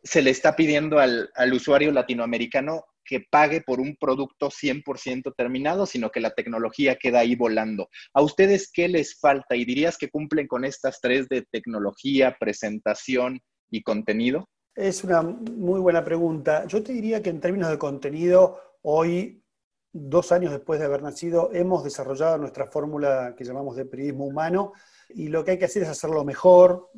se 0.02 0.24
le 0.24 0.32
está 0.32 0.56
pidiendo 0.56 0.98
al, 0.98 1.30
al 1.36 1.54
usuario 1.54 1.92
latinoamericano 1.92 2.86
que 3.10 3.26
pague 3.28 3.62
por 3.62 3.80
un 3.80 3.96
producto 3.96 4.52
100% 4.52 5.34
terminado, 5.36 5.88
sino 5.88 6.12
que 6.12 6.20
la 6.20 6.36
tecnología 6.36 6.96
queda 6.96 7.20
ahí 7.20 7.36
volando. 7.36 7.90
¿A 8.14 8.22
ustedes 8.22 8.70
qué 8.72 8.88
les 8.88 9.20
falta? 9.20 9.56
¿Y 9.56 9.66
dirías 9.66 9.98
que 9.98 10.12
cumplen 10.12 10.46
con 10.46 10.64
estas 10.64 11.02
tres 11.02 11.28
de 11.28 11.42
tecnología, 11.52 12.38
presentación 12.40 13.42
y 13.72 13.82
contenido? 13.82 14.48
Es 14.76 15.04
una 15.04 15.24
muy 15.24 15.80
buena 15.80 16.04
pregunta. 16.04 16.68
Yo 16.68 16.84
te 16.84 16.94
diría 16.94 17.24
que 17.24 17.32
en 17.32 17.40
términos 17.40 17.72
de 17.72 17.80
contenido, 17.80 18.60
hoy 18.84 19.44
dos 19.92 20.32
años 20.32 20.52
después 20.52 20.80
de 20.80 20.86
haber 20.86 21.02
nacido, 21.02 21.50
hemos 21.52 21.84
desarrollado 21.84 22.38
nuestra 22.38 22.68
fórmula 22.68 23.34
que 23.36 23.44
llamamos 23.44 23.76
de 23.76 23.86
periodismo 23.86 24.28
humano 24.28 24.74
y 25.10 25.30
lo 25.30 25.44
que 25.44 25.52
hay 25.52 25.58
que 25.58 25.66
hacer 25.66 25.82
es 25.82 25.90
hacerlo 25.90 26.24
mejor, 26.24 26.92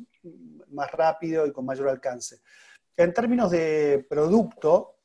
más 0.68 0.92
rápido 0.92 1.46
y 1.46 1.52
con 1.52 1.64
mayor 1.64 1.88
alcance. 1.88 2.40
En 2.98 3.14
términos 3.14 3.50
de 3.50 4.04
producto, 4.10 5.01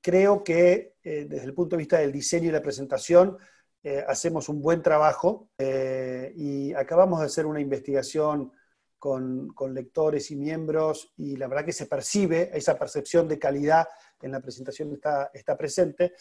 creo 0.00 0.42
que 0.42 0.96
eh, 1.02 1.26
desde 1.28 1.46
el 1.46 1.54
punto 1.54 1.76
de 1.76 1.80
vista 1.80 1.98
del 1.98 2.12
diseño 2.12 2.48
y 2.48 2.52
la 2.52 2.62
presentación, 2.62 3.38
eh, 3.82 4.04
hacemos 4.06 4.48
un 4.48 4.60
buen 4.60 4.82
trabajo 4.82 5.48
eh, 5.56 6.32
y 6.36 6.74
acabamos 6.74 7.20
de 7.20 7.26
hacer 7.26 7.46
una 7.46 7.60
investigación 7.60 8.52
con, 8.98 9.54
lectores 9.72 10.30
y 10.30 10.36
miembros 10.36 11.14
y 11.16 11.36
la 11.36 11.48
verdad 11.48 11.64
que 11.64 11.72
se 11.72 11.86
percibe, 11.86 12.50
esa 12.52 12.78
percepción 12.78 13.26
de 13.26 13.38
calidad 13.38 13.88
en 14.20 14.32
la 14.32 14.40
presentación 14.40 14.92
está, 14.92 15.30
está 15.32 15.56
presente. 15.56 16.12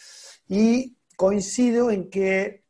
Y 0.47 0.95
coincido 1.17 1.91
en 1.91 2.09
que 2.09 2.63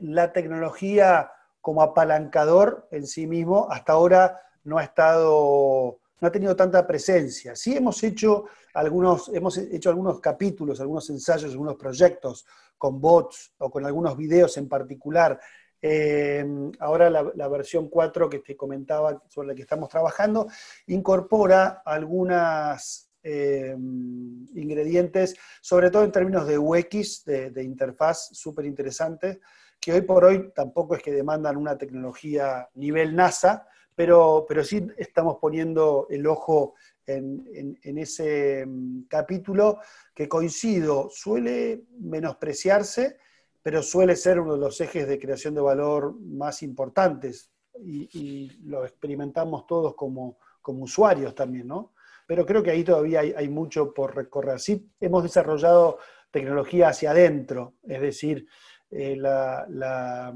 la 0.00 0.32
tecnología 0.32 1.30
como 1.60 1.82
apalancador 1.82 2.88
en 2.90 3.06
sí 3.06 3.26
mismo 3.26 3.68
hasta 3.70 3.92
ahora 3.92 4.40
no 4.64 4.78
ha 4.78 4.84
estado, 4.84 6.00
no 6.22 6.28
ha 6.28 6.32
tenido 6.32 6.54
tanta 6.54 6.86
presencia. 6.86 7.56
Sí 7.56 7.76
hemos 7.76 8.00
hecho 8.04 8.44
algunos, 8.74 9.28
hemos 9.34 9.58
hecho 9.58 9.90
algunos 9.90 10.20
capítulos, 10.20 10.80
algunos 10.80 11.10
ensayos, 11.10 11.50
algunos 11.50 11.74
proyectos 11.74 12.46
con 12.78 13.00
bots 13.00 13.54
o 13.58 13.68
con 13.68 13.84
algunos 13.84 14.16
videos 14.16 14.56
en 14.56 14.68
particular. 14.68 15.40
Eh, 15.80 16.46
ahora 16.78 17.10
la, 17.10 17.48
versión 17.48 17.88
4 17.88 18.30
que 18.30 18.38
te 18.38 18.56
comentaba 18.56 19.20
sobre 19.28 19.48
la 19.48 19.54
que 19.56 19.62
estamos 19.62 19.88
trabajando 19.88 20.46
incorpora 20.86 21.82
algunas 21.84 23.10
eh, 23.24 23.74
ingredientes, 23.76 25.34
sobre 25.60 25.90
todo 25.90 26.04
en 26.04 26.12
términos 26.12 26.46
de 26.46 26.56
UX, 26.56 27.24
de, 27.24 27.50
de 27.50 27.64
interfaz, 27.64 28.28
súper 28.30 28.64
interesantes, 28.64 29.40
que 29.80 29.92
hoy 29.92 30.02
por 30.02 30.24
hoy 30.24 30.52
tampoco 30.54 30.94
es 30.94 31.02
que 31.02 31.10
demandan 31.10 31.56
una 31.56 31.76
tecnología 31.76 32.68
nivel 32.74 33.16
NASA, 33.16 33.66
pero, 33.94 34.44
pero 34.48 34.64
sí 34.64 34.86
estamos 34.96 35.36
poniendo 35.40 36.06
el 36.10 36.26
ojo 36.26 36.74
en, 37.06 37.78
ese 37.82 38.64
mm, 38.66 39.02
capítulo 39.08 39.78
que 40.14 40.28
coincido, 40.28 41.08
suele 41.10 41.84
menospreciarse, 41.98 43.18
pero 43.62 43.82
suele 43.82 44.16
ser 44.16 44.40
uno 44.40 44.54
de 44.54 44.60
los 44.60 44.80
ejes 44.80 45.06
de 45.06 45.18
creación 45.18 45.54
de 45.54 45.60
valor 45.60 46.14
más 46.20 46.62
importantes 46.62 47.50
y, 47.84 48.50
lo 48.64 48.84
experimentamos 48.84 49.66
todos 49.66 49.94
como, 49.94 50.38
usuarios 50.64 51.34
también, 51.34 51.66
¿no? 51.66 51.92
Pero 52.26 52.46
creo 52.46 52.62
que 52.62 52.70
ahí 52.70 52.84
todavía 52.84 53.20
hay, 53.20 53.32
hay 53.36 53.48
mucho 53.48 53.92
por 53.92 54.14
recorrer. 54.14 54.60
Sí, 54.60 54.88
hemos 55.00 55.22
desarrollado 55.24 55.98
tecnología 56.30 56.88
hacia 56.88 57.10
adentro, 57.10 57.74
es 57.82 58.00
decir, 58.00 58.46
eh, 58.94 59.16
la, 59.16 60.34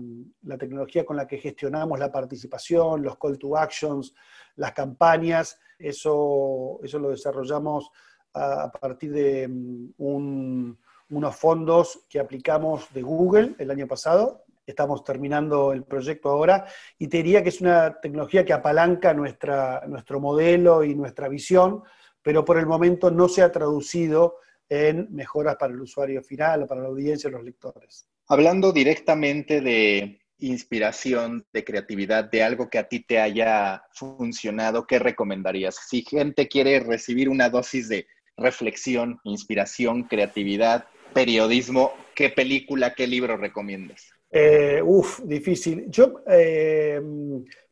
tecnología 0.58 1.04
con 1.04 1.16
la 1.16 1.26
que 1.26 1.36
gestionamos 1.36 1.98
la 1.98 2.10
participación, 2.10 3.02
los 3.02 3.18
call 3.18 3.38
to 3.38 3.54
actions, 3.54 4.14
las 4.54 4.72
campañas, 4.72 5.60
eso, 5.78 6.80
eso 6.82 6.98
lo 6.98 7.10
desarrollamos 7.10 7.90
a, 8.32 8.72
partir 8.72 9.12
de 9.12 9.46
mm, 9.46 9.92
unos 9.98 11.36
fondos 11.36 12.06
que 12.08 12.18
aplicamos 12.18 12.90
de 12.94 13.02
Google 13.02 13.56
el 13.58 13.70
año 13.70 13.86
pasado. 13.86 14.44
Estamos 14.66 15.04
terminando 15.04 15.74
el 15.74 15.84
proyecto 15.84 16.30
ahora 16.30 16.64
y 16.98 17.08
te 17.08 17.18
diría 17.18 17.42
que 17.42 17.50
es 17.50 17.60
una 17.60 18.00
tecnología 18.00 18.42
que 18.46 18.54
apalanca 18.54 19.12
nuestra, 19.12 19.84
nuestro 19.86 20.18
modelo 20.18 20.82
y 20.82 20.94
nuestra 20.94 21.28
visión, 21.28 21.82
pero 22.22 22.42
por 22.42 22.56
el 22.56 22.66
momento 22.66 23.10
no 23.10 23.28
se 23.28 23.42
ha 23.42 23.52
traducido 23.52 24.38
en 24.66 25.14
mejoras 25.14 25.56
para 25.56 25.74
el 25.74 25.80
usuario 25.80 26.22
final, 26.22 26.66
para 26.66 26.80
la 26.80 26.88
audiencia, 26.88 27.28
los 27.28 27.44
lectores. 27.44 28.08
Hablando 28.28 28.72
directamente 28.72 29.60
de 29.60 30.20
inspiración, 30.38 31.46
de 31.52 31.64
creatividad, 31.64 32.28
de 32.28 32.42
algo 32.42 32.68
que 32.68 32.78
a 32.78 32.88
ti 32.88 33.04
te 33.04 33.20
haya 33.20 33.84
funcionado, 33.92 34.86
¿qué 34.86 34.98
recomendarías? 34.98 35.76
Si 35.88 36.02
gente 36.02 36.48
quiere 36.48 36.80
recibir 36.80 37.28
una 37.28 37.48
dosis 37.48 37.88
de 37.88 38.06
reflexión, 38.36 39.20
inspiración, 39.22 40.04
creatividad, 40.04 40.86
periodismo, 41.14 41.92
¿qué 42.14 42.30
película, 42.30 42.94
qué 42.94 43.06
libro 43.06 43.36
recomiendas? 43.36 44.10
Eh, 44.30 44.82
uf, 44.84 45.20
difícil. 45.20 45.84
Yo, 45.88 46.22
eh, 46.28 47.00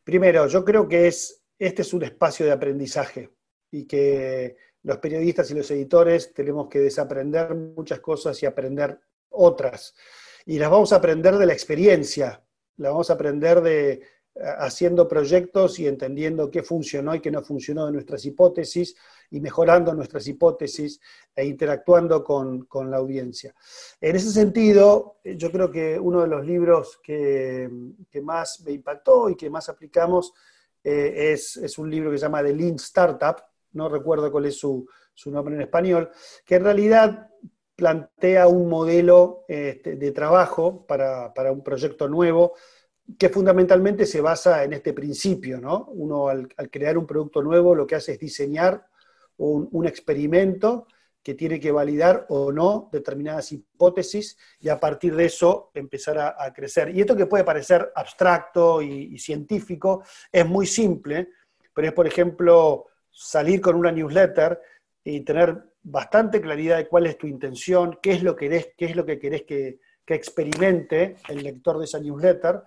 primero, 0.03 0.47
yo 0.47 0.63
creo 0.63 0.87
que 0.87 1.07
es, 1.07 1.43
este 1.59 1.81
es 1.81 1.93
un 1.93 2.03
espacio 2.03 2.45
de 2.45 2.53
aprendizaje 2.53 3.29
y 3.71 3.85
que 3.85 4.55
los 4.83 4.97
periodistas 4.99 5.51
y 5.51 5.55
los 5.55 5.69
editores 5.69 6.33
tenemos 6.33 6.69
que 6.69 6.79
desaprender 6.79 7.53
muchas 7.53 7.99
cosas 7.99 8.41
y 8.41 8.45
aprender 8.45 8.97
otras 9.29 9.93
y 10.45 10.59
las 10.59 10.69
vamos 10.69 10.93
a 10.93 10.97
aprender 10.97 11.37
de 11.37 11.45
la 11.45 11.53
experiencia, 11.53 12.43
las 12.77 12.91
vamos 12.91 13.09
a 13.09 13.13
aprender 13.13 13.61
de 13.61 13.91
eh, 13.91 14.01
haciendo 14.57 15.07
proyectos 15.07 15.79
y 15.79 15.87
entendiendo 15.87 16.51
qué 16.51 16.61
funcionó 16.61 17.15
y 17.15 17.21
qué 17.21 17.31
no 17.31 17.41
funcionó 17.41 17.85
de 17.85 17.93
nuestras 17.93 18.25
hipótesis 18.25 18.95
y 19.31 19.39
mejorando 19.39 19.93
nuestras 19.93 20.27
hipótesis 20.27 20.99
e 21.33 21.45
interactuando 21.45 22.21
con, 22.21 22.67
la 22.91 22.97
audiencia. 22.97 23.55
En 24.01 24.15
ese 24.17 24.31
sentido, 24.31 25.19
yo 25.23 25.51
creo 25.51 25.71
que 25.71 25.97
uno 25.97 26.21
de 26.21 26.27
los 26.27 26.45
libros 26.45 26.99
que, 27.01 27.69
más 28.21 28.59
me 28.61 28.73
impactó 28.73 29.29
y 29.29 29.35
que 29.35 29.49
más 29.49 29.69
aplicamos 29.69 30.33
eh, 30.83 31.31
es, 31.31 31.77
un 31.77 31.89
libro 31.89 32.11
que 32.11 32.17
se 32.17 32.23
llama 32.23 32.43
The 32.43 32.53
Lean 32.53 32.75
Startup, 32.75 33.37
no 33.71 33.87
recuerdo 33.87 34.31
cuál 34.31 34.47
es 34.47 34.57
su, 34.57 34.85
su 35.13 35.31
nombre 35.31 35.55
en 35.55 35.61
español, 35.61 36.11
que 36.45 36.55
en 36.55 36.63
realidad 36.65 37.29
plantea 37.75 38.47
un 38.47 38.69
modelo 38.69 39.45
este, 39.47 39.95
de 39.95 40.11
trabajo 40.11 40.85
para, 40.85 41.31
un 41.51 41.63
proyecto 41.63 42.07
nuevo 42.07 42.53
que 43.19 43.29
fundamentalmente 43.29 44.05
se 44.05 44.21
basa 44.21 44.63
en 44.63 44.73
este 44.73 44.93
principio, 44.93 45.59
¿no? 45.59 45.85
Uno 45.91 46.29
al, 46.29 46.47
crear 46.71 46.97
un 46.97 47.05
producto 47.05 47.41
nuevo 47.43 47.75
lo 47.75 47.85
que 47.85 47.95
hace 47.95 48.13
es 48.13 48.19
diseñar 48.19 48.87
un, 49.37 49.85
experimento 49.85 50.87
que 51.21 51.35
tiene 51.35 51.59
que 51.59 51.71
validar 51.71 52.25
o 52.29 52.51
no 52.51 52.89
determinadas 52.91 53.51
hipótesis 53.51 54.37
y 54.59 54.69
a 54.69 54.79
partir 54.79 55.15
de 55.15 55.25
eso 55.25 55.71
empezar 55.73 56.17
a, 56.17 56.53
crecer. 56.53 56.95
Y 56.95 57.01
esto 57.01 57.15
que 57.15 57.25
puede 57.25 57.43
parecer 57.43 57.91
abstracto 57.93 58.81
y, 58.81 59.17
científico 59.19 60.03
es 60.31 60.45
muy 60.45 60.65
simple, 60.65 61.29
pero 61.73 61.89
es, 61.89 61.93
por 61.93 62.07
ejemplo, 62.07 62.85
salir 63.11 63.59
con 63.59 63.75
una 63.75 63.91
newsletter 63.91 64.59
y 65.03 65.21
tener 65.21 65.74
bastante 65.85 66.41
claridad 66.41 66.77
de 66.77 66.87
cuál 66.87 67.05
es 67.05 67.17
tu 67.17 67.27
intención, 67.27 67.99
qué 68.01 68.13
es 68.13 68.23
lo 68.23 68.35
que 68.35 68.49
querés, 68.49 68.69
qué 68.75 68.85
es 68.85 68.95
lo 68.95 69.05
que, 69.05 69.19
querés 69.19 69.43
que, 69.43 69.79
experimente 70.07 71.15
el 71.29 71.43
lector 71.43 71.79
de 71.79 71.85
esa 71.85 71.99
newsletter, 71.99 72.63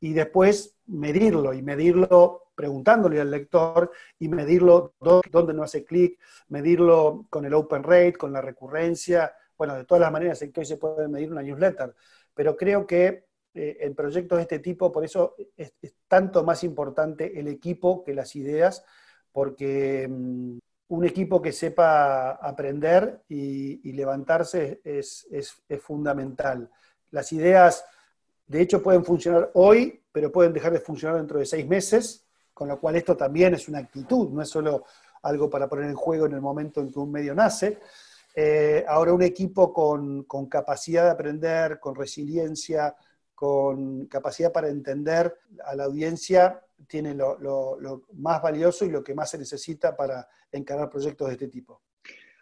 y 0.00 0.12
después 0.12 0.76
medirlo, 0.86 1.52
y 1.52 1.62
medirlo 1.62 2.44
preguntándole 2.54 3.20
al 3.20 3.30
lector, 3.30 3.90
y 4.18 4.28
medirlo 4.28 4.94
dónde 5.00 5.54
no 5.54 5.62
hace 5.62 5.84
clic, 5.84 6.18
medirlo 6.48 7.26
con 7.30 7.44
el 7.44 7.54
open 7.54 7.82
rate, 7.82 8.14
con 8.14 8.32
la 8.32 8.40
recurrencia, 8.40 9.32
bueno, 9.56 9.74
de 9.74 9.84
todas 9.84 10.00
las 10.00 10.12
maneras 10.12 10.40
en 10.42 10.52
que 10.52 10.60
hoy 10.60 10.66
se 10.66 10.76
puede 10.76 11.08
medir 11.08 11.30
una 11.30 11.42
newsletter. 11.42 11.94
Pero 12.34 12.56
creo 12.56 12.86
que 12.86 13.24
eh, 13.54 13.78
en 13.80 13.94
proyectos 13.94 14.36
de 14.36 14.42
este 14.42 14.58
tipo, 14.58 14.92
por 14.92 15.04
eso 15.04 15.34
es, 15.56 15.72
tanto 16.06 16.44
más 16.44 16.64
importante 16.64 17.38
el 17.38 17.48
equipo 17.48 18.04
que 18.04 18.14
las 18.14 18.36
ideas, 18.36 18.84
porque 19.32 20.06
mm, 20.08 20.58
un 20.88 21.04
equipo 21.04 21.42
que 21.42 21.52
sepa 21.52 22.32
aprender 22.32 23.22
y, 23.28 23.92
levantarse 23.92 24.80
es, 24.84 25.26
fundamental. 25.82 26.70
Las 27.10 27.32
ideas, 27.32 27.84
de 28.46 28.62
hecho, 28.62 28.82
pueden 28.82 29.04
funcionar 29.04 29.50
hoy, 29.54 30.02
pero 30.10 30.32
pueden 30.32 30.52
dejar 30.52 30.72
de 30.72 30.80
funcionar 30.80 31.18
dentro 31.18 31.38
de 31.38 31.46
seis 31.46 31.66
meses, 31.66 32.24
con 32.54 32.68
lo 32.68 32.80
cual 32.80 32.96
esto 32.96 33.16
también 33.16 33.54
es 33.54 33.68
una 33.68 33.78
actitud, 33.78 34.30
no 34.30 34.42
es 34.42 34.48
solo 34.48 34.84
algo 35.22 35.50
para 35.50 35.68
poner 35.68 35.86
en 35.86 35.94
juego 35.94 36.26
en 36.26 36.32
el 36.32 36.40
momento 36.40 36.80
en 36.80 36.90
que 36.90 36.98
un 36.98 37.12
medio 37.12 37.34
nace. 37.34 37.78
Eh, 38.34 38.84
ahora 38.88 39.12
un 39.12 39.22
equipo 39.22 39.72
con, 39.72 40.24
con 40.24 40.46
capacidad 40.46 41.04
de 41.04 41.10
aprender, 41.10 41.80
con 41.80 41.94
resiliencia, 41.94 42.94
con 43.34 44.06
capacidad 44.06 44.52
para 44.52 44.68
entender 44.68 45.38
a 45.64 45.74
la 45.74 45.84
audiencia, 45.84 46.62
tiene 46.86 47.14
lo, 47.14 47.38
más 48.14 48.42
valioso 48.42 48.84
y 48.84 48.90
lo 48.90 49.02
que 49.02 49.14
más 49.14 49.30
se 49.30 49.38
necesita 49.38 49.96
para 49.96 50.28
encarar 50.52 50.88
proyectos 50.88 51.28
de 51.28 51.32
este 51.34 51.48
tipo. 51.48 51.82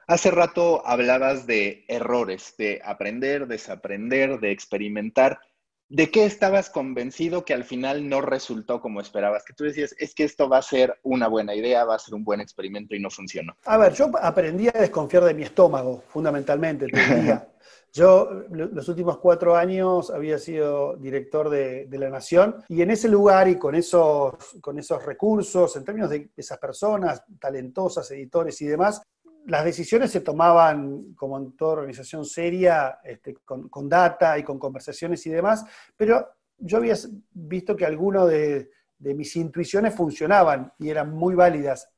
Hace 0.07 0.31
rato 0.31 0.87
hablabas 0.87 1.47
de 1.47 1.85
errores, 1.89 2.55
de 2.59 2.81
aprender, 2.85 3.47
desaprender, 3.47 4.39
de 4.39 4.53
experimentar. 4.53 5.41
¿De 5.89 6.11
qué 6.11 6.25
estabas 6.25 6.69
convencido 6.69 7.45
que 7.45 7.55
al 7.55 7.65
final 7.65 8.09
no 8.09 8.21
resultó 8.21 8.81
como 8.81 9.01
esperabas? 9.01 9.45
Que 9.45 9.53
tú 9.53 9.65
decías, 9.65 9.95
es 9.99 10.15
que 10.15 10.25
esto 10.25 10.49
va 10.49 10.59
a 10.59 10.63
ser 10.63 10.99
una 11.03 11.29
buena 11.29 11.55
idea, 11.55 11.85
va 11.85 11.95
a 11.95 11.99
ser 12.01 12.15
un 12.15 12.25
buen 12.25 12.41
experimento 12.41 12.95
y 12.95 13.01
no 13.01 13.11
funcionó. 13.11 13.57
A 13.65 13.79
ver, 13.79 13.95
yo 13.95 14.11
aprendí 14.21 14.69
a 14.69 14.73
desconfiar 14.73 15.25
de 15.25 15.35
mi 15.35 15.43
estómago, 15.45 16.03
fundamentalmente, 16.09 16.87
te 16.89 17.15
diría. 17.15 17.49
Yo 17.97 18.29
los 18.51 18.89
últimos 18.91 19.17
cuatro 19.17 19.57
años 19.57 20.11
había 20.11 20.39
sido 20.39 20.97
director 20.97 21.49
de, 21.49 21.89
La 21.93 22.11
Nación 22.11 22.57
y 22.69 22.83
en 22.83 22.91
ese 22.91 23.09
lugar 23.09 23.49
y 23.49 23.57
con 23.57 23.75
esos, 23.75 24.35
con 24.61 24.79
esos 24.79 25.03
recursos, 25.03 25.75
en 25.77 25.85
términos 25.85 26.11
de 26.11 26.29
esas 26.37 26.59
personas 26.59 27.25
talentosas, 27.41 28.11
editores 28.11 28.61
y 28.61 28.67
demás, 28.67 29.01
las 29.47 29.65
decisiones 29.65 30.11
se 30.11 30.21
tomaban, 30.21 31.15
como 31.15 31.39
en 31.39 31.57
toda 31.57 31.73
organización 31.73 32.27
seria, 32.27 32.99
este, 33.03 33.37
con, 33.47 33.89
data 33.89 34.39
y 34.39 34.43
con 34.43 34.59
conversaciones 34.59 35.27
y 35.27 35.31
demás, 35.31 35.65
pero 35.97 36.29
yo 36.59 36.77
había 36.77 36.97
visto 37.33 37.75
que 37.75 37.87
algunas 37.87 38.29
de, 38.29 38.69
mis 38.99 39.35
intuiciones 39.37 39.95
funcionaban 39.95 40.71
y 40.79 40.91
eran 40.91 41.15
muy 41.15 41.35
válidas, 41.35 41.89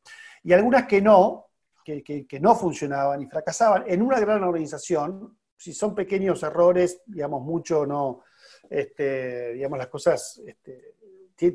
y 0.44 0.52
algunas 0.52 0.86
que 0.86 1.02
no, 1.02 1.48
que, 1.84 2.38
no 2.40 2.54
funcionaban 2.54 3.20
y 3.20 3.26
fracasaban. 3.26 3.82
En 3.88 4.00
una 4.00 4.20
gran 4.20 4.44
organización, 4.44 5.36
si 5.58 5.74
son 5.74 5.94
pequeños 5.94 6.42
errores, 6.44 7.02
digamos, 7.04 7.42
mucho 7.42 7.84
no, 7.84 8.22
este, 8.70 9.54
digamos, 9.54 9.76
las 9.76 9.88
cosas, 9.88 10.40
este, 10.46 10.94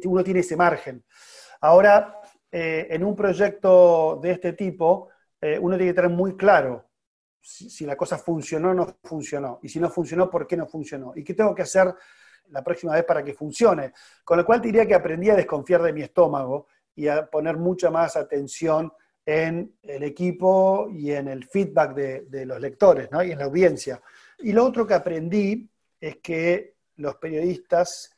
uno 0.05 0.23
tiene 0.23 0.41
ese 0.41 0.57
margen. 0.57 1.05
Ahora, 1.61 2.19
eh, 2.51 2.87
en 2.89 3.03
un 3.03 3.15
proyecto 3.15 4.19
de 4.21 4.31
este 4.31 4.53
tipo, 4.53 5.09
eh, 5.39 5.57
uno 5.57 5.77
tiene 5.77 5.91
que 5.91 5.95
tener 5.95 6.11
muy 6.11 6.35
claro 6.35 6.89
si, 7.41 7.85
la 7.85 7.95
cosa 7.95 8.17
funcionó 8.17 8.71
o 8.71 8.73
no 8.73 8.97
funcionó. 9.03 9.59
Y 9.63 9.69
si 9.69 9.79
no 9.79 9.89
funcionó, 9.89 10.29
¿por 10.29 10.45
qué 10.45 10.57
no 10.57 10.67
funcionó? 10.67 11.13
¿Y 11.15 11.23
qué 11.23 11.33
tengo 11.33 11.55
que 11.55 11.61
hacer 11.61 11.93
la 12.49 12.61
próxima 12.61 12.93
vez 12.93 13.05
para 13.05 13.23
que 13.23 13.33
funcione? 13.33 13.93
Con 14.25 14.37
lo 14.37 14.45
cual 14.45 14.61
diría 14.61 14.85
que 14.85 14.95
aprendí 14.95 15.29
a 15.29 15.35
desconfiar 15.35 15.81
de 15.81 15.93
mi 15.93 16.01
estómago 16.01 16.67
y 16.93 17.07
a 17.07 17.25
poner 17.25 17.55
mucha 17.55 17.89
más 17.89 18.17
atención 18.17 18.91
en 19.25 19.75
el 19.81 20.03
equipo 20.03 20.89
y 20.91 21.11
en 21.11 21.27
el 21.27 21.45
feedback 21.45 21.93
de, 21.95 22.45
los 22.45 22.59
lectores 22.59 23.09
y 23.25 23.31
en 23.31 23.39
la 23.39 23.45
audiencia. 23.45 24.01
Y 24.39 24.51
lo 24.51 24.65
otro 24.65 24.85
que 24.85 24.93
aprendí 24.93 25.69
es 25.99 26.17
que 26.17 26.75
los 26.97 27.15
periodistas 27.15 28.13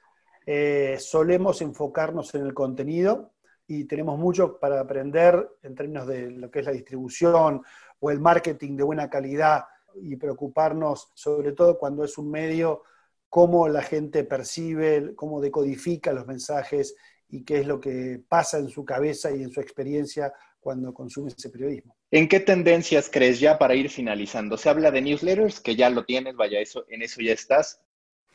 eh, 0.45 0.97
solemos 0.99 1.61
enfocarnos 1.61 2.33
en 2.35 2.45
el 2.45 2.53
contenido 2.53 3.33
y 3.67 3.85
tenemos 3.85 4.17
mucho 4.17 4.59
para 4.59 4.79
aprender 4.79 5.57
en 5.63 5.75
términos 5.75 6.07
de 6.07 6.31
lo 6.31 6.51
que 6.51 6.59
es 6.59 6.65
la 6.65 6.71
distribución 6.71 7.61
o 7.99 8.11
el 8.11 8.19
marketing 8.19 8.75
de 8.75 8.83
buena 8.83 9.09
calidad 9.09 9.65
y 9.95 10.15
preocuparnos 10.15 11.11
sobre 11.13 11.53
todo 11.53 11.77
cuando 11.77 12.03
es 12.03 12.17
un 12.17 12.29
medio, 12.29 12.83
cómo 13.29 13.67
la 13.67 13.81
gente 13.81 14.23
percibe, 14.23 15.15
cómo 15.15 15.41
decodifica 15.41 16.13
los 16.13 16.27
mensajes 16.27 16.95
y 17.29 17.43
qué 17.43 17.61
es 17.61 17.67
lo 17.67 17.79
que 17.79 18.21
pasa 18.27 18.59
en 18.59 18.69
su 18.69 18.85
cabeza 18.85 19.31
y 19.31 19.41
en 19.41 19.51
su 19.51 19.61
experiencia 19.61 20.33
cuando 20.65 20.95
consume 20.95 21.29
ese 21.29 21.51
periodismo. 21.51 21.95
¿En 22.09 22.27
qué 22.27 22.39
tendencias 22.39 23.07
crees 23.07 23.39
ya 23.39 23.59
para 23.59 23.75
ir 23.75 23.87
finalizando? 23.87 24.57
Se 24.57 24.67
habla 24.67 24.89
de 24.89 24.99
newsletters, 24.99 25.59
que 25.59 25.75
ya 25.75 25.91
lo 25.91 26.05
tienes, 26.05 26.35
vaya, 26.35 26.59
eso, 26.59 26.85
en 26.89 27.03
eso 27.03 27.21
ya 27.21 27.33
estás. 27.33 27.79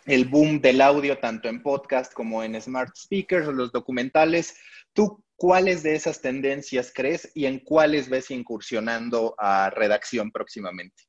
El 0.06 0.26
boom 0.26 0.60
del 0.60 0.80
audio, 0.80 1.18
tanto 1.18 1.48
en 1.48 1.60
podcast 1.60 2.12
como 2.12 2.44
en 2.44 2.54
smart 2.62 2.94
speakers, 2.96 3.48
los 3.48 3.72
documentales. 3.72 4.54
¿Tú 4.92 5.24
cuáles 5.34 5.82
de 5.82 5.96
esas 5.96 6.20
tendencias 6.20 6.92
crees 6.94 7.32
y 7.34 7.46
en 7.46 7.58
cuáles 7.58 8.08
ves 8.08 8.30
incursionando 8.30 9.34
a 9.36 9.68
redacción 9.70 10.30
próximamente? 10.30 11.02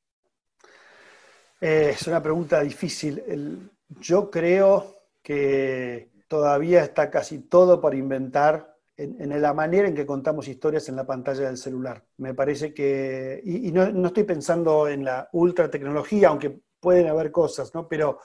Eh, 1.60 1.90
es 1.94 2.04
una 2.08 2.20
pregunta 2.20 2.60
difícil. 2.62 3.70
yo 4.00 4.28
creo 4.28 4.96
que 5.22 6.10
todavía 6.26 6.82
está 6.82 7.12
casi 7.12 7.38
todo 7.38 7.80
por 7.80 7.94
inventar 7.94 8.71
en, 8.96 9.40
la 9.40 9.54
manera 9.54 9.88
en 9.88 9.94
que 9.94 10.06
contamos 10.06 10.48
historias 10.48 10.88
en 10.88 10.96
la 10.96 11.06
pantalla 11.06 11.46
del 11.46 11.56
celular. 11.56 12.04
Me 12.18 12.34
parece 12.34 12.74
que, 12.74 13.40
y, 13.44 13.72
no, 13.72 14.06
estoy 14.06 14.24
pensando 14.24 14.88
en 14.88 15.04
la 15.04 15.28
ultra 15.32 15.70
tecnología, 15.70 16.28
aunque 16.28 16.60
pueden 16.78 17.08
haber 17.08 17.30
cosas, 17.30 17.74
¿no? 17.74 17.88
Pero 17.88 18.20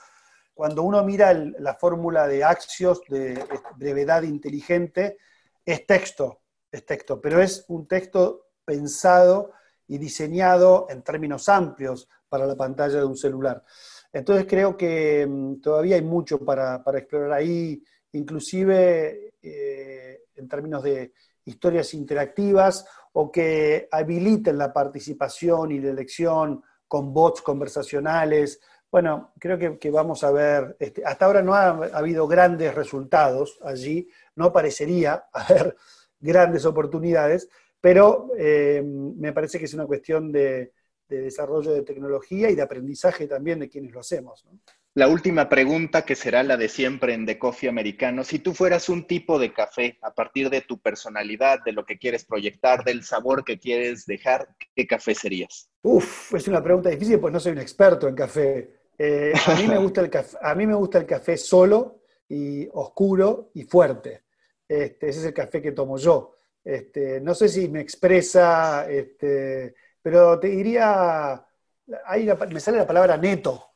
cuando 0.54 0.82
uno 0.82 1.02
mira 1.04 1.32
la 1.32 1.74
fórmula 1.74 2.26
de 2.26 2.44
Axios 2.44 3.00
de 3.08 3.42
brevedad 3.76 4.22
inteligente, 4.22 5.18
es 5.64 5.86
texto, 5.86 6.42
es 6.70 6.84
texto, 6.84 7.20
pero 7.20 7.40
es 7.40 7.64
un 7.68 7.86
texto 7.86 8.48
pensado 8.64 9.52
y 9.86 9.98
diseñado 9.98 10.86
en 10.90 11.02
términos 11.02 11.48
amplios 11.48 12.08
para 12.28 12.46
la 12.46 12.56
pantalla 12.56 12.98
de 12.98 13.04
un 13.04 13.16
celular. 13.16 13.64
Entonces 14.12 14.46
creo 14.48 14.76
que 14.76 15.26
mm, 15.26 15.60
todavía 15.60 15.96
hay 15.96 16.02
mucho 16.02 16.38
para, 16.38 16.82
explorar 16.94 17.32
ahí, 17.32 17.82
inclusive 18.12 19.34
eh, 19.40 20.22
en 20.38 20.48
términos 20.48 20.82
de 20.82 21.12
historias 21.44 21.94
interactivas 21.94 22.86
o 23.12 23.32
que 23.32 23.88
habiliten 23.90 24.58
la 24.58 24.72
participación 24.72 25.72
y 25.72 25.80
la 25.80 25.90
elección 25.90 26.62
con 26.86 27.12
bots 27.12 27.42
conversacionales. 27.42 28.60
Bueno, 28.90 29.32
creo 29.38 29.78
que, 29.78 29.90
vamos 29.90 30.24
a 30.24 30.30
ver, 30.30 30.76
este, 30.78 31.04
hasta 31.04 31.26
ahora 31.26 31.42
no 31.42 31.54
ha 31.54 31.68
habido 31.92 32.26
grandes 32.26 32.74
resultados 32.74 33.58
allí, 33.62 34.08
no 34.36 34.52
parecería 34.52 35.26
haber 35.32 35.76
grandes 36.20 36.64
oportunidades, 36.64 37.48
pero 37.80 38.30
eh, 38.36 38.82
me 38.82 39.32
parece 39.32 39.58
que 39.58 39.66
es 39.66 39.74
una 39.74 39.86
cuestión 39.86 40.32
de, 40.32 40.72
desarrollo 41.08 41.72
de 41.72 41.82
tecnología 41.82 42.50
y 42.50 42.54
de 42.54 42.60
aprendizaje 42.60 43.26
también 43.26 43.58
de 43.60 43.68
quienes 43.68 43.92
lo 43.92 44.00
hacemos. 44.00 44.44
La 44.94 45.06
última 45.06 45.48
pregunta, 45.48 46.02
que 46.02 46.16
será 46.16 46.42
la 46.42 46.56
de 46.56 46.68
siempre 46.68 47.14
en 47.14 47.24
The 47.24 47.38
Coffee 47.38 47.68
Americano. 47.68 48.24
Si 48.24 48.40
tú 48.40 48.52
fueras 48.52 48.88
un 48.88 49.06
tipo 49.06 49.38
de 49.38 49.52
café, 49.52 49.98
a 50.02 50.12
partir 50.12 50.50
de 50.50 50.62
tu 50.62 50.80
personalidad, 50.80 51.62
de 51.64 51.72
lo 51.72 51.84
que 51.84 51.98
quieres 51.98 52.24
proyectar, 52.24 52.82
del 52.84 53.04
sabor 53.04 53.44
que 53.44 53.58
quieres 53.58 54.06
dejar, 54.06 54.48
¿qué 54.74 54.86
café 54.86 55.14
serías? 55.14 55.70
Uf, 55.82 56.34
es 56.34 56.48
una 56.48 56.62
pregunta 56.62 56.90
difícil, 56.90 57.20
pues 57.20 57.32
no 57.32 57.38
soy 57.38 57.52
un 57.52 57.58
experto 57.58 58.08
en 58.08 58.14
café. 58.16 58.70
Eh, 58.98 59.32
a, 59.46 59.54
mí 59.54 59.68
me 59.68 59.78
gusta 59.78 60.00
el 60.00 60.10
café 60.10 60.36
a 60.42 60.54
mí 60.56 60.66
me 60.66 60.74
gusta 60.74 60.98
el 60.98 61.06
café 61.06 61.36
solo 61.36 62.00
y 62.28 62.66
oscuro 62.72 63.50
y 63.54 63.62
fuerte. 63.62 64.24
Este, 64.66 65.08
ese 65.08 65.20
es 65.20 65.26
el 65.26 65.34
café 65.34 65.62
que 65.62 65.72
tomo 65.72 65.96
yo. 65.96 66.34
Este, 66.64 67.20
no 67.20 67.34
sé 67.34 67.48
si 67.48 67.68
me 67.68 67.80
expresa, 67.80 68.90
este, 68.90 69.74
pero 70.02 70.38
te 70.38 70.48
diría, 70.48 71.42
me 72.50 72.60
sale 72.60 72.78
la 72.78 72.86
palabra 72.86 73.16
neto, 73.16 73.67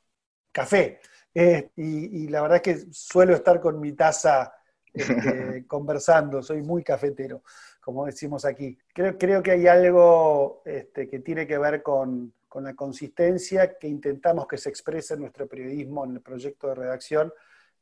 café. 0.53 1.01
Eh, 1.35 1.71
y, 1.77 2.29
la 2.29 2.43
verdad 2.43 2.57
es 2.57 2.63
que 2.63 2.93
suelo 2.93 3.35
estar 3.35 3.61
con 3.61 3.81
mi 3.81 3.93
taza 3.93 4.53
conversando, 5.67 6.43
soy 6.43 6.63
muy 6.63 6.85
cafetero, 6.85 7.43
como 7.81 8.07
decimos 8.07 8.45
aquí. 8.45 8.79
Creo, 8.93 9.17
creo 9.17 9.43
que 9.43 9.53
hay 9.53 9.67
algo 9.67 10.63
que 10.65 11.23
tiene 11.25 11.47
que 11.47 11.59
ver 11.59 11.83
con, 11.83 12.35
la 12.55 12.75
consistencia 12.75 13.79
que 13.79 13.89
intentamos 13.89 14.47
que 14.47 14.59
se 14.59 14.69
exprese 14.69 15.15
en 15.15 15.21
nuestro 15.21 15.49
periodismo, 15.49 16.05
en 16.05 16.13
el 16.17 16.21
proyecto 16.21 16.69
de 16.69 16.75
redacción, 16.75 17.33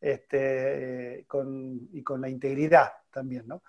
este, 0.01 1.27
y 1.93 2.03
con 2.03 2.21
la 2.21 2.29
integridad 2.29 2.93
también, 3.11 3.49
¿no? 3.49 3.63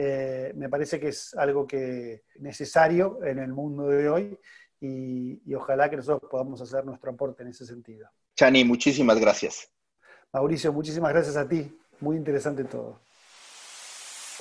Eh, 0.00 0.52
me 0.54 0.68
parece 0.68 1.00
que 1.00 1.08
es 1.08 1.34
algo 1.34 1.66
que 1.66 2.22
necesario 2.38 3.18
en 3.24 3.40
el 3.40 3.52
mundo 3.52 3.88
de 3.88 4.08
hoy 4.08 4.38
y, 4.80 5.42
y, 5.44 5.54
ojalá 5.54 5.90
que 5.90 5.96
nosotros 5.96 6.30
podamos 6.30 6.60
hacer 6.60 6.84
nuestro 6.84 7.10
aporte 7.10 7.42
en 7.42 7.48
ese 7.48 7.66
sentido. 7.66 8.08
Chani, 8.38 8.64
muchísimas 8.64 9.18
gracias. 9.18 9.68
Mauricio, 10.32 10.72
muchísimas 10.72 11.12
gracias 11.12 11.36
a 11.36 11.48
ti. 11.48 11.76
Muy 11.98 12.16
interesante 12.16 12.62
todo. 12.62 13.00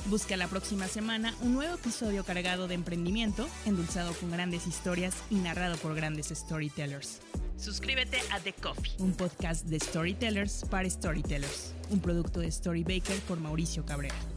Busca 0.05 0.37
la 0.37 0.47
próxima 0.47 0.87
semana 0.87 1.33
un 1.41 1.55
nuevo 1.55 1.73
episodio 1.73 2.23
cargado 2.23 2.67
de 2.67 2.75
emprendimiento, 2.75 3.47
endulzado 3.65 4.13
con 4.13 4.29
grandes 4.29 4.67
historias 4.67 5.15
y 5.31 5.35
narrado 5.37 5.77
por 5.77 5.95
grandes 5.95 6.27
storytellers. 6.27 7.21
Suscríbete 7.57 8.19
a 8.31 8.39
The 8.39 8.53
Coffee, 8.53 8.93
un 8.99 9.13
podcast 9.13 9.65
de 9.65 9.79
storytellers 9.79 10.63
para 10.69 10.87
storytellers, 10.87 11.73
un 11.89 11.99
producto 11.99 12.39
de 12.39 12.51
Storybaker 12.51 13.17
por 13.21 13.39
Mauricio 13.39 13.83
Cabrera. 13.83 14.36